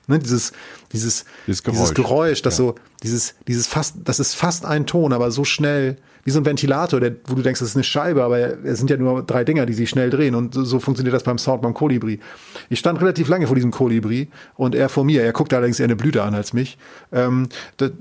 ne, 0.08 0.20
dieses, 0.20 0.52
dieses, 0.92 1.26
Dieses 1.46 1.64
dieses 1.64 1.94
Geräusch. 1.94 1.94
Geräusch, 1.94 2.42
das 2.42 2.58
so, 2.58 2.76
dieses, 3.04 3.36
dieses 3.48 3.68
fast, 3.68 3.98
das 4.04 4.20
ist 4.20 4.34
fast 4.36 4.66
ein 4.66 4.86
Ton, 4.86 5.14
aber 5.14 5.32
so 5.32 5.44
schnell, 5.44 5.98
wie 6.28 6.32
so 6.32 6.42
ein 6.42 6.46
Ventilator, 6.46 7.00
der, 7.00 7.14
wo 7.28 7.36
du 7.36 7.42
denkst, 7.42 7.62
das 7.62 7.70
ist 7.70 7.78
eine 7.78 7.86
Scheibe, 7.86 8.22
aber 8.22 8.38
es 8.66 8.80
sind 8.80 8.90
ja 8.90 8.98
nur 8.98 9.24
drei 9.24 9.46
Dinger, 9.46 9.66
die 9.66 9.72
sich 9.72 9.90
schnell 9.90 10.10
drehen 10.10 10.36
und 10.36 10.54
so, 10.56 10.82
funktioniert 10.82 11.16
das 11.16 11.24
beim 11.24 11.38
Sound 11.38 11.62
beim 11.62 11.74
Kolibri. 11.74 12.20
Ich 12.68 12.80
stand 12.80 13.00
relativ 13.00 13.30
lange 13.30 13.48
vor 13.48 13.56
diesem 13.56 13.72
Kolibri 13.72 14.28
und 14.58 14.76
er 14.76 14.90
vor 14.90 15.06
mir, 15.06 15.24
er 15.24 15.32
guckt 15.32 15.54
allerdings 15.54 15.80
eher 15.80 15.86
eine 15.86 15.96
Blüte 15.96 16.24
an 16.24 16.36
als 16.36 16.52
mich. 16.52 16.78
Ähm, 17.14 17.48
das, 17.78 17.92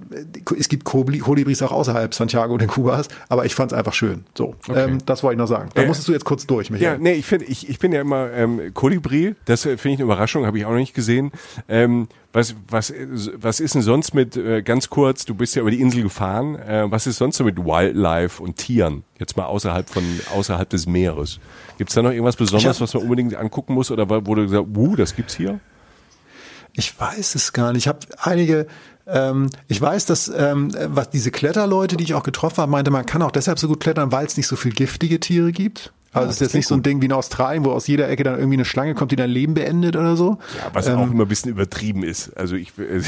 es 0.58 0.68
gibt 0.68 0.84
Kolibri- 0.84 1.20
Kolibris 1.20 1.62
auch 1.62 1.70
außerhalb 1.70 2.12
Santiago 2.12 2.58
de 2.58 2.66
Cubas, 2.66 3.06
aber 3.28 3.44
ich 3.46 3.54
fand 3.54 3.70
es 3.70 3.78
einfach 3.78 3.92
schön. 3.92 4.24
So, 4.36 4.56
ähm, 4.74 4.98
das 5.06 5.22
wollte 5.22 5.34
ich 5.34 5.38
noch 5.38 5.46
sagen. 5.46 5.68
Da 5.74 5.82
Äh, 5.82 5.86
musstest 5.86 6.08
du 6.08 6.12
jetzt 6.12 6.24
kurz 6.24 6.48
durch, 6.48 6.68
Michael. 6.72 6.94
Ja, 6.94 6.98
nee, 6.98 7.12
ich 7.12 7.26
finde, 7.26 7.44
ich, 7.44 7.70
ich 7.70 7.78
bin 7.78 7.92
ja 7.92 8.00
immer 8.00 8.32
ähm, 8.32 8.74
Kolibri, 8.74 9.36
das 9.44 9.64
äh, 9.66 9.76
finde 9.76 9.94
ich 9.94 10.00
eine 10.00 10.04
Überraschung, 10.06 10.46
habe 10.46 10.58
ich 10.58 10.64
auch 10.64 10.70
noch 10.70 10.78
nicht 10.78 10.94
gesehen. 10.94 11.30
Ähm, 11.68 12.08
was, 12.36 12.54
was, 12.68 12.92
was 13.34 13.60
ist 13.60 13.74
denn 13.74 13.80
sonst 13.80 14.12
mit, 14.12 14.36
äh, 14.36 14.60
ganz 14.60 14.90
kurz, 14.90 15.24
du 15.24 15.34
bist 15.34 15.56
ja 15.56 15.62
über 15.62 15.70
die 15.70 15.80
Insel 15.80 16.02
gefahren, 16.02 16.56
äh, 16.56 16.84
was 16.90 17.06
ist 17.06 17.16
sonst 17.16 17.38
so 17.38 17.44
mit 17.44 17.56
Wildlife 17.56 18.42
und 18.42 18.56
Tieren? 18.56 19.04
Jetzt 19.18 19.38
mal 19.38 19.46
außerhalb 19.46 19.88
von, 19.88 20.04
außerhalb 20.34 20.68
des 20.68 20.86
Meeres. 20.86 21.40
Gibt's 21.78 21.94
da 21.94 22.02
noch 22.02 22.10
irgendwas 22.10 22.36
Besonderes, 22.36 22.78
was 22.78 22.92
man 22.92 23.04
unbedingt 23.04 23.34
angucken 23.34 23.72
muss 23.72 23.90
oder 23.90 24.10
wurde 24.26 24.42
gesagt, 24.42 24.66
uh, 24.76 24.96
das 24.96 25.16
gibt's 25.16 25.34
hier? 25.34 25.60
Ich 26.74 27.00
weiß 27.00 27.36
es 27.36 27.54
gar 27.54 27.72
nicht. 27.72 27.84
Ich 27.84 27.88
habe 27.88 28.00
einige, 28.18 28.66
ähm, 29.06 29.48
ich 29.66 29.80
weiß, 29.80 30.04
dass 30.04 30.28
ähm, 30.28 30.74
was 30.88 31.08
diese 31.08 31.30
Kletterleute, 31.30 31.96
die 31.96 32.04
ich 32.04 32.12
auch 32.12 32.22
getroffen 32.22 32.58
habe, 32.58 32.70
meinte, 32.70 32.90
man 32.90 33.06
kann 33.06 33.22
auch 33.22 33.30
deshalb 33.30 33.58
so 33.58 33.66
gut 33.66 33.80
klettern, 33.80 34.12
weil 34.12 34.26
es 34.26 34.36
nicht 34.36 34.46
so 34.46 34.56
viel 34.56 34.72
giftige 34.72 35.20
Tiere 35.20 35.52
gibt. 35.52 35.94
Also 36.16 36.30
es 36.30 36.36
ist 36.36 36.40
jetzt 36.40 36.54
nicht 36.54 36.66
so 36.66 36.74
ein 36.74 36.82
Ding 36.82 37.00
wie 37.00 37.06
in 37.06 37.12
Australien, 37.12 37.64
wo 37.64 37.70
aus 37.72 37.86
jeder 37.86 38.08
Ecke 38.08 38.24
dann 38.24 38.36
irgendwie 38.36 38.56
eine 38.56 38.64
Schlange 38.64 38.94
kommt, 38.94 39.12
die 39.12 39.16
dein 39.16 39.30
Leben 39.30 39.54
beendet 39.54 39.96
oder 39.96 40.16
so. 40.16 40.38
Ja, 40.56 40.70
was 40.72 40.88
auch 40.88 41.02
immer 41.02 41.24
ein 41.24 41.28
bisschen 41.28 41.50
übertrieben 41.50 42.02
ist. 42.02 42.36
Also 42.36 42.56
ich, 42.56 42.72
äh, 42.78 43.02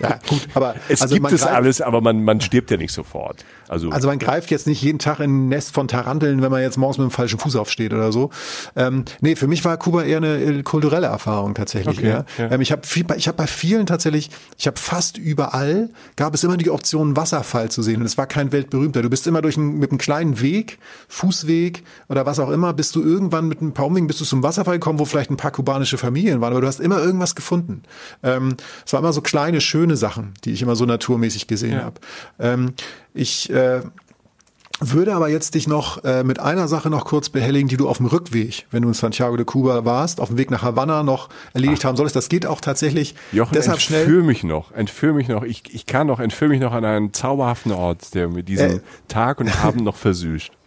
Ja, 0.00 0.18
gut, 0.28 0.46
aber 0.54 0.74
es 0.88 1.02
also 1.02 1.14
gibt 1.14 1.32
es 1.32 1.42
alles, 1.42 1.80
aber 1.80 2.00
man, 2.00 2.22
man 2.22 2.40
stirbt 2.40 2.70
ja 2.70 2.76
nicht 2.76 2.92
sofort. 2.92 3.44
Also, 3.68 3.90
Also 3.90 4.08
man 4.08 4.18
greift 4.18 4.50
jetzt 4.50 4.66
nicht 4.66 4.82
jeden 4.82 4.98
Tag 4.98 5.20
in 5.20 5.46
ein 5.46 5.48
Nest 5.48 5.72
von 5.74 5.88
Taranteln, 5.88 6.42
wenn 6.42 6.50
man 6.50 6.62
jetzt 6.62 6.76
morgens 6.76 6.98
mit 6.98 7.08
dem 7.08 7.10
falschen 7.10 7.38
Fuß 7.38 7.56
aufsteht 7.56 7.92
oder 7.92 8.12
so. 8.12 8.30
Ähm, 8.76 9.04
nee, 9.20 9.36
für 9.36 9.46
mich 9.46 9.64
war 9.64 9.76
Kuba 9.76 10.02
eher 10.02 10.18
eine 10.18 10.36
äh, 10.36 10.62
kulturelle 10.62 11.06
Erfahrung 11.06 11.54
tatsächlich. 11.54 11.98
Okay, 11.98 12.08
ja. 12.08 12.24
ja. 12.38 12.50
Ähm, 12.52 12.60
ich 12.60 12.72
habe 12.72 12.82
ich 13.16 13.28
habe 13.28 13.36
bei 13.36 13.46
vielen 13.46 13.86
tatsächlich, 13.86 14.30
ich 14.58 14.66
habe 14.66 14.78
fast 14.78 15.18
überall 15.18 15.90
gab 16.16 16.34
es 16.34 16.44
immer 16.44 16.56
die 16.56 16.70
Option 16.70 17.16
Wasserfall 17.16 17.70
zu 17.70 17.82
sehen 17.82 18.00
und 18.00 18.06
es 18.06 18.16
war 18.18 18.26
kein 18.26 18.52
weltberühmter. 18.52 19.02
Du 19.02 19.10
bist 19.10 19.26
immer 19.26 19.42
durch 19.42 19.56
einen, 19.56 19.78
mit 19.78 19.90
einem 19.90 19.98
kleinen 19.98 20.40
Weg, 20.40 20.78
Fußweg 21.08 21.82
oder 22.08 22.26
was 22.26 22.38
auch 22.38 22.50
immer, 22.50 22.72
bist 22.72 22.94
du 22.94 23.02
irgendwann 23.02 23.48
mit 23.48 23.60
ein 23.62 23.72
paar 23.72 23.86
Umwegen 23.86 24.06
bist 24.06 24.20
du 24.20 24.24
zum 24.24 24.42
Wasserfall 24.42 24.74
gekommen, 24.74 24.98
wo 24.98 25.04
vielleicht 25.04 25.30
ein 25.30 25.36
paar 25.36 25.50
kubanische 25.50 25.98
Familien 25.98 26.40
waren, 26.40 26.52
aber 26.52 26.60
du 26.60 26.66
hast 26.66 26.80
immer 26.80 26.98
irgendwas 27.02 27.34
gefunden. 27.34 27.82
Ähm, 28.22 28.56
es 28.84 28.92
waren 28.92 29.02
immer 29.02 29.12
so 29.12 29.20
kleine 29.22 29.60
schöne 29.60 29.96
Sachen, 29.96 30.34
die 30.44 30.52
ich 30.52 30.62
immer 30.62 30.76
so 30.76 30.84
naturmäßig 30.84 31.46
gesehen 31.46 31.72
Ja. 31.72 31.84
habe. 31.84 32.00
Ähm, 32.38 32.74
ich 33.16 33.50
äh, 33.50 33.80
würde 34.80 35.14
aber 35.14 35.28
jetzt 35.28 35.54
dich 35.54 35.66
noch 35.66 36.04
äh, 36.04 36.22
mit 36.22 36.38
einer 36.38 36.68
Sache 36.68 36.90
noch 36.90 37.06
kurz 37.06 37.30
behelligen, 37.30 37.68
die 37.68 37.78
du 37.78 37.88
auf 37.88 37.96
dem 37.96 38.06
Rückweg, 38.06 38.66
wenn 38.70 38.82
du 38.82 38.88
in 38.88 38.94
Santiago 38.94 39.36
de 39.36 39.46
Cuba 39.46 39.84
warst, 39.86 40.20
auf 40.20 40.28
dem 40.28 40.36
Weg 40.36 40.50
nach 40.50 40.62
Havanna 40.62 41.02
noch 41.02 41.30
erledigt 41.54 41.84
haben 41.84 41.96
solltest. 41.96 42.16
Das 42.16 42.28
geht 42.28 42.44
auch 42.44 42.60
tatsächlich 42.60 43.14
Jochen, 43.32 43.54
deshalb 43.54 43.78
entführ 43.78 44.04
schnell. 44.04 44.22
mich 44.22 44.44
noch, 44.44 44.72
entführ 44.72 45.14
mich 45.14 45.28
noch. 45.28 45.44
Ich, 45.44 45.62
ich 45.72 45.86
kann 45.86 46.06
noch, 46.06 46.20
entführ 46.20 46.48
mich 46.48 46.60
noch 46.60 46.72
an 46.72 46.84
einen 46.84 47.14
zauberhaften 47.14 47.72
Ort, 47.72 48.14
der 48.14 48.28
mir 48.28 48.42
diesen 48.42 48.78
Äh. 48.78 48.80
Tag 49.08 49.40
und 49.40 49.64
Abend 49.64 49.82
noch 49.82 49.96
versüßt. 49.96 50.50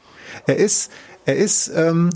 Er 0.45 0.57
ist, 0.57 0.91
er 1.25 1.37
ist, 1.37 1.71
ähm, 1.75 2.11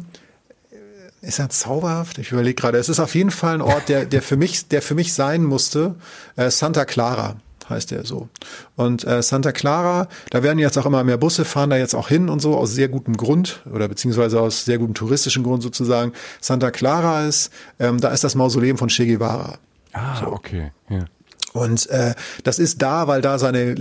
ist 1.21 1.39
er 1.39 1.49
zauberhaft? 1.49 2.19
Ich 2.19 2.31
überlege 2.31 2.53
gerade. 2.53 2.77
Es 2.77 2.87
ist 2.87 2.99
auf 2.99 3.15
jeden 3.15 3.31
Fall 3.31 3.55
ein 3.55 3.61
Ort, 3.61 3.89
der, 3.89 4.05
der 4.05 4.21
für 4.21 4.37
mich, 4.37 4.67
der 4.67 4.83
für 4.83 4.93
mich 4.93 5.13
sein 5.13 5.43
musste. 5.43 5.95
Äh, 6.35 6.51
Santa 6.51 6.85
Clara 6.85 7.37
heißt 7.69 7.91
er 7.91 8.05
so. 8.05 8.29
Und 8.75 9.05
äh, 9.05 9.21
Santa 9.21 9.51
Clara, 9.51 10.07
da 10.29 10.43
werden 10.43 10.59
jetzt 10.59 10.77
auch 10.77 10.85
immer 10.85 11.03
mehr 11.03 11.17
Busse 11.17 11.45
fahren 11.45 11.69
da 11.69 11.77
jetzt 11.77 11.95
auch 11.95 12.07
hin 12.07 12.29
und 12.29 12.41
so 12.41 12.55
aus 12.55 12.73
sehr 12.73 12.87
gutem 12.87 13.17
Grund 13.17 13.61
oder 13.71 13.87
beziehungsweise 13.87 14.39
aus 14.39 14.65
sehr 14.65 14.77
gutem 14.77 14.93
touristischen 14.93 15.43
Grund 15.43 15.63
sozusagen. 15.63 16.13
Santa 16.41 16.71
Clara 16.71 17.25
ist, 17.25 17.51
ähm, 17.79 17.99
da 17.99 18.09
ist 18.09 18.23
das 18.23 18.35
Mausoleum 18.35 18.77
von 18.77 18.89
Che 18.89 19.05
Guevara. 19.05 19.57
Ah, 19.93 20.27
okay. 20.27 20.71
Ja. 20.89 21.05
Und 21.53 21.87
äh, 21.89 22.15
das 22.43 22.57
ist 22.57 22.81
da, 22.81 23.07
weil 23.07 23.21
da 23.21 23.37
seine 23.37 23.75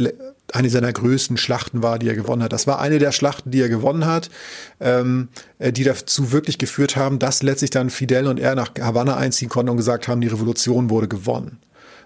eine 0.53 0.68
seiner 0.68 0.93
größten 0.93 1.37
Schlachten 1.37 1.83
war, 1.83 1.99
die 1.99 2.09
er 2.09 2.14
gewonnen 2.14 2.43
hat. 2.43 2.53
Das 2.53 2.66
war 2.66 2.78
eine 2.78 2.99
der 2.99 3.12
Schlachten, 3.12 3.51
die 3.51 3.61
er 3.61 3.68
gewonnen 3.68 4.07
hat, 4.07 4.30
ähm, 4.80 5.28
äh, 5.59 5.72
die 5.72 5.85
dazu 5.85 6.33
wirklich 6.33 6.59
geführt 6.59 6.97
haben, 6.97 7.18
dass 7.18 7.43
letztlich 7.43 7.70
dann 7.70 7.91
Fidel 7.91 8.26
und 8.26 8.39
er 8.39 8.55
nach 8.55 8.72
Havanna 8.78 9.16
einziehen 9.16 9.49
konnten 9.49 9.70
und 9.70 9.76
gesagt 9.78 10.09
haben, 10.09 10.20
die 10.20 10.28
Revolution 10.28 10.91
wurde 10.91 11.09
gewonnen. 11.09 11.59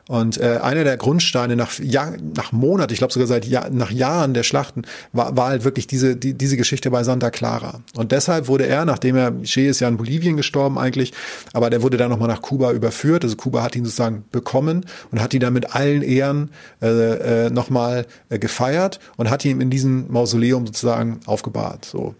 Und 0.08 0.38
äh, 0.38 0.58
einer 0.62 0.84
der 0.84 0.96
Grundsteine 0.96 1.56
nach, 1.56 1.80
Jahr, 1.80 2.12
nach 2.34 2.52
Monaten, 2.52 2.92
ich 2.92 2.98
glaube 2.98 3.12
sogar 3.12 3.26
seit 3.26 3.44
Jahr, 3.44 3.70
nach 3.70 3.90
Jahren 3.90 4.34
der 4.34 4.44
Schlachten, 4.44 4.82
war, 5.12 5.36
war 5.36 5.48
halt 5.48 5.64
wirklich 5.64 5.88
diese, 5.88 6.14
die, 6.14 6.34
diese 6.34 6.56
Geschichte 6.56 6.92
bei 6.92 7.02
Santa 7.02 7.30
Clara. 7.30 7.80
Und 7.96 8.12
deshalb 8.12 8.46
wurde 8.46 8.66
er, 8.66 8.84
nachdem 8.84 9.16
er, 9.16 9.32
Che 9.42 9.66
ist 9.66 9.80
ja 9.80 9.88
in 9.88 9.96
Bolivien 9.96 10.36
gestorben 10.36 10.78
eigentlich, 10.78 11.12
aber 11.52 11.70
der 11.70 11.82
wurde 11.82 11.96
dann 11.96 12.10
nochmal 12.10 12.28
nach 12.28 12.40
Kuba 12.40 12.70
überführt. 12.70 13.24
Also 13.24 13.34
Kuba 13.34 13.64
hat 13.64 13.74
ihn 13.74 13.84
sozusagen 13.84 14.24
bekommen 14.30 14.86
und 15.10 15.20
hat 15.20 15.34
ihn 15.34 15.40
dann 15.40 15.52
mit 15.52 15.74
allen 15.74 16.02
Ehren 16.02 16.50
äh, 16.80 17.46
äh, 17.46 17.50
nochmal 17.50 18.06
äh, 18.28 18.38
gefeiert 18.38 19.00
und 19.16 19.28
hat 19.28 19.44
ihn 19.44 19.60
in 19.60 19.70
diesem 19.70 20.10
Mausoleum 20.12 20.66
sozusagen 20.66 21.18
aufgebahrt. 21.26 21.84
So. 21.84 22.14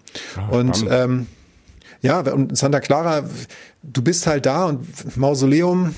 und 0.50 0.76
spannend. 0.76 0.92
ähm, 0.92 1.26
ja, 2.02 2.20
und 2.20 2.56
Santa 2.56 2.80
Clara, 2.80 3.24
du 3.82 4.02
bist 4.02 4.26
halt 4.26 4.46
da 4.46 4.66
und 4.66 5.16
Mausoleum 5.16 5.94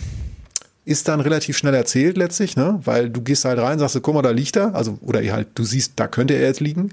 ist 0.88 1.08
dann 1.08 1.20
relativ 1.20 1.56
schnell 1.56 1.74
erzählt 1.74 2.16
letztlich, 2.16 2.56
ne? 2.56 2.80
weil 2.84 3.10
du 3.10 3.20
gehst 3.20 3.44
halt 3.44 3.58
rein, 3.58 3.78
sagst 3.78 3.94
du, 3.94 4.00
guck 4.00 4.14
mal, 4.14 4.22
da 4.22 4.30
liegt 4.30 4.56
er, 4.56 4.74
also 4.74 4.98
oder 5.02 5.20
halt, 5.32 5.48
du 5.54 5.64
siehst, 5.64 5.92
da 5.96 6.08
könnte 6.08 6.34
er 6.34 6.40
jetzt 6.40 6.60
liegen, 6.60 6.90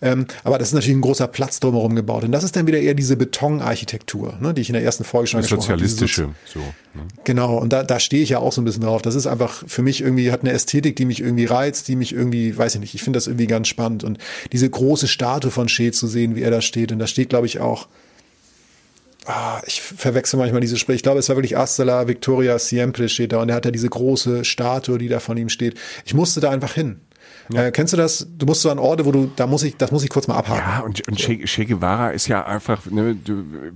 ähm, 0.00 0.26
aber 0.42 0.58
das 0.58 0.68
ist 0.68 0.74
natürlich 0.74 0.96
ein 0.96 1.02
großer 1.02 1.28
Platz 1.28 1.60
drumherum 1.60 1.94
gebaut 1.94 2.24
und 2.24 2.32
das 2.32 2.44
ist 2.44 2.56
dann 2.56 2.66
wieder 2.66 2.78
eher 2.78 2.94
diese 2.94 3.16
Betonarchitektur, 3.16 4.38
ne? 4.40 4.54
die 4.54 4.62
ich 4.62 4.70
in 4.70 4.72
der 4.72 4.82
ersten 4.82 5.04
Folge 5.04 5.28
schon 5.28 5.38
angesprochen 5.38 5.68
habe. 5.68 5.86
Sozialistische. 5.86 6.30
So, 6.46 6.60
ne? 6.60 7.02
Genau, 7.24 7.58
und 7.58 7.72
da, 7.72 7.82
da 7.82 8.00
stehe 8.00 8.22
ich 8.22 8.30
ja 8.30 8.38
auch 8.38 8.52
so 8.52 8.62
ein 8.62 8.64
bisschen 8.64 8.82
drauf. 8.82 9.02
Das 9.02 9.14
ist 9.14 9.26
einfach 9.26 9.64
für 9.66 9.82
mich 9.82 10.00
irgendwie, 10.00 10.32
hat 10.32 10.40
eine 10.40 10.52
Ästhetik, 10.52 10.96
die 10.96 11.04
mich 11.04 11.20
irgendwie 11.20 11.44
reizt, 11.44 11.88
die 11.88 11.96
mich 11.96 12.12
irgendwie, 12.12 12.56
weiß 12.56 12.76
ich 12.76 12.80
nicht, 12.80 12.94
ich 12.94 13.02
finde 13.02 13.18
das 13.18 13.26
irgendwie 13.26 13.46
ganz 13.46 13.68
spannend. 13.68 14.04
Und 14.04 14.18
diese 14.52 14.68
große 14.68 15.08
Statue 15.08 15.50
von 15.50 15.68
Shea 15.68 15.92
zu 15.92 16.06
sehen, 16.06 16.34
wie 16.34 16.42
er 16.42 16.50
da 16.50 16.60
steht, 16.60 16.92
und 16.92 16.98
da 16.98 17.06
steht, 17.06 17.28
glaube 17.28 17.46
ich, 17.46 17.60
auch, 17.60 17.88
ah, 19.26 19.60
ich 19.66 19.80
verwechsel 19.82 20.38
manchmal 20.38 20.60
diese 20.60 20.76
Sprüche, 20.76 20.96
ich 20.96 21.02
glaube, 21.02 21.18
es 21.18 21.28
war 21.28 21.36
wirklich 21.36 21.56
Astella 21.56 22.08
Victoria 22.08 22.58
Siempre 22.58 23.08
steht 23.08 23.32
da, 23.32 23.40
und 23.40 23.48
er 23.48 23.56
hat 23.56 23.64
ja 23.64 23.70
diese 23.70 23.88
große 23.88 24.44
Statue, 24.44 24.98
die 24.98 25.08
da 25.08 25.20
von 25.20 25.36
ihm 25.36 25.48
steht. 25.48 25.78
Ich 26.04 26.14
musste 26.14 26.40
da 26.40 26.50
einfach 26.50 26.74
hin. 26.74 27.00
Äh, 27.52 27.70
kennst 27.72 27.92
du 27.92 27.96
das? 27.96 28.26
Du 28.36 28.46
musst 28.46 28.62
so 28.62 28.70
an 28.70 28.78
Orte, 28.78 29.04
wo 29.04 29.12
du, 29.12 29.30
da 29.36 29.46
muss 29.46 29.62
ich, 29.62 29.76
das 29.76 29.92
muss 29.92 30.02
ich 30.04 30.10
kurz 30.10 30.28
mal 30.28 30.36
abhaken. 30.36 30.62
Ja, 30.66 30.80
und, 30.80 31.06
und 31.08 31.18
che, 31.18 31.38
che 31.38 31.66
Guevara 31.66 32.10
ist 32.10 32.26
ja 32.28 32.44
einfach 32.44 32.86
ne, 32.86 33.16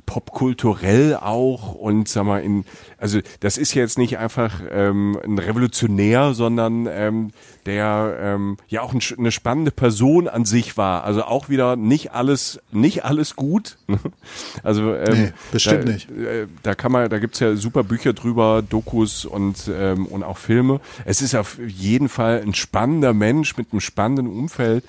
popkulturell 0.07 1.17
auch 1.17 1.75
und 1.75 2.09
sag 2.09 2.25
mal, 2.25 2.43
in, 2.43 2.65
also 2.97 3.21
das 3.41 3.59
ist 3.59 3.75
jetzt 3.75 3.99
nicht 3.99 4.19
einfach 4.19 4.61
ähm, 4.71 5.19
ein 5.23 5.39
Revolutionär, 5.39 6.35
sondern 6.35 6.89
ähm, 6.91 7.31
der 7.67 8.17
ähm, 8.21 8.57
ja 8.69 8.81
auch 8.81 8.95
ein, 8.95 9.01
eine 9.19 9.31
spannende 9.31 9.71
Person 9.71 10.27
an 10.29 10.47
sich 10.47 10.77
war. 10.77 11.05
Also 11.05 11.25
auch 11.25 11.51
wieder 11.51 11.77
nicht 11.77 12.13
alles, 12.13 12.61
nicht 12.73 13.05
alles 13.05 13.37
gut. 13.37 13.77
also 14.63 14.95
ähm, 14.95 15.23
nee, 15.25 15.33
bestimmt 15.53 15.87
da, 15.87 15.93
nicht. 15.93 16.11
Äh, 16.11 16.47
da 16.63 16.75
kann 16.75 16.91
man, 16.91 17.11
da 17.11 17.19
gibt's 17.19 17.41
ja 17.41 17.55
super 17.57 17.85
Bücher 17.85 18.15
drüber, 18.15 18.63
Dokus 18.67 19.27
und 19.27 19.71
ähm, 19.71 20.07
und 20.07 20.23
auch 20.23 20.39
Filme. 20.39 20.81
Es 21.05 21.21
ist 21.21 21.35
auf 21.35 21.59
jeden 21.59 22.09
Fall 22.09 22.41
ein 22.43 22.55
spannender 22.55 23.13
Mensch 23.13 23.55
mit 23.59 23.73
einem 23.73 23.81
spannenden 23.81 24.27
Umfeld. 24.27 24.85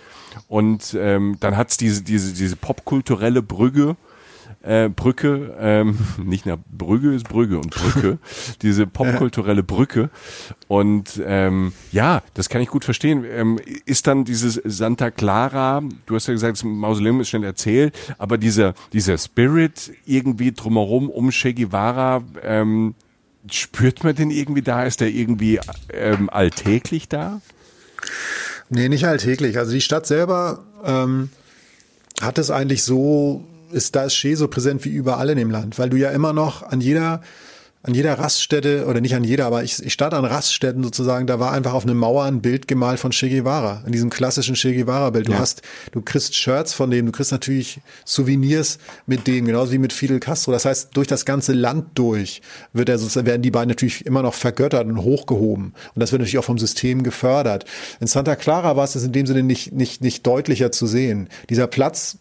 Und 0.47 0.95
ähm, 0.97 1.37
dann 1.39 1.57
hat's 1.57 1.77
diese, 1.77 2.03
diese, 2.03 2.33
diese 2.33 2.55
popkulturelle 2.55 3.41
Brügge, 3.41 3.95
äh, 4.61 4.89
Brücke, 4.89 5.55
ähm, 5.59 5.97
nicht 6.23 6.45
nach 6.45 6.57
Brügge 6.69 7.13
ist 7.13 7.27
Brügge 7.27 7.57
und 7.57 7.71
Brücke, 7.71 8.19
diese 8.61 8.87
popkulturelle 8.87 9.63
Brücke. 9.63 10.09
Und 10.67 11.21
ähm, 11.25 11.73
ja, 11.91 12.21
das 12.33 12.49
kann 12.49 12.61
ich 12.61 12.69
gut 12.69 12.85
verstehen. 12.85 13.25
Ähm, 13.25 13.59
ist 13.85 14.07
dann 14.07 14.25
dieses 14.25 14.61
Santa 14.65 15.11
Clara, 15.11 15.81
du 16.05 16.15
hast 16.15 16.27
ja 16.27 16.33
gesagt, 16.33 16.57
das 16.57 16.63
Mausoleum 16.63 17.21
ist 17.21 17.29
schnell 17.29 17.43
erzählt, 17.43 17.97
aber 18.17 18.37
dieser, 18.37 18.73
dieser 18.93 19.17
Spirit 19.17 19.91
irgendwie 20.05 20.51
drumherum 20.51 21.09
um 21.09 21.29
Che 21.29 21.53
Guevara, 21.53 22.23
ähm, 22.43 22.95
spürt 23.49 24.03
man 24.03 24.15
den 24.15 24.31
irgendwie 24.31 24.61
da? 24.61 24.83
Ist 24.83 25.01
der 25.01 25.09
irgendwie 25.09 25.59
ähm, 25.93 26.29
alltäglich 26.29 27.07
da? 27.07 27.41
Nee, 28.69 28.89
nicht 28.89 29.05
alltäglich. 29.05 29.57
Also 29.57 29.71
die 29.71 29.81
Stadt 29.81 30.05
selber 30.05 30.63
ähm, 30.85 31.29
hat 32.21 32.37
es 32.37 32.51
eigentlich 32.51 32.83
so, 32.83 33.43
ist 33.71 33.95
da 33.95 34.03
ist 34.03 34.15
Che 34.15 34.35
so 34.35 34.47
präsent 34.47 34.85
wie 34.85 34.89
überall 34.89 35.29
in 35.29 35.37
dem 35.37 35.51
Land, 35.51 35.79
weil 35.79 35.89
du 35.89 35.97
ja 35.97 36.11
immer 36.11 36.33
noch 36.33 36.63
an 36.63 36.81
jeder 36.81 37.21
an 37.81 37.93
jeder 37.93 38.19
Raststätte, 38.19 38.85
oder 38.87 38.99
nicht 38.99 39.15
an 39.15 39.23
jeder, 39.23 39.45
aber 39.45 39.63
ich, 39.63 39.81
ich 39.81 39.93
starte 39.93 40.17
an 40.17 40.25
Raststätten 40.25 40.83
sozusagen, 40.83 41.27
da 41.27 41.39
war 41.39 41.53
einfach 41.53 41.73
auf 41.73 41.83
eine 41.83 41.93
Mauer 41.93 42.25
ein 42.25 42.41
Bild 42.41 42.67
gemalt 42.67 42.99
von 42.99 43.11
Che 43.11 43.29
Guevara, 43.29 43.83
in 43.85 43.93
diesem 43.93 44.09
klassischen 44.09 44.55
Che 44.55 44.73
Guevara-Bild. 44.73 45.29
Du 45.29 45.31
ja. 45.31 45.39
hast, 45.39 45.61
du 45.93 46.01
kriegst 46.01 46.35
Shirts 46.35 46.73
von 46.73 46.91
dem, 46.91 47.05
du 47.05 47.13
kriegst 47.13 47.31
natürlich 47.31 47.79
Souvenirs 48.03 48.79
mit 49.05 49.27
dem, 49.27 49.45
genauso 49.45 49.71
wie 49.71 49.77
mit 49.77 49.93
Fidel 49.93 50.19
Castro. 50.19 50.51
Das 50.51 50.65
heißt, 50.65 50.89
durch 50.97 51.07
das 51.07 51.23
ganze 51.23 51.53
Land 51.53 51.91
durch 51.95 52.41
wird 52.73 52.89
er 52.89 52.97
sozusagen, 52.97 53.27
werden 53.27 53.41
die 53.41 53.51
beiden 53.51 53.69
natürlich 53.69 54.05
immer 54.05 54.23
noch 54.23 54.33
vergöttert 54.33 54.85
und 54.85 55.01
hochgehoben. 55.01 55.73
Und 55.95 55.99
das 55.99 56.11
wird 56.11 56.19
natürlich 56.19 56.39
auch 56.39 56.43
vom 56.43 56.59
System 56.59 57.03
gefördert. 57.03 57.63
In 58.01 58.07
Santa 58.07 58.35
Clara 58.35 58.75
war 58.75 58.83
es 58.83 58.95
in 58.97 59.13
dem 59.13 59.25
Sinne 59.25 59.43
nicht, 59.43 59.71
nicht, 59.71 60.01
nicht 60.01 60.27
deutlicher 60.27 60.73
zu 60.73 60.85
sehen. 60.85 61.29
Dieser 61.49 61.67
Platz 61.67 62.17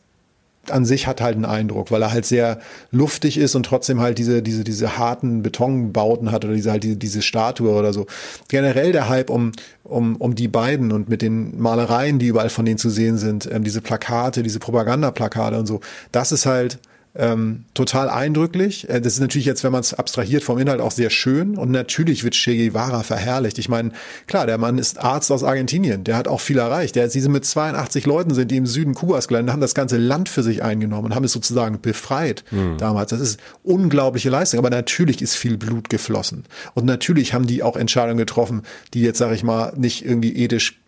an 0.70 0.84
sich 0.84 1.06
hat 1.06 1.20
halt 1.20 1.36
einen 1.36 1.44
Eindruck, 1.44 1.90
weil 1.90 2.02
er 2.02 2.12
halt 2.12 2.24
sehr 2.24 2.58
luftig 2.90 3.38
ist 3.38 3.54
und 3.54 3.64
trotzdem 3.64 4.00
halt 4.00 4.18
diese, 4.18 4.42
diese, 4.42 4.64
diese 4.64 4.98
harten 4.98 5.42
Betonbauten 5.42 6.32
hat 6.32 6.44
oder 6.44 6.54
diese 6.54 6.70
halt 6.70 6.84
diese, 6.84 6.96
diese 6.96 7.22
Statue 7.22 7.70
oder 7.70 7.92
so. 7.92 8.06
Generell 8.48 8.92
der 8.92 9.08
Hype 9.08 9.30
um, 9.30 9.52
um, 9.84 10.16
um 10.16 10.34
die 10.34 10.48
beiden 10.48 10.92
und 10.92 11.08
mit 11.08 11.22
den 11.22 11.60
Malereien, 11.60 12.18
die 12.18 12.28
überall 12.28 12.50
von 12.50 12.64
denen 12.64 12.78
zu 12.78 12.90
sehen 12.90 13.18
sind, 13.18 13.48
ähm, 13.50 13.64
diese 13.64 13.80
Plakate, 13.80 14.42
diese 14.42 14.58
Propagandaplakate 14.58 15.58
und 15.58 15.66
so, 15.66 15.80
das 16.12 16.32
ist 16.32 16.46
halt 16.46 16.78
ähm, 17.18 17.64
total 17.74 18.08
eindrücklich. 18.08 18.88
Äh, 18.88 19.00
das 19.00 19.14
ist 19.14 19.20
natürlich 19.20 19.46
jetzt, 19.46 19.64
wenn 19.64 19.72
man 19.72 19.80
es 19.80 19.92
abstrahiert 19.92 20.44
vom 20.44 20.58
Inhalt, 20.58 20.80
auch 20.80 20.92
sehr 20.92 21.10
schön. 21.10 21.58
Und 21.58 21.70
natürlich 21.70 22.22
wird 22.22 22.34
Che 22.34 22.56
Guevara 22.56 23.02
verherrlicht. 23.02 23.58
Ich 23.58 23.68
meine, 23.68 23.90
klar, 24.26 24.46
der 24.46 24.56
Mann 24.56 24.78
ist 24.78 24.98
Arzt 24.98 25.32
aus 25.32 25.42
Argentinien. 25.42 26.04
Der 26.04 26.16
hat 26.16 26.28
auch 26.28 26.40
viel 26.40 26.58
erreicht. 26.58 26.94
Der, 26.94 27.10
sie 27.10 27.20
sind 27.20 27.32
mit 27.32 27.44
82 27.44 28.06
Leuten 28.06 28.34
sind, 28.34 28.50
die 28.50 28.56
im 28.56 28.66
Süden 28.66 28.94
Kubas 28.94 29.26
gelandet, 29.26 29.52
haben 29.52 29.60
das 29.60 29.74
ganze 29.74 29.98
Land 29.98 30.28
für 30.28 30.44
sich 30.44 30.62
eingenommen 30.62 31.06
und 31.06 31.14
haben 31.14 31.24
es 31.24 31.32
sozusagen 31.32 31.80
befreit 31.80 32.44
mhm. 32.52 32.78
damals. 32.78 33.10
Das 33.10 33.20
ist 33.20 33.40
unglaubliche 33.64 34.30
Leistung. 34.30 34.58
Aber 34.58 34.70
natürlich 34.70 35.20
ist 35.20 35.34
viel 35.34 35.56
Blut 35.56 35.90
geflossen. 35.90 36.44
Und 36.74 36.86
natürlich 36.86 37.34
haben 37.34 37.46
die 37.46 37.64
auch 37.64 37.76
Entscheidungen 37.76 38.18
getroffen, 38.18 38.62
die 38.94 39.02
jetzt, 39.02 39.18
sage 39.18 39.34
ich 39.34 39.42
mal, 39.42 39.72
nicht 39.76 40.04
irgendwie 40.04 40.36
ethisch 40.36 40.78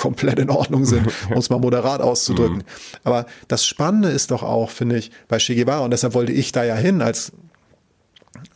komplett 0.00 0.38
in 0.38 0.50
Ordnung 0.50 0.84
sind, 0.84 1.06
um 1.30 1.36
es 1.36 1.50
mal 1.50 1.58
moderat 1.58 2.00
auszudrücken. 2.00 2.58
Mhm. 2.58 2.62
Aber 3.04 3.26
das 3.48 3.64
Spannende 3.64 4.08
ist 4.08 4.30
doch 4.30 4.42
auch, 4.42 4.70
finde 4.70 4.96
ich, 4.96 5.10
bei 5.28 5.38
Che 5.38 5.54
Guevara, 5.54 5.84
und 5.84 5.92
deshalb 5.92 6.14
wollte 6.14 6.32
ich 6.32 6.52
da 6.52 6.64
ja 6.64 6.74
hin, 6.74 7.02
als 7.02 7.32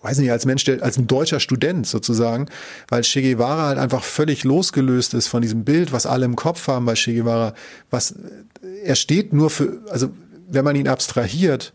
weiß 0.03 0.19
nicht, 0.19 0.31
als 0.31 0.47
Mensch, 0.47 0.69
als 0.69 0.99
ein 0.99 1.07
deutscher 1.07 1.41
Student 1.41 1.87
sozusagen, 1.87 2.47
weil 2.89 3.03
Che 3.03 3.23
Guevara 3.23 3.69
halt 3.69 3.79
einfach 3.79 4.03
völlig 4.03 4.45
losgelöst 4.45 5.15
ist 5.15 5.29
von 5.29 5.43
diesem 5.43 5.65
Bild, 5.65 5.93
was 5.93 6.07
alle 6.07 6.25
im 6.25 6.37
Kopf 6.37 6.67
haben 6.69 6.87
bei 6.87 6.95
Che 6.95 7.15
Guevara. 7.15 7.55
Was, 7.91 8.15
er 8.83 8.95
steht 8.95 9.33
nur 9.33 9.51
für, 9.51 9.81
also 9.91 10.11
wenn 10.49 10.65
man 10.65 10.77
ihn 10.77 10.89
abstrahiert 10.89 11.73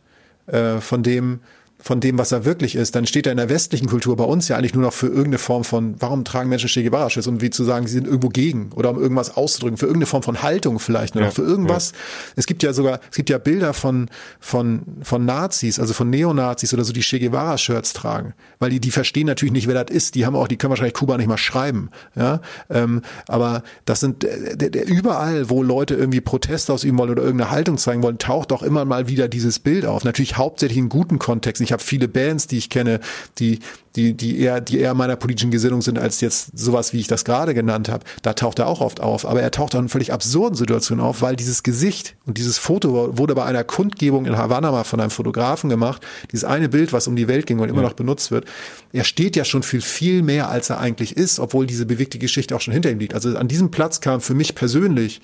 äh, 0.47 0.79
von 0.79 1.03
dem, 1.03 1.41
von 1.81 2.01
dem, 2.01 2.17
was 2.17 2.31
er 2.31 2.43
wirklich 2.43 2.75
ist, 2.75 2.95
dann 2.95 3.05
steht 3.05 3.25
er 3.25 3.31
in 3.31 3.37
der 3.37 3.49
westlichen 3.49 3.87
Kultur 3.87 4.15
bei 4.17 4.25
uns 4.25 4.49
ja 4.49 4.57
eigentlich 4.57 4.73
nur 4.73 4.83
noch 4.83 4.93
für 4.93 5.07
irgendeine 5.07 5.37
Form 5.37 5.63
von, 5.63 5.95
warum 5.99 6.25
tragen 6.25 6.49
Menschen 6.49 6.67
Che 6.67 6.83
Guevara-Schutz, 6.83 7.25
um 7.25 7.39
wie 7.41 7.49
zu 7.49 7.63
sagen, 7.63 7.87
sie 7.87 7.93
sind 7.93 8.05
irgendwo 8.05 8.27
gegen 8.27 8.71
oder 8.75 8.89
um 8.89 9.01
irgendwas 9.01 9.37
auszudrücken, 9.37 9.77
für 9.77 9.85
irgendeine 9.85 10.07
Form 10.07 10.21
von 10.21 10.43
Haltung 10.43 10.79
vielleicht 10.79 11.15
nur 11.15 11.23
ja, 11.23 11.31
für 11.31 11.41
irgendwas. 11.41 11.91
Ja. 11.91 11.97
Es 12.35 12.45
gibt 12.47 12.63
ja 12.63 12.73
sogar, 12.73 12.99
es 13.09 13.15
gibt 13.15 13.29
ja 13.29 13.37
Bilder 13.37 13.73
von, 13.73 14.09
von, 14.41 14.81
von 15.01 15.23
Nazis, 15.23 15.79
also 15.79 15.93
von 15.93 16.09
Neonazis 16.09 16.73
oder 16.73 16.83
so, 16.83 16.91
die 16.91 16.99
Che 16.99 17.19
Guevara-Shirts 17.19 17.93
tragen, 17.93 18.33
weil 18.59 18.71
die, 18.71 18.81
die 18.81 18.91
verstehen 18.91 19.27
natürlich 19.27 19.53
nicht, 19.53 19.67
wer 19.67 19.81
das 19.81 19.95
ist, 19.95 20.15
die 20.15 20.25
haben 20.25 20.35
auch, 20.35 20.49
die 20.49 20.57
können 20.57 20.71
wahrscheinlich 20.71 20.95
Kuba 20.95 21.15
nicht 21.15 21.27
mal 21.27 21.37
schreiben, 21.37 21.91
ja, 22.15 22.41
ähm, 22.69 23.03
aber 23.27 23.63
das 23.85 24.01
sind, 24.01 24.23
der, 24.23 24.69
der, 24.69 24.85
überall, 24.85 25.49
wo 25.49 25.63
Leute 25.63 25.95
irgendwie 25.95 26.19
Proteste 26.19 26.73
ausüben 26.73 26.97
wollen 26.97 27.11
oder 27.11 27.23
irgendeine 27.23 27.51
Haltung 27.51 27.77
zeigen 27.77 28.03
wollen, 28.03 28.17
taucht 28.17 28.51
auch 28.51 28.63
immer 28.63 28.83
mal 28.83 29.07
wieder 29.07 29.29
dieses 29.29 29.59
Bild 29.59 29.85
auf, 29.85 30.03
natürlich 30.03 30.35
hauptsächlich 30.37 30.77
in 30.77 30.89
guten 30.89 31.19
Kontext, 31.19 31.61
ich 31.61 31.68
habe 31.71 31.83
viele 31.83 32.07
Bands, 32.07 32.47
die 32.47 32.57
ich 32.57 32.69
kenne, 32.69 32.99
die, 33.37 33.59
die, 33.95 34.13
die 34.13 34.39
eher, 34.39 34.61
die 34.61 34.79
eher 34.79 34.93
meiner 34.93 35.15
politischen 35.15 35.51
Gesinnung 35.51 35.81
sind 35.81 35.97
als 35.97 36.21
jetzt 36.21 36.57
sowas, 36.57 36.93
wie 36.93 36.99
ich 36.99 37.07
das 37.07 37.25
gerade 37.25 37.53
genannt 37.53 37.89
habe. 37.89 38.05
Da 38.21 38.33
taucht 38.33 38.59
er 38.59 38.67
auch 38.67 38.81
oft 38.81 38.99
auf. 38.99 39.25
Aber 39.25 39.41
er 39.41 39.51
taucht 39.51 39.75
auch 39.75 39.79
in 39.79 39.89
völlig 39.89 40.13
absurden 40.13 40.55
Situationen 40.55 41.03
auf, 41.03 41.21
weil 41.21 41.35
dieses 41.35 41.63
Gesicht 41.63 42.15
und 42.25 42.37
dieses 42.37 42.57
Foto 42.57 43.17
wurde 43.17 43.35
bei 43.35 43.45
einer 43.45 43.63
Kundgebung 43.63 44.25
in 44.25 44.37
Havanna 44.37 44.71
mal 44.71 44.83
von 44.83 44.99
einem 44.99 45.11
Fotografen 45.11 45.69
gemacht. 45.69 46.05
Dieses 46.31 46.43
eine 46.43 46.69
Bild, 46.69 46.93
was 46.93 47.07
um 47.07 47.15
die 47.15 47.27
Welt 47.27 47.45
ging 47.47 47.59
und 47.59 47.69
immer 47.69 47.81
ja. 47.81 47.89
noch 47.89 47.93
benutzt 47.93 48.31
wird. 48.31 48.45
Er 48.93 49.03
steht 49.03 49.35
ja 49.35 49.43
schon 49.43 49.63
viel, 49.63 49.81
viel 49.81 50.21
mehr, 50.21 50.49
als 50.49 50.69
er 50.69 50.79
eigentlich 50.79 51.17
ist, 51.17 51.39
obwohl 51.39 51.65
diese 51.65 51.85
bewegte 51.85 52.19
Geschichte 52.19 52.55
auch 52.55 52.61
schon 52.61 52.73
hinter 52.73 52.91
ihm 52.91 52.99
liegt. 52.99 53.13
Also 53.13 53.35
an 53.37 53.47
diesem 53.47 53.71
Platz 53.71 54.01
kam 54.01 54.21
für 54.21 54.33
mich 54.33 54.55
persönlich 54.55 55.21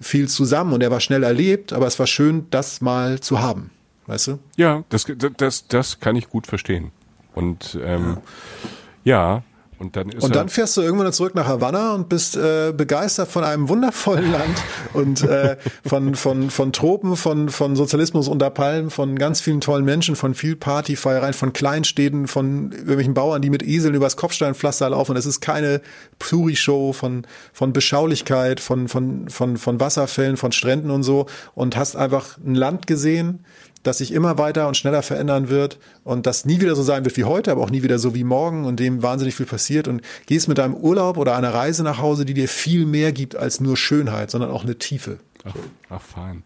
viel 0.00 0.28
zusammen 0.28 0.72
und 0.72 0.82
er 0.82 0.90
war 0.90 1.00
schnell 1.00 1.22
erlebt, 1.22 1.72
aber 1.72 1.86
es 1.86 1.98
war 1.98 2.06
schön, 2.06 2.46
das 2.50 2.80
mal 2.80 3.20
zu 3.20 3.40
haben. 3.40 3.70
Weißt 4.06 4.26
du? 4.26 4.38
Ja, 4.56 4.84
das, 4.88 5.06
das, 5.36 5.66
das 5.68 6.00
kann 6.00 6.16
ich 6.16 6.28
gut 6.28 6.46
verstehen. 6.46 6.92
Und 7.34 7.78
ähm, 7.82 8.18
ja. 9.04 9.36
ja. 9.36 9.42
Und 9.78 9.96
dann, 9.96 10.08
ist 10.08 10.22
und 10.22 10.34
dann 10.36 10.48
fährst 10.48 10.76
du 10.76 10.82
irgendwann 10.82 11.12
zurück 11.12 11.34
nach 11.34 11.48
Havanna 11.48 11.94
und 11.94 12.08
bist 12.08 12.36
äh, 12.36 12.72
begeistert 12.74 13.28
von 13.28 13.42
einem 13.42 13.68
wundervollen 13.68 14.30
Land 14.32 14.62
und 14.92 15.22
äh, 15.22 15.56
von, 15.84 16.14
von, 16.14 16.50
von 16.50 16.72
Tropen, 16.72 17.16
von, 17.16 17.48
von 17.48 17.74
Sozialismus 17.74 18.28
unter 18.28 18.50
Palmen, 18.50 18.90
von 18.90 19.18
ganz 19.18 19.40
vielen 19.40 19.60
tollen 19.60 19.84
Menschen, 19.84 20.14
von 20.14 20.34
viel 20.34 20.54
Partyfeiereien, 20.54 21.34
von 21.34 21.52
Kleinstädten, 21.52 22.28
von 22.28 22.70
irgendwelchen 22.70 23.14
Bauern, 23.14 23.42
die 23.42 23.50
mit 23.50 23.62
Eseln 23.62 23.94
übers 23.94 24.16
Kopfsteinpflaster 24.16 24.88
laufen. 24.90 25.16
Es 25.16 25.26
ist 25.26 25.40
keine 25.40 25.80
Puri-Show 26.20 26.92
von, 26.92 27.26
von 27.52 27.72
Beschaulichkeit, 27.72 28.60
von, 28.60 28.86
von, 28.86 29.28
von, 29.28 29.56
von 29.56 29.80
Wasserfällen, 29.80 30.36
von 30.36 30.52
Stränden 30.52 30.90
und 30.92 31.02
so 31.02 31.26
und 31.54 31.76
hast 31.76 31.96
einfach 31.96 32.38
ein 32.38 32.54
Land 32.54 32.86
gesehen, 32.86 33.44
das 33.84 33.98
sich 33.98 34.12
immer 34.12 34.38
weiter 34.38 34.66
und 34.66 34.76
schneller 34.76 35.02
verändern 35.02 35.48
wird 35.48 35.78
und 36.02 36.26
das 36.26 36.44
nie 36.44 36.60
wieder 36.60 36.74
so 36.74 36.82
sein 36.82 37.04
wird 37.04 37.16
wie 37.16 37.24
heute, 37.24 37.52
aber 37.52 37.62
auch 37.62 37.70
nie 37.70 37.82
wieder 37.82 37.98
so 37.98 38.14
wie 38.14 38.24
morgen 38.24 38.64
und 38.64 38.80
dem 38.80 39.02
wahnsinnig 39.02 39.36
viel 39.36 39.46
passiert 39.46 39.86
und 39.86 40.02
gehst 40.26 40.48
mit 40.48 40.58
deinem 40.58 40.74
Urlaub 40.74 41.16
oder 41.16 41.36
einer 41.36 41.54
Reise 41.54 41.84
nach 41.84 41.98
Hause, 41.98 42.24
die 42.24 42.34
dir 42.34 42.48
viel 42.48 42.86
mehr 42.86 43.12
gibt 43.12 43.36
als 43.36 43.60
nur 43.60 43.76
Schönheit, 43.76 44.30
sondern 44.30 44.50
auch 44.50 44.64
eine 44.64 44.78
Tiefe. 44.78 45.18
Ach, 45.44 45.54
ach 45.90 46.00
fein. 46.02 46.42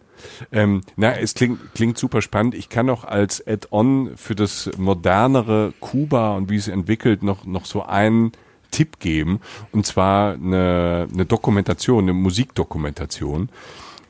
Ähm, 0.51 0.83
na, 0.97 1.17
es 1.17 1.35
klingt, 1.35 1.75
klingt 1.75 1.97
super 1.97 2.23
spannend. 2.23 2.55
Ich 2.57 2.69
kann 2.69 2.87
noch 2.87 3.05
als 3.05 3.47
Add-on 3.47 4.17
für 4.17 4.35
das 4.35 4.69
modernere 4.77 5.73
Kuba 5.81 6.37
und 6.37 6.51
wie 6.51 6.57
es 6.57 6.67
entwickelt 6.67 7.23
noch, 7.23 7.45
noch 7.45 7.65
so 7.65 7.85
einen 7.85 8.33
Tipp 8.73 8.99
geben. 8.99 9.41
Und 9.71 9.87
zwar 9.87 10.35
eine, 10.35 11.07
eine 11.13 11.25
Dokumentation, 11.25 12.05
eine 12.05 12.13
Musikdokumentation 12.13 13.49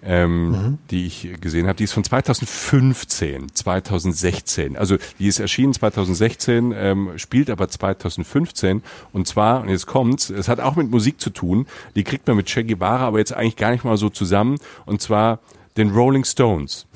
ähm, 0.03 0.51
mhm. 0.51 0.79
die 0.91 1.07
ich 1.07 1.29
gesehen 1.41 1.67
habe. 1.67 1.77
Die 1.77 1.85
ist 1.85 1.93
von 1.93 2.05
2015, 2.05 3.55
2016. 3.55 4.77
Also 4.77 4.97
die 5.19 5.27
ist 5.27 5.41
erschienen 5.41 5.73
2016, 5.73 6.75
ähm, 6.77 7.13
spielt 7.17 7.51
aber 7.51 7.69
2015. 7.69 8.83
Und 9.13 9.27
zwar, 9.27 9.63
und 9.63 9.69
jetzt 9.69 9.87
kommt's, 9.87 10.31
es 10.31 10.49
hat 10.49 10.61
auch 10.61 10.77
mit 10.77 10.91
Musik 10.91 11.21
zu 11.21 11.31
tun. 11.31 11.67
Die 11.97 12.05
kriegt 12.05 12.27
man 12.27 12.37
mit 12.37 12.47
Che 12.47 12.65
Guevara 12.65 13.07
aber 13.07 13.19
jetzt 13.19 13.33
eigentlich 13.33 13.57
gar 13.57 13.71
nicht 13.71 13.85
mal 13.85 13.97
so 13.97 14.09
zusammen. 14.09 14.59
Und 14.87 15.03
zwar 15.03 15.41
den 15.77 15.91
Rolling 15.91 16.25
Stones. 16.25 16.87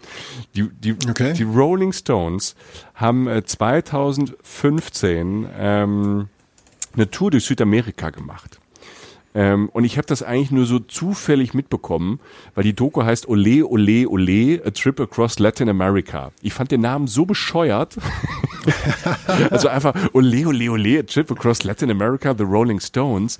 die, 0.54 0.68
die, 0.68 0.96
okay. 1.08 1.32
die 1.32 1.44
Rolling 1.44 1.92
Stones 1.92 2.54
haben 2.94 3.28
äh, 3.28 3.44
2015 3.44 5.46
ähm, 5.58 6.28
eine 6.94 7.10
Tour 7.10 7.30
durch 7.30 7.44
Südamerika 7.44 8.10
gemacht 8.10 8.58
Ähm, 9.34 9.68
und 9.72 9.84
ich 9.84 9.98
habe 9.98 10.06
das 10.06 10.22
eigentlich 10.22 10.50
nur 10.50 10.66
so 10.66 10.78
zufällig 10.78 11.54
mitbekommen, 11.54 12.20
weil 12.54 12.64
die 12.64 12.74
Doku 12.74 13.02
heißt 13.02 13.28
Ole, 13.28 13.66
Ole, 13.66 14.08
Ole, 14.08 14.62
A 14.64 14.70
Trip 14.70 14.98
Across 15.00 15.38
Latin 15.38 15.68
America. 15.68 16.32
Ich 16.42 16.54
fand 16.54 16.70
den 16.70 16.80
Namen 16.80 17.06
so 17.06 17.26
bescheuert. 17.26 17.96
also 19.50 19.68
einfach 19.68 19.94
Ole, 20.12 20.46
Ole, 20.46 20.70
Ole, 20.70 21.00
A 21.00 21.02
Trip 21.02 21.30
Across 21.30 21.64
Latin 21.64 21.90
America, 21.90 22.34
The 22.36 22.44
Rolling 22.44 22.80
Stones. 22.80 23.38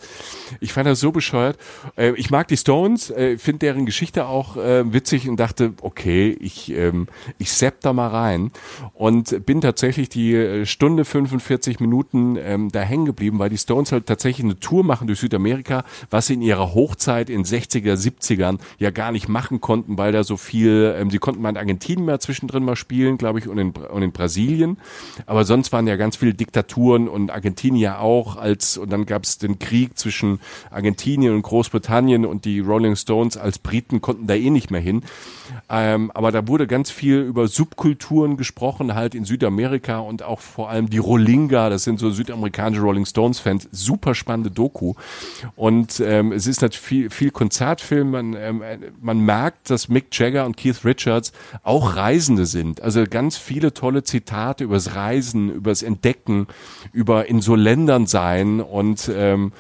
Ich 0.61 0.73
fand 0.73 0.87
das 0.87 1.01
so 1.01 1.11
bescheuert. 1.11 1.59
Äh, 1.97 2.13
ich 2.13 2.31
mag 2.31 2.49
die 2.49 2.57
Stones, 2.57 3.11
äh, 3.11 3.39
finde 3.39 3.61
deren 3.61 3.87
Geschichte 3.87 4.27
auch 4.27 4.57
äh, 4.57 4.93
witzig 4.93 5.29
und 5.29 5.41
dachte, 5.41 5.73
okay, 5.83 6.37
ich, 6.41 6.71
ähm, 6.73 7.07
ich 7.39 7.53
sepp 7.53 7.81
da 7.81 7.93
mal 7.93 8.09
rein 8.09 8.53
und 8.95 9.47
bin 9.47 9.61
tatsächlich 9.61 10.09
die 10.09 10.35
äh, 10.35 10.67
Stunde 10.67 11.05
45 11.05 11.81
Minuten 11.81 12.37
ähm, 12.37 12.71
da 12.71 12.81
hängen 12.81 13.07
geblieben, 13.07 13.39
weil 13.39 13.51
die 13.51 13.59
Stones 13.59 13.93
halt 13.93 14.07
tatsächlich 14.07 14.45
eine 14.45 14.61
Tour 14.61 14.85
machen 14.85 15.07
durch 15.07 15.21
Südamerika, 15.21 15.78
was 16.11 16.27
sie 16.27 16.35
in 16.35 16.43
ihrer 16.43 16.75
Hochzeit 16.75 17.31
in 17.31 17.45
60er, 17.45 17.95
70ern 17.95 18.59
ja 18.79 18.91
gar 18.91 19.13
nicht 19.13 19.29
machen 19.29 19.61
konnten, 19.61 19.99
weil 19.99 20.13
da 20.13 20.25
so 20.25 20.37
viel, 20.37 20.95
ähm, 20.99 21.11
sie 21.11 21.19
konnten 21.19 21.43
mal 21.43 21.51
in 21.51 21.57
Argentinien 21.57 22.07
mal 22.07 22.21
zwischendrin 22.21 22.65
mal 22.65 22.77
spielen, 22.77 23.19
glaube 23.19 23.39
ich, 23.39 23.49
und 23.49 23.59
in, 23.59 23.71
und 23.71 24.03
in 24.03 24.13
Brasilien. 24.13 24.79
Aber 25.27 25.45
sonst 25.45 25.73
waren 25.73 25.87
ja 25.87 25.97
ganz 25.97 26.17
viele 26.17 26.35
Diktaturen 26.35 27.09
und 27.09 27.31
Argentinien 27.31 27.83
ja 27.83 27.99
auch 27.99 28.37
als, 28.37 28.77
und 28.77 28.91
dann 28.91 29.07
gab 29.07 29.25
es 29.25 29.39
den 29.39 29.59
Krieg 29.59 29.99
zwischen 29.99 30.41
Argentinien 30.71 31.35
und 31.35 31.43
Großbritannien 31.43 32.25
und 32.25 32.45
die 32.45 32.61
Rolling 32.61 32.97
Stones 32.97 33.37
als 33.37 33.59
Briten 33.59 34.01
konnten 34.01 34.27
da 34.27 34.35
eh 34.35 34.51
nicht 34.51 34.71
mehr 34.71 34.81
hin. 34.81 35.03
Ähm, 35.71 36.11
aber 36.15 36.33
da 36.33 36.47
wurde 36.47 36.67
ganz 36.67 36.91
viel 36.91 37.21
über 37.21 37.49
Subkulturen 37.49 38.37
gesprochen, 38.37 38.95
halt 38.95 39.15
in 39.15 39.25
Südamerika 39.25 39.99
und 39.99 40.23
auch 40.23 40.41
vor 40.41 40.71
allem 40.71 40.91
die 40.91 40.99
Rolinga, 40.99 41.71
das 41.71 41.85
sind 41.85 41.99
so 41.99 42.11
südamerikanische 42.11 42.83
Rolling 42.83 43.07
Stones 43.07 43.41
Fans, 43.41 43.69
super 43.73 44.15
spannende 44.15 44.51
Doku. 44.51 44.95
Und 45.57 45.68
ähm, 46.01 46.33
es 46.33 46.47
ist 46.47 46.63
natürlich 46.63 46.85
viel, 46.85 47.11
viel 47.11 47.31
Konzertfilm, 47.31 48.11
man, 48.11 48.35
ähm, 48.35 48.63
man 49.01 49.21
merkt, 49.21 49.71
dass 49.71 49.89
Mick 49.89 50.07
Jagger 50.13 50.47
und 50.47 50.57
Keith 50.57 50.85
Richards 50.85 51.33
auch 51.63 51.97
Reisende 51.97 52.47
sind. 52.47 52.81
Also 52.81 53.05
ganz 53.09 53.37
viele 53.37 53.75
tolle 53.75 54.03
Zitate 54.03 54.65
übers 54.65 54.95
Reisen, 54.95 55.51
übers 55.51 55.83
Entdecken, 55.83 56.47
über 56.93 57.27
in 57.27 57.41
so 57.41 57.55
Ländern 57.55 58.07
sein 58.07 58.61
und 58.61 59.11
ähm, 59.15 59.53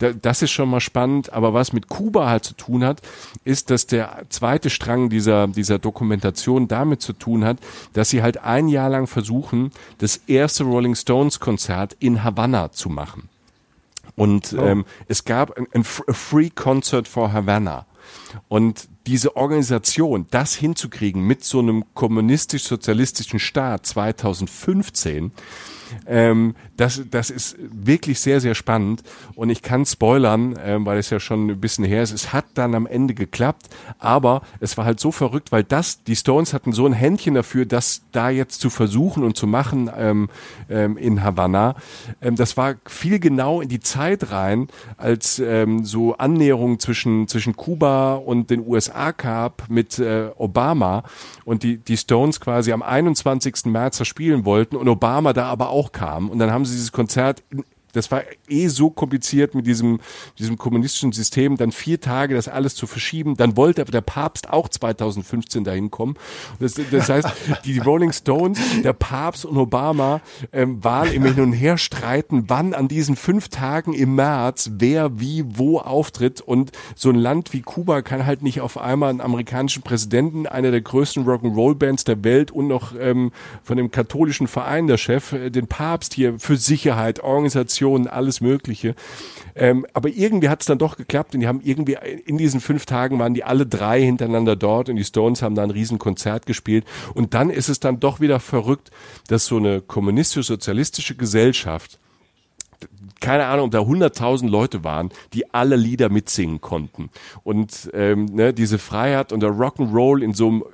das 0.00 0.42
ist 0.42 0.50
schon 0.50 0.70
mal 0.70 0.80
spannend. 0.80 1.32
Aber 1.32 1.54
was 1.54 1.72
mit 1.72 1.88
Kuba 1.88 2.28
halt 2.28 2.44
zu 2.44 2.54
tun 2.54 2.84
hat, 2.84 3.02
ist, 3.44 3.70
dass 3.70 3.86
der 3.86 4.24
zweite 4.28 4.70
Strang 4.70 5.10
dieser, 5.10 5.46
dieser 5.46 5.78
Dokumentation 5.78 6.68
damit 6.68 7.02
zu 7.02 7.12
tun 7.12 7.44
hat, 7.44 7.58
dass 7.92 8.10
sie 8.10 8.22
halt 8.22 8.38
ein 8.42 8.68
Jahr 8.68 8.88
lang 8.88 9.06
versuchen, 9.06 9.70
das 9.98 10.16
erste 10.26 10.64
Rolling 10.64 10.94
Stones 10.94 11.40
Konzert 11.40 11.96
in 12.00 12.24
Havanna 12.24 12.72
zu 12.72 12.88
machen. 12.88 13.28
Und 14.20 14.54
oh. 14.58 14.60
ähm, 14.60 14.84
es 15.08 15.24
gab 15.24 15.56
ein, 15.56 15.66
ein 15.72 15.82
Free 15.82 16.50
Concert 16.50 17.08
for 17.08 17.32
Havana. 17.32 17.86
Und 18.48 18.86
diese 19.10 19.34
Organisation, 19.34 20.26
das 20.30 20.54
hinzukriegen 20.54 21.20
mit 21.20 21.42
so 21.42 21.58
einem 21.58 21.84
kommunistisch-sozialistischen 21.94 23.40
Staat 23.40 23.84
2015, 23.84 25.32
ähm, 26.06 26.54
das, 26.76 27.02
das 27.10 27.30
ist 27.30 27.56
wirklich 27.58 28.20
sehr, 28.20 28.40
sehr 28.40 28.54
spannend. 28.54 29.02
Und 29.34 29.50
ich 29.50 29.62
kann 29.62 29.84
spoilern, 29.84 30.58
ähm, 30.62 30.86
weil 30.86 30.98
es 30.98 31.10
ja 31.10 31.20
schon 31.20 31.50
ein 31.50 31.60
bisschen 31.60 31.84
her 31.84 32.02
ist. 32.02 32.12
Es 32.12 32.32
hat 32.32 32.46
dann 32.54 32.74
am 32.74 32.86
Ende 32.86 33.14
geklappt, 33.14 33.68
aber 33.98 34.42
es 34.60 34.76
war 34.76 34.84
halt 34.84 35.00
so 35.00 35.12
verrückt, 35.12 35.52
weil 35.52 35.64
das, 35.64 36.02
die 36.04 36.16
Stones 36.16 36.52
hatten 36.52 36.72
so 36.72 36.86
ein 36.86 36.92
Händchen 36.92 37.34
dafür, 37.34 37.66
das 37.66 38.02
da 38.12 38.30
jetzt 38.30 38.60
zu 38.60 38.70
versuchen 38.70 39.24
und 39.24 39.36
zu 39.36 39.46
machen 39.46 39.90
ähm, 39.96 40.28
ähm, 40.68 40.96
in 40.96 41.22
Havanna. 41.22 41.74
Ähm, 42.20 42.36
das 42.36 42.56
war 42.56 42.76
viel 42.86 43.18
genau 43.18 43.60
in 43.60 43.68
die 43.68 43.80
Zeit 43.80 44.30
rein, 44.30 44.68
als 44.96 45.38
ähm, 45.38 45.84
so 45.84 46.14
Annäherung 46.16 46.78
zwischen, 46.78 47.28
zwischen 47.28 47.56
Kuba 47.56 48.14
und 48.14 48.50
den 48.50 48.66
USA 48.66 48.99
gab 49.16 49.68
mit 49.68 49.98
äh, 49.98 50.30
Obama 50.36 51.02
und 51.44 51.62
die, 51.62 51.78
die 51.78 51.96
Stones 51.96 52.40
quasi 52.40 52.72
am 52.72 52.82
21. 52.82 53.66
März 53.66 54.06
spielen 54.06 54.44
wollten 54.44 54.76
und 54.76 54.88
Obama 54.88 55.32
da 55.32 55.46
aber 55.46 55.70
auch 55.70 55.92
kam. 55.92 56.30
Und 56.30 56.38
dann 56.38 56.50
haben 56.52 56.64
sie 56.64 56.74
dieses 56.74 56.92
Konzert 56.92 57.42
in, 57.50 57.64
das 57.92 58.10
war 58.10 58.22
eh 58.48 58.68
so 58.68 58.90
kompliziert 58.90 59.54
mit 59.54 59.66
diesem, 59.66 60.00
diesem 60.38 60.58
kommunistischen 60.58 61.12
System, 61.12 61.56
dann 61.56 61.72
vier 61.72 62.00
Tage 62.00 62.34
das 62.34 62.48
alles 62.48 62.74
zu 62.74 62.86
verschieben. 62.86 63.36
Dann 63.36 63.56
wollte 63.56 63.82
aber 63.82 63.92
der 63.92 64.00
Papst 64.00 64.50
auch 64.50 64.68
2015 64.68 65.64
dahin 65.64 65.90
kommen. 65.90 66.16
Das, 66.58 66.74
das 66.90 67.08
heißt, 67.08 67.28
die 67.64 67.78
Rolling 67.78 68.12
Stones, 68.12 68.58
der 68.82 68.92
Papst 68.92 69.44
und 69.44 69.56
Obama 69.56 70.20
ähm, 70.52 70.82
waren 70.82 71.12
im 71.12 71.24
Hin 71.24 71.40
und 71.40 71.52
Her 71.52 71.78
streiten, 71.78 72.44
wann 72.48 72.74
an 72.74 72.88
diesen 72.88 73.16
fünf 73.16 73.48
Tagen 73.48 73.92
im 73.92 74.14
März 74.14 74.70
wer 74.78 75.20
wie 75.20 75.44
wo 75.46 75.78
auftritt. 75.78 76.40
Und 76.40 76.72
so 76.94 77.10
ein 77.10 77.16
Land 77.16 77.52
wie 77.52 77.60
Kuba 77.60 78.02
kann 78.02 78.26
halt 78.26 78.42
nicht 78.42 78.60
auf 78.60 78.78
einmal 78.78 79.10
einen 79.10 79.20
amerikanischen 79.20 79.82
Präsidenten, 79.82 80.46
einer 80.46 80.70
der 80.70 80.80
größten 80.80 81.24
Rock'n'Roll-Bands 81.24 82.04
der 82.04 82.22
Welt 82.24 82.50
und 82.50 82.68
noch 82.68 82.94
ähm, 82.98 83.32
von 83.62 83.76
dem 83.76 83.90
katholischen 83.90 84.46
Verein 84.46 84.86
der 84.86 84.96
Chef, 84.96 85.32
äh, 85.32 85.50
den 85.50 85.66
Papst 85.66 86.14
hier 86.14 86.38
für 86.38 86.56
Sicherheit, 86.56 87.20
Organisation, 87.20 87.79
Demonstrationen, 87.80 88.06
alles 88.06 88.40
Mögliche. 88.40 88.94
Ähm, 89.54 89.86
aber 89.92 90.08
irgendwie 90.08 90.48
hat 90.48 90.60
es 90.60 90.66
dann 90.66 90.78
doch 90.78 90.96
geklappt 90.96 91.34
und 91.34 91.40
die 91.40 91.48
haben 91.48 91.60
irgendwie 91.62 91.96
in 92.26 92.38
diesen 92.38 92.60
fünf 92.60 92.86
Tagen 92.86 93.18
waren 93.18 93.34
die 93.34 93.44
alle 93.44 93.66
drei 93.66 94.02
hintereinander 94.02 94.56
dort 94.56 94.88
und 94.88 94.96
die 94.96 95.04
Stones 95.04 95.42
haben 95.42 95.54
da 95.54 95.62
ein 95.62 95.70
Riesenkonzert 95.70 96.46
gespielt. 96.46 96.84
Und 97.14 97.34
dann 97.34 97.50
ist 97.50 97.68
es 97.68 97.80
dann 97.80 98.00
doch 98.00 98.20
wieder 98.20 98.40
verrückt, 98.40 98.90
dass 99.28 99.46
so 99.46 99.56
eine 99.56 99.80
kommunistisch-sozialistische 99.80 101.16
Gesellschaft 101.16 101.98
keine 103.20 103.44
Ahnung, 103.44 103.66
ob 103.66 103.70
da 103.72 103.80
100.000 103.80 104.48
Leute 104.48 104.82
waren, 104.82 105.10
die 105.34 105.52
alle 105.52 105.76
Lieder 105.76 106.08
mitsingen 106.08 106.62
konnten. 106.62 107.10
Und 107.42 107.90
ähm, 107.92 108.24
ne, 108.32 108.54
diese 108.54 108.78
Freiheit 108.78 109.30
und 109.34 109.40
der 109.40 109.50
Rock'n'Roll 109.50 110.22
in 110.22 110.32
so 110.32 110.48
einem 110.48 110.64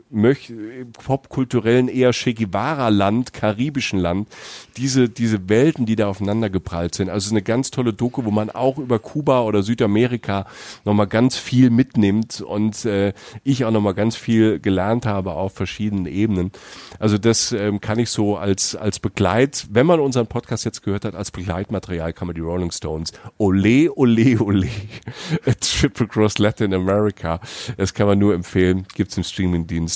popkulturellen, 1.04 1.88
eher 1.88 2.12
Che 2.12 2.34
Guevara-Land, 2.34 3.32
karibischen 3.32 3.98
Land, 3.98 4.28
diese, 4.76 5.09
diese 5.09 5.48
Welten, 5.48 5.86
die 5.86 5.96
da 5.96 6.09
aufeinander 6.09 6.48
geprallt 6.50 6.94
sind. 6.94 7.09
Also 7.09 7.18
es 7.18 7.26
ist 7.26 7.32
eine 7.32 7.42
ganz 7.42 7.70
tolle 7.70 7.92
Doku, 7.92 8.24
wo 8.24 8.30
man 8.30 8.50
auch 8.50 8.78
über 8.78 8.98
Kuba 8.98 9.42
oder 9.42 9.62
Südamerika 9.62 10.46
nochmal 10.84 11.07
ganz 11.07 11.36
viel 11.36 11.70
mitnimmt 11.70 12.40
und 12.40 12.84
äh, 12.84 13.12
ich 13.42 13.64
auch 13.64 13.70
nochmal 13.70 13.94
ganz 13.94 14.16
viel 14.16 14.61
gelernt 14.61 15.07
habe 15.07 15.32
auf 15.32 15.54
verschiedenen 15.54 16.07
Ebenen. 16.07 16.52
Also 16.98 17.18
das 17.18 17.52
ähm, 17.52 17.80
kann 17.80 17.98
ich 17.98 18.11
so 18.11 18.36
als, 18.36 18.76
als 18.76 19.00
Begleit, 19.00 19.66
wenn 19.70 19.86
man 19.86 20.00
unseren 20.00 20.26
Podcast 20.26 20.64
jetzt 20.64 20.82
gehört 20.82 21.04
hat, 21.04 21.14
als 21.14 21.30
Begleitmaterial 21.30 22.12
kann 22.12 22.26
man 22.26 22.34
die 22.34 22.42
Rolling 22.42 22.70
Stones. 22.70 23.12
Ole, 23.38 23.90
ole, 23.96 24.40
ole. 24.40 24.68
A 25.46 25.52
Trip 25.61 26.00
Across 26.00 26.38
Latin 26.38 26.74
America. 26.74 27.40
Das 27.76 27.92
kann 27.92 28.07
man 28.07 28.18
nur 28.18 28.34
empfehlen. 28.34 28.86
Gibt's 28.94 29.16
im 29.16 29.24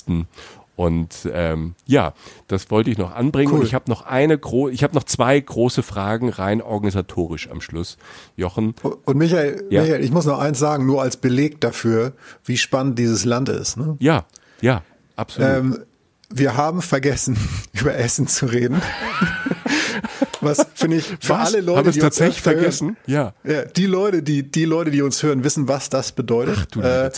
Streamingdiensten. 0.01 0.27
Und 0.77 1.29
ähm, 1.31 1.75
ja, 1.85 2.15
das 2.49 2.71
wollte 2.71 2.91
ich 2.91 2.97
noch 2.97 3.15
anbringen. 3.15 3.53
Cool. 3.53 3.61
Und 3.61 3.67
ich 3.67 3.75
habe 3.75 3.91
noch 3.91 4.07
eine 4.07 4.39
gro 4.39 4.71
ich 4.71 4.83
habe 4.83 4.95
noch 4.95 5.05
zwei 5.05 5.39
große 5.39 5.83
Fragen 5.83 6.31
rein 6.31 6.63
organisatorisch 6.63 7.51
am 7.51 7.61
Schluss. 7.61 7.99
Jochen. 8.35 8.75
Und 8.83 9.17
Michael, 9.19 9.65
ja? 9.69 9.83
Michael, 9.83 10.03
ich 10.03 10.11
muss 10.11 10.25
noch 10.25 10.39
eins 10.39 10.59
sagen, 10.59 10.87
nur 10.87 11.03
als 11.03 11.19
Beleg 11.19 11.61
dafür, 11.61 12.15
wie 12.45 12.57
spannend 12.57 12.99
dieses 12.99 13.27
Land 13.27 13.51
ist. 13.51 13.77
Ne? 13.77 13.97
Ja, 14.01 14.25
ja, 14.63 14.83
absolut. 15.17 15.51
Ähm, 15.51 15.79
wir 16.31 16.57
haben 16.57 16.81
vergessen, 16.81 17.37
über 17.79 17.95
Essen 17.95 18.27
zu 18.27 18.47
reden. 18.47 18.81
Was 20.41 20.67
finde 20.75 20.99
ich 20.99 21.05
für 21.05 21.31
was? 21.31 21.49
alle 21.49 21.61
Leute, 21.61 21.87
Hab 21.89 21.93
die 21.93 21.99
tatsächlich 21.99 22.37
uns 22.37 22.43
vergessen? 22.43 22.97
Hören, 23.07 23.33
ja. 23.45 23.53
ja. 23.53 23.65
Die 23.65 23.87
Leute, 23.87 24.23
die 24.23 24.43
die 24.51 24.65
Leute, 24.65 24.91
die 24.91 25.03
uns 25.03 25.23
hören, 25.23 25.45
wissen, 25.45 25.69
was 25.69 25.91
das 25.91 26.13
bedeutet. 26.13 26.57
Ach, 26.61 26.67
du 26.67 26.81
äh, 26.81 27.07
äh, 27.07 27.11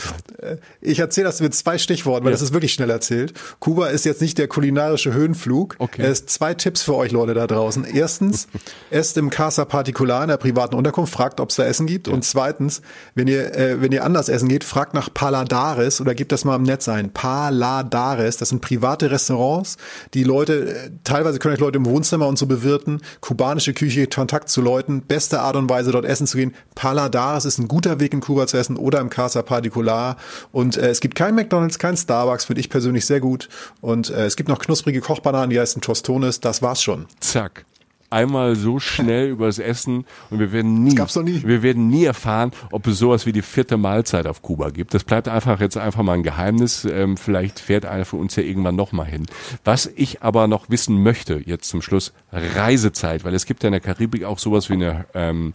ich 0.81 0.99
erzähle 0.99 1.27
das 1.27 1.41
mit 1.41 1.55
zwei 1.55 1.79
Stichworten, 1.79 2.25
weil 2.25 2.33
ja. 2.33 2.35
das 2.35 2.43
ist 2.43 2.53
wirklich 2.53 2.73
schnell 2.73 2.91
erzählt. 2.91 3.35
Kuba 3.61 3.89
ist 3.89 4.05
jetzt 4.05 4.21
nicht 4.21 4.39
der 4.39 4.49
kulinarische 4.49 5.13
Höhenflug. 5.13 5.77
Okay. 5.79 6.03
Es 6.03 6.27
zwei 6.27 6.55
Tipps 6.55 6.83
für 6.83 6.95
euch 6.95 7.13
Leute 7.13 7.35
da 7.35 7.47
draußen. 7.47 7.85
Erstens, 7.85 8.49
esst 8.91 9.17
im 9.17 9.31
Casa 9.31 9.65
Particular 9.65 10.23
in 10.23 10.29
der 10.29 10.37
privaten 10.37 10.75
Unterkunft, 10.75 11.13
fragt, 11.13 11.41
ob 11.41 11.51
es 11.51 11.57
da 11.57 11.65
Essen 11.65 11.87
gibt. 11.87 12.09
Ja. 12.09 12.15
Und 12.15 12.25
zweitens, 12.25 12.83
wenn 13.15 13.29
ihr 13.29 13.55
äh, 13.55 13.81
wenn 13.81 13.93
ihr 13.93 14.05
anders 14.05 14.29
essen 14.29 14.49
geht, 14.49 14.65
fragt 14.65 14.95
nach 14.95 15.13
Paladares 15.13 16.01
oder 16.01 16.15
gebt 16.15 16.33
das 16.33 16.45
mal 16.45 16.57
im 16.57 16.63
Netz 16.63 16.89
ein. 16.89 17.13
Paladares, 17.13 18.37
das 18.37 18.49
sind 18.51 18.61
private 18.61 19.11
Restaurants. 19.11 19.77
Die 20.15 20.25
Leute, 20.25 20.75
äh, 20.75 20.91
teilweise 21.05 21.39
können 21.39 21.55
euch 21.55 21.61
Leute 21.61 21.79
im 21.79 21.87
Wohnzimmer 21.87 22.27
und 22.27 22.39
so 22.39 22.47
bewirten 22.47 23.01
kubanische 23.21 23.73
Küche, 23.73 24.07
Kontakt 24.07 24.49
zu 24.49 24.61
Leuten, 24.61 25.03
beste 25.03 25.41
Art 25.41 25.57
und 25.57 25.69
Weise 25.69 25.93
dort 25.93 26.05
essen 26.05 26.27
zu 26.27 26.37
gehen. 26.37 26.55
Paladares 26.75 27.45
ist 27.45 27.59
ein 27.59 27.69
guter 27.69 28.01
Weg 28.01 28.13
in 28.13 28.21
Kuba 28.21 28.47
zu 28.47 28.57
essen 28.57 28.77
oder 28.77 29.01
im 29.01 29.11
Casa 29.11 29.43
Particular. 29.43 30.17
Und 30.53 30.77
äh, 30.77 30.89
es 30.89 31.01
gibt 31.01 31.15
kein 31.15 31.35
McDonalds, 31.35 31.79
kein 31.79 31.97
Starbucks, 31.97 32.45
finde 32.45 32.61
ich 32.61 32.71
persönlich 32.71 33.07
sehr 33.07 33.21
gut. 33.21 33.49
Und 33.81 34.11
äh, 34.11 34.27
es 34.27 34.37
gibt 34.37 34.49
noch 34.49 34.59
knusprige 34.59 35.01
Kochbananen, 35.01 35.51
die 35.51 35.61
heißen 35.61 35.83
Tostones. 35.83 36.41
Das 36.41 36.63
war's 36.63 36.83
schon. 36.83 37.07
Zack. 37.21 37.65
Einmal 38.13 38.57
so 38.57 38.79
schnell 38.79 39.29
übers 39.31 39.59
Essen 39.59 40.05
und 40.31 40.39
wir 40.39 40.53
werden 40.53 40.85
nie, 40.85 40.95
gab's 40.95 41.17
noch 41.17 41.23
nie. 41.23 41.43
wir 41.45 41.63
werden 41.63 41.89
nie 41.89 42.05
erfahren, 42.05 42.53
ob 42.71 42.87
es 42.87 42.99
sowas 42.99 43.27
wie 43.27 43.33
die 43.33 43.43
vierte 43.43 43.77
Mahlzeit 43.77 44.27
auf 44.27 44.43
Kuba 44.43 44.71
gibt. 44.71 44.95
Das 44.95 45.05
bleibt 45.05 45.29
einfach 45.29 45.61
jetzt 45.61 45.77
einfach 45.77 46.03
mal 46.03 46.15
ein 46.15 46.23
Geheimnis. 46.23 46.85
Ähm, 46.85 47.17
vielleicht 47.17 47.59
fährt 47.59 47.87
einer 47.87 48.05
von 48.05 48.21
uns 48.21 48.37
ja 48.37 48.43
irgendwann 48.43 48.77
noch 48.77 48.93
mal 48.93 49.05
hin. 49.05 49.27
Was 49.65 49.91
ich 49.97 50.23
aber 50.23 50.47
noch 50.47 50.71
wissen 50.71 51.03
möchte, 51.03 51.41
jetzt 51.45 51.69
zum 51.69 51.83
Schluss, 51.83 52.13
Reisezeit, 52.33 53.25
weil 53.25 53.35
es 53.35 53.47
gibt 53.47 53.63
ja 53.63 53.69
in 53.69 53.73
der 53.73 53.81
Karibik 53.81 54.25
auch 54.25 54.39
sowas 54.39 54.69
wie 54.69 54.75
eine 54.75 55.07
ähm, 55.15 55.55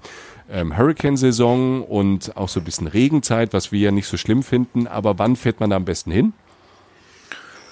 ähm, 0.49 0.77
Hurricane-Saison 0.77 1.83
und 1.83 2.35
auch 2.37 2.49
so 2.49 2.59
ein 2.59 2.63
bisschen 2.63 2.87
Regenzeit, 2.87 3.53
was 3.53 3.71
wir 3.71 3.79
ja 3.79 3.91
nicht 3.91 4.07
so 4.07 4.17
schlimm 4.17 4.43
finden. 4.43 4.87
Aber 4.87 5.19
wann 5.19 5.35
fährt 5.35 5.59
man 5.59 5.69
da 5.69 5.75
am 5.75 5.85
besten 5.85 6.11
hin? 6.11 6.33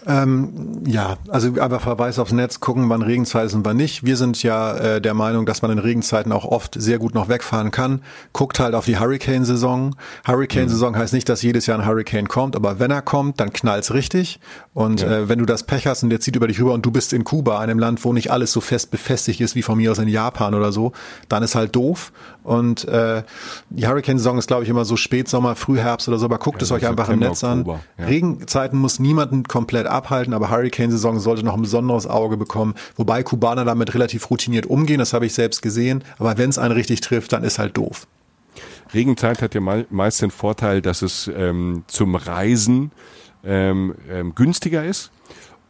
Ähm, 0.07 0.83
ja, 0.85 1.17
also 1.29 1.59
aber 1.59 1.79
Verweis 1.79 2.19
aufs 2.19 2.31
Netz, 2.31 2.59
gucken, 2.59 2.89
wann 2.89 3.01
Regenzeit 3.01 3.47
ist 3.47 3.55
und 3.55 3.65
wann 3.65 3.77
nicht. 3.77 4.05
Wir 4.05 4.17
sind 4.17 4.41
ja 4.43 4.75
äh, 4.75 5.01
der 5.01 5.13
Meinung, 5.13 5.45
dass 5.45 5.61
man 5.61 5.71
in 5.71 5.79
Regenzeiten 5.79 6.31
auch 6.31 6.45
oft 6.45 6.75
sehr 6.79 6.99
gut 6.99 7.15
noch 7.15 7.27
wegfahren 7.27 7.71
kann. 7.71 8.01
Guckt 8.31 8.59
halt 8.59 8.75
auf 8.75 8.85
die 8.85 8.99
Hurricane-Saison. 8.99 9.95
Hurricane-Saison 10.27 10.91
mhm. 10.93 10.97
heißt 10.97 11.13
nicht, 11.13 11.27
dass 11.27 11.41
jedes 11.41 11.65
Jahr 11.65 11.79
ein 11.79 11.87
Hurricane 11.87 12.27
kommt, 12.27 12.55
aber 12.55 12.79
wenn 12.79 12.91
er 12.91 13.01
kommt, 13.01 13.39
dann 13.39 13.51
knallt's 13.51 13.93
richtig. 13.93 14.39
Und 14.73 15.01
ja. 15.01 15.09
äh, 15.09 15.29
wenn 15.29 15.39
du 15.39 15.45
das 15.45 15.63
Pech 15.63 15.87
hast 15.87 16.03
und 16.03 16.09
der 16.09 16.19
zieht 16.19 16.35
über 16.35 16.47
dich 16.47 16.59
rüber 16.59 16.73
und 16.73 16.85
du 16.85 16.91
bist 16.91 17.13
in 17.13 17.23
Kuba, 17.23 17.59
einem 17.59 17.79
Land, 17.79 18.03
wo 18.05 18.13
nicht 18.13 18.31
alles 18.31 18.51
so 18.51 18.61
fest 18.61 18.91
befestigt 18.91 19.41
ist 19.41 19.55
wie 19.55 19.61
von 19.63 19.77
mir 19.77 19.91
aus 19.91 19.97
in 19.97 20.07
Japan 20.07 20.53
oder 20.53 20.71
so, 20.71 20.91
dann 21.29 21.41
ist 21.41 21.55
halt 21.55 21.75
doof. 21.75 22.11
Und 22.43 22.87
äh, 22.87 23.23
die 23.71 23.87
Hurricane-Saison 23.87 24.37
ist, 24.37 24.47
glaube 24.47 24.63
ich, 24.63 24.69
immer 24.69 24.85
so 24.85 24.97
Spätsommer, 24.97 25.55
Frühherbst 25.55 26.07
oder 26.07 26.19
so, 26.19 26.25
aber 26.25 26.37
guckt 26.37 26.61
ja, 26.61 26.65
es 26.65 26.71
euch 26.71 26.87
einfach 26.87 27.09
im 27.09 27.19
Netz 27.19 27.43
Oktober, 27.43 27.73
an. 27.73 27.79
Ja. 27.97 28.05
Regenzeiten 28.05 28.77
muss 28.77 28.99
niemanden 28.99 29.43
komplett 29.43 29.87
abhalten, 29.95 30.33
aber 30.33 30.49
Hurricane-Saison 30.49 31.19
sollte 31.19 31.43
noch 31.43 31.55
ein 31.55 31.61
besonderes 31.61 32.05
Auge 32.05 32.37
bekommen, 32.37 32.75
wobei 32.95 33.23
Kubaner 33.23 33.65
damit 33.65 33.93
relativ 33.93 34.29
routiniert 34.29 34.65
umgehen, 34.65 34.99
das 34.99 35.13
habe 35.13 35.25
ich 35.25 35.33
selbst 35.33 35.61
gesehen, 35.61 36.03
aber 36.19 36.37
wenn 36.37 36.49
es 36.49 36.57
einen 36.57 36.73
richtig 36.73 37.01
trifft, 37.01 37.33
dann 37.33 37.43
ist 37.43 37.57
halt 37.57 37.77
doof. 37.77 38.07
Regenzeit 38.93 39.41
hat 39.41 39.55
ja 39.55 39.61
meist 39.61 40.21
den 40.21 40.31
Vorteil, 40.31 40.81
dass 40.81 41.01
es 41.01 41.29
ähm, 41.35 41.83
zum 41.87 42.15
Reisen 42.15 42.91
ähm, 43.43 43.95
ähm, 44.09 44.35
günstiger 44.35 44.85
ist 44.85 45.11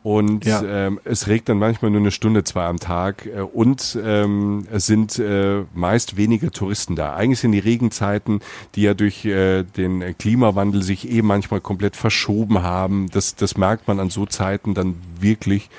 und 0.05 0.45
ja. 0.45 0.61
ähm, 0.63 0.99
es 1.03 1.25
regt 1.25 1.49
dann 1.49 1.57
manchmal 1.57 1.89
nur 1.89 1.99
eine 1.99 2.11
Stunde, 2.11 2.43
zwei 2.43 2.65
am 2.65 2.79
Tag 2.79 3.25
äh, 3.25 3.39
und 3.39 3.97
ähm, 4.03 4.67
es 4.71 4.85
sind 4.85 5.17
äh, 5.17 5.63
meist 5.73 6.15
weniger 6.15 6.51
Touristen 6.51 6.95
da. 6.95 7.15
Eigentlich 7.15 7.39
sind 7.39 7.53
die 7.53 7.57
Regenzeiten, 7.59 8.41
die 8.75 8.83
ja 8.83 8.93
durch 8.93 9.25
äh, 9.25 9.63
den 9.63 10.15
Klimawandel 10.19 10.83
sich 10.83 11.11
eh 11.11 11.23
manchmal 11.23 11.59
komplett 11.59 11.95
verschoben 11.95 12.61
haben. 12.61 13.09
Das, 13.09 13.35
das 13.35 13.57
merkt 13.57 13.87
man 13.87 13.99
an 13.99 14.11
so 14.11 14.27
Zeiten 14.27 14.75
dann 14.75 14.93
wirklich. 15.19 15.71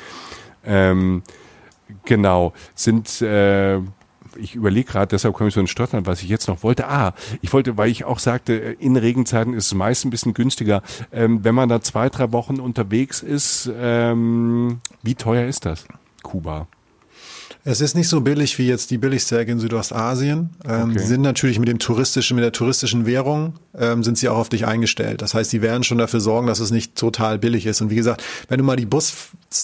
Ähm, 0.65 1.23
genau, 2.05 2.53
sind 2.75 3.23
äh, 3.23 3.79
ich 4.41 4.55
überlege 4.55 4.91
gerade, 4.91 5.09
deshalb 5.09 5.35
komme 5.35 5.49
ich 5.49 5.55
so 5.55 5.61
in 5.61 5.67
Stottern, 5.67 6.07
was 6.07 6.23
ich 6.23 6.29
jetzt 6.29 6.49
noch 6.49 6.63
wollte. 6.63 6.89
Ah, 6.89 7.15
ich 7.43 7.53
wollte, 7.53 7.77
weil 7.77 7.91
ich 7.91 8.05
auch 8.05 8.19
sagte, 8.19 8.55
in 8.55 8.97
Regenzeiten 8.97 9.55
ist 9.55 9.67
es 9.67 9.75
meist 9.75 10.05
ein 10.05 10.11
bisschen 10.11 10.35
günstiger. 10.35 10.83
Ähm, 11.13 11.45
wenn 11.45 11.55
man 11.55 11.69
da 11.69 11.81
zwei, 11.81 12.09
drei 12.09 12.33
Wochen 12.33 12.61
unterwegs 12.61 13.23
ist, 13.23 13.71
ähm, 13.79 14.79
wie 15.03 15.15
teuer 15.15 15.47
ist 15.47 15.65
das? 15.65 15.87
Kuba. 16.23 16.69
Es 17.69 17.81
ist 17.81 17.97
nicht 17.97 18.09
so 18.09 18.21
billig 18.21 18.59
wie 18.59 18.69
jetzt 18.69 18.93
die 18.93 18.99
billigste 18.99 19.41
Ecke 19.41 19.51
in 19.51 19.59
Südostasien. 19.59 20.51
Ähm, 20.65 20.91
okay. 20.91 21.01
Sie 21.01 21.07
sind 21.07 21.23
natürlich 21.23 21.59
mit 21.59 21.69
dem 21.69 21.81
touristischen, 21.81 22.37
mit 22.37 22.45
der 22.45 22.53
touristischen 22.53 23.07
Währung 23.07 23.55
ähm, 23.77 24.05
sind 24.05 24.17
sie 24.19 24.29
auch 24.29 24.37
auf 24.37 24.49
dich 24.49 24.69
eingestellt. 24.69 25.21
Das 25.21 25.35
heißt, 25.35 25.53
die 25.53 25.63
werden 25.63 25.83
schon 25.83 25.99
dafür 25.99 26.21
sorgen, 26.21 26.47
dass 26.47 26.61
es 26.61 26.71
nicht 26.71 26.95
total 26.95 27.41
billig 27.41 27.67
ist. 27.67 27.81
Und 27.81 27.91
wie 27.91 27.97
gesagt, 27.97 28.23
wenn 28.49 28.59
du 28.59 28.65
mal 28.65 28.77
die 28.77 28.87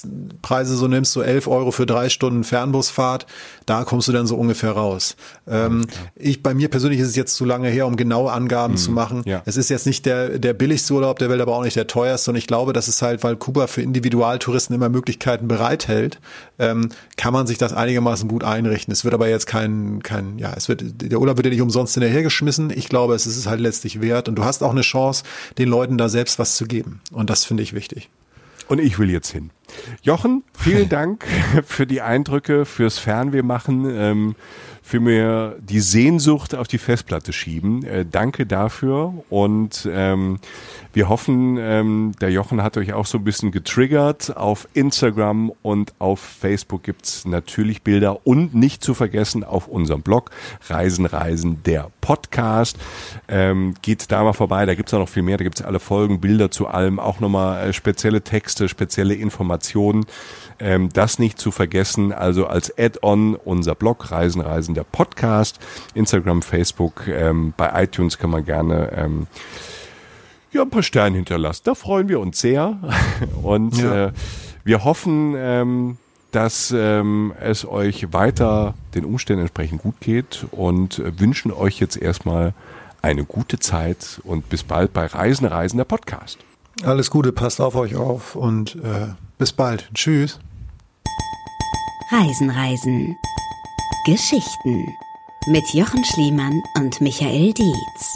Buspreise 0.03 0.77
so 0.77 0.89
nimmst, 0.89 1.13
so 1.13 1.23
11 1.23 1.47
Euro 1.47 1.71
für 1.71 1.87
drei 1.87 2.09
Stunden 2.09 2.45
Fernbusfahrt, 2.45 3.27
da 3.67 3.85
kommst 3.85 4.09
du 4.09 4.13
dann 4.13 4.27
so 4.27 4.37
ungefähr 4.37 4.73
raus. 4.73 5.17
Ähm, 5.47 5.87
ich, 6.17 6.43
bei 6.43 6.53
mir 6.55 6.69
persönlich 6.69 7.01
ist 7.01 7.09
es 7.09 7.17
jetzt 7.17 7.35
zu 7.35 7.45
lange 7.45 7.69
her, 7.69 7.87
um 7.87 7.97
genaue 7.97 8.33
Angaben 8.33 8.75
mhm. 8.75 8.79
zu 8.79 8.91
machen. 8.91 9.23
Ja. 9.25 9.43
Es 9.45 9.57
ist 9.57 9.71
jetzt 9.71 9.87
nicht 9.87 10.05
der, 10.05 10.39
der 10.39 10.53
billigste 10.53 10.95
Urlaub 10.95 11.19
der 11.19 11.31
Welt, 11.31 11.41
aber 11.41 11.57
auch 11.57 11.63
nicht 11.63 11.77
der 11.77 11.87
teuerste. 11.87 12.33
Und 12.33 12.37
ich 12.37 12.47
glaube, 12.47 12.73
das 12.73 12.89
ist 12.89 13.03
halt, 13.03 13.23
weil 13.23 13.37
Kuba 13.37 13.67
für 13.67 13.83
Individualtouristen 13.83 14.75
immer 14.75 14.89
Möglichkeiten 14.89 15.49
bereithält, 15.49 16.21
ähm, 16.59 16.89
kann 17.17 17.33
man 17.33 17.47
sich 17.47 17.59
das 17.59 17.73
einigermaßen 17.73 18.29
gut 18.29 18.45
einrichten. 18.45 18.93
Es 18.93 19.05
wird 19.05 19.15
aber 19.15 19.29
jetzt 19.29 19.47
kein, 19.47 20.03
kein, 20.03 20.39
ja, 20.39 20.53
es 20.57 20.69
wird, 20.69 20.83
der 20.83 21.21
Urlaub 21.21 21.37
wird 21.37 21.47
ja 21.47 21.53
nicht 21.53 21.63
umsonst 21.63 21.95
hinterhergeschmissen. 21.95 22.71
Ich 22.71 22.89
glaube, 22.89 23.15
es 23.15 23.27
ist 23.27 23.47
halt 23.47 23.61
letztlich 23.61 24.01
wert 24.01 24.29
und 24.29 24.37
du 24.37 24.45
hast 24.45 24.63
auch 24.63 24.73
eine 24.73 24.83
Chance, 24.83 25.25
den 25.59 25.69
Leuten 25.69 25.99
da 25.99 26.09
selbst 26.09 26.39
was 26.39 26.57
zu 26.57 26.67
geben. 26.67 27.01
Und 27.13 27.31
das 27.31 27.45
finde 27.45 27.63
ich 27.63 27.73
wichtig. 27.73 28.11
Und 28.69 28.79
ich 28.79 28.99
will 28.99 29.11
jetzt 29.11 29.31
hin. 29.31 29.51
Jochen, 30.03 30.45
vielen 30.59 30.89
Dank 30.89 31.25
für 31.65 31.87
die 31.87 32.01
Eindrücke, 32.01 32.65
fürs 32.65 32.99
Fernweh 32.99 33.43
machen. 33.43 33.85
Ähm, 33.89 34.37
mir 35.01 35.57
die 35.61 35.81
Sehnsucht 35.81 36.55
auf 36.55 36.69
die 36.69 36.79
Festplatte 36.79 37.33
schieben. 37.33 37.85
Äh, 37.85 38.05
danke 38.05 38.47
dafür 38.47 39.15
und 39.31 39.89
ähm, 39.91 40.39
wir 40.95 41.09
hoffen, 41.09 41.57
ähm, 41.59 42.13
der 42.21 42.31
Jochen 42.31 42.63
hat 42.63 42.77
euch 42.77 42.93
auch 42.93 43.07
so 43.07 43.17
ein 43.17 43.25
bisschen 43.25 43.51
getriggert. 43.51 44.37
Auf 44.37 44.69
Instagram 44.75 45.51
und 45.63 45.95
auf 45.99 46.21
Facebook 46.21 46.83
gibt's 46.83 47.25
natürlich 47.25 47.81
Bilder 47.81 48.27
und 48.27 48.55
nicht 48.55 48.85
zu 48.85 48.93
vergessen 48.93 49.43
auf 49.43 49.69
unserem 49.69 50.03
Blog 50.03 50.31
Reisen, 50.69 51.07
Reisen, 51.07 51.63
der 51.63 51.91
Podcast. 52.03 52.77
Ähm, 53.27 53.73
geht 53.81 54.13
da 54.13 54.23
mal 54.23 54.35
vorbei, 54.35 54.67
da 54.67 54.75
gibt's 54.75 54.93
auch 54.93 54.99
noch 54.99 55.09
viel 55.09 55.23
mehr, 55.23 55.39
da 55.39 55.45
gibt's 55.45 55.63
alle 55.63 55.81
Folgen, 55.81 56.21
Bilder 56.21 56.51
zu 56.51 56.67
allem, 56.67 57.01
auch 57.01 57.21
nochmal 57.21 57.71
äh, 57.71 57.73
spezielle 57.73 58.21
Texte, 58.21 58.69
spezielle 58.69 59.15
Informationen. 59.15 60.05
Ähm, 60.59 60.91
das 60.93 61.19
nicht 61.19 61.39
zu 61.39 61.51
vergessen, 61.51 62.13
also 62.13 62.47
als 62.47 62.77
Add-on 62.79 63.35
unser 63.35 63.75
Blog 63.75 64.11
Reisen, 64.11 64.43
Reisen 64.43 64.72
der 64.75 64.85
Podcast, 64.85 65.59
Instagram, 65.95 66.43
Facebook, 66.43 67.07
ähm, 67.09 67.55
bei 67.57 67.83
iTunes 67.83 68.19
kann 68.19 68.31
man 68.31 68.45
gerne 68.45 68.93
ähm, 68.97 69.27
ja, 70.53 70.63
ein 70.63 70.71
paar 70.71 70.83
Sterne 70.83 71.17
hinterlassen. 71.17 71.63
Da 71.65 71.75
freuen 71.75 72.09
wir 72.09 72.21
uns 72.21 72.41
sehr. 72.41 72.79
Und 73.43 73.79
ja. 73.79 74.07
äh, 74.07 74.13
wir 74.65 74.85
hoffen, 74.85 75.35
ähm, 75.37 75.97
dass 76.31 76.75
ähm, 76.77 77.33
es 77.41 77.67
euch 77.67 78.13
weiter 78.13 78.75
den 78.95 79.05
Umständen 79.05 79.43
entsprechend 79.43 79.83
gut 79.83 80.01
geht 80.01 80.47
und 80.51 80.99
äh, 80.99 81.19
wünschen 81.21 81.53
euch 81.53 81.79
jetzt 81.79 81.97
erstmal 81.97 82.55
eine 83.03 83.25
gute 83.25 83.59
Zeit 83.59 84.21
und 84.25 84.49
bis 84.49 84.63
bald 84.63 84.93
bei 84.93 85.07
Reisen, 85.07 85.47
Reisen 85.47 85.77
der 85.77 85.85
Podcast. 85.85 86.39
Alles 86.85 87.11
Gute, 87.11 87.33
passt 87.33 87.61
auf 87.61 87.75
euch 87.75 87.97
auf 87.97 88.35
und 88.35 88.77
äh, 88.77 89.09
bis 89.39 89.53
bald. 89.53 89.91
Tschüss. 89.95 90.41
Reisen, 92.11 92.51
Reisen. 92.51 93.17
Geschichten 94.05 94.97
mit 95.47 95.63
Jochen 95.75 96.05
Schliemann 96.05 96.61
und 96.75 97.01
Michael 97.01 97.53
Dietz. 97.53 98.13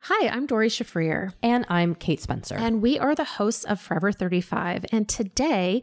Hi, 0.00 0.28
I'm 0.30 0.46
Dori 0.46 0.68
Shafrir. 0.68 1.34
And 1.42 1.66
I'm 1.68 1.94
Kate 1.94 2.22
Spencer. 2.22 2.56
And 2.56 2.80
we 2.80 2.98
are 2.98 3.14
the 3.14 3.36
hosts 3.36 3.64
of 3.64 3.82
Forever 3.82 4.12
35. 4.12 4.86
And 4.92 5.06
today, 5.06 5.82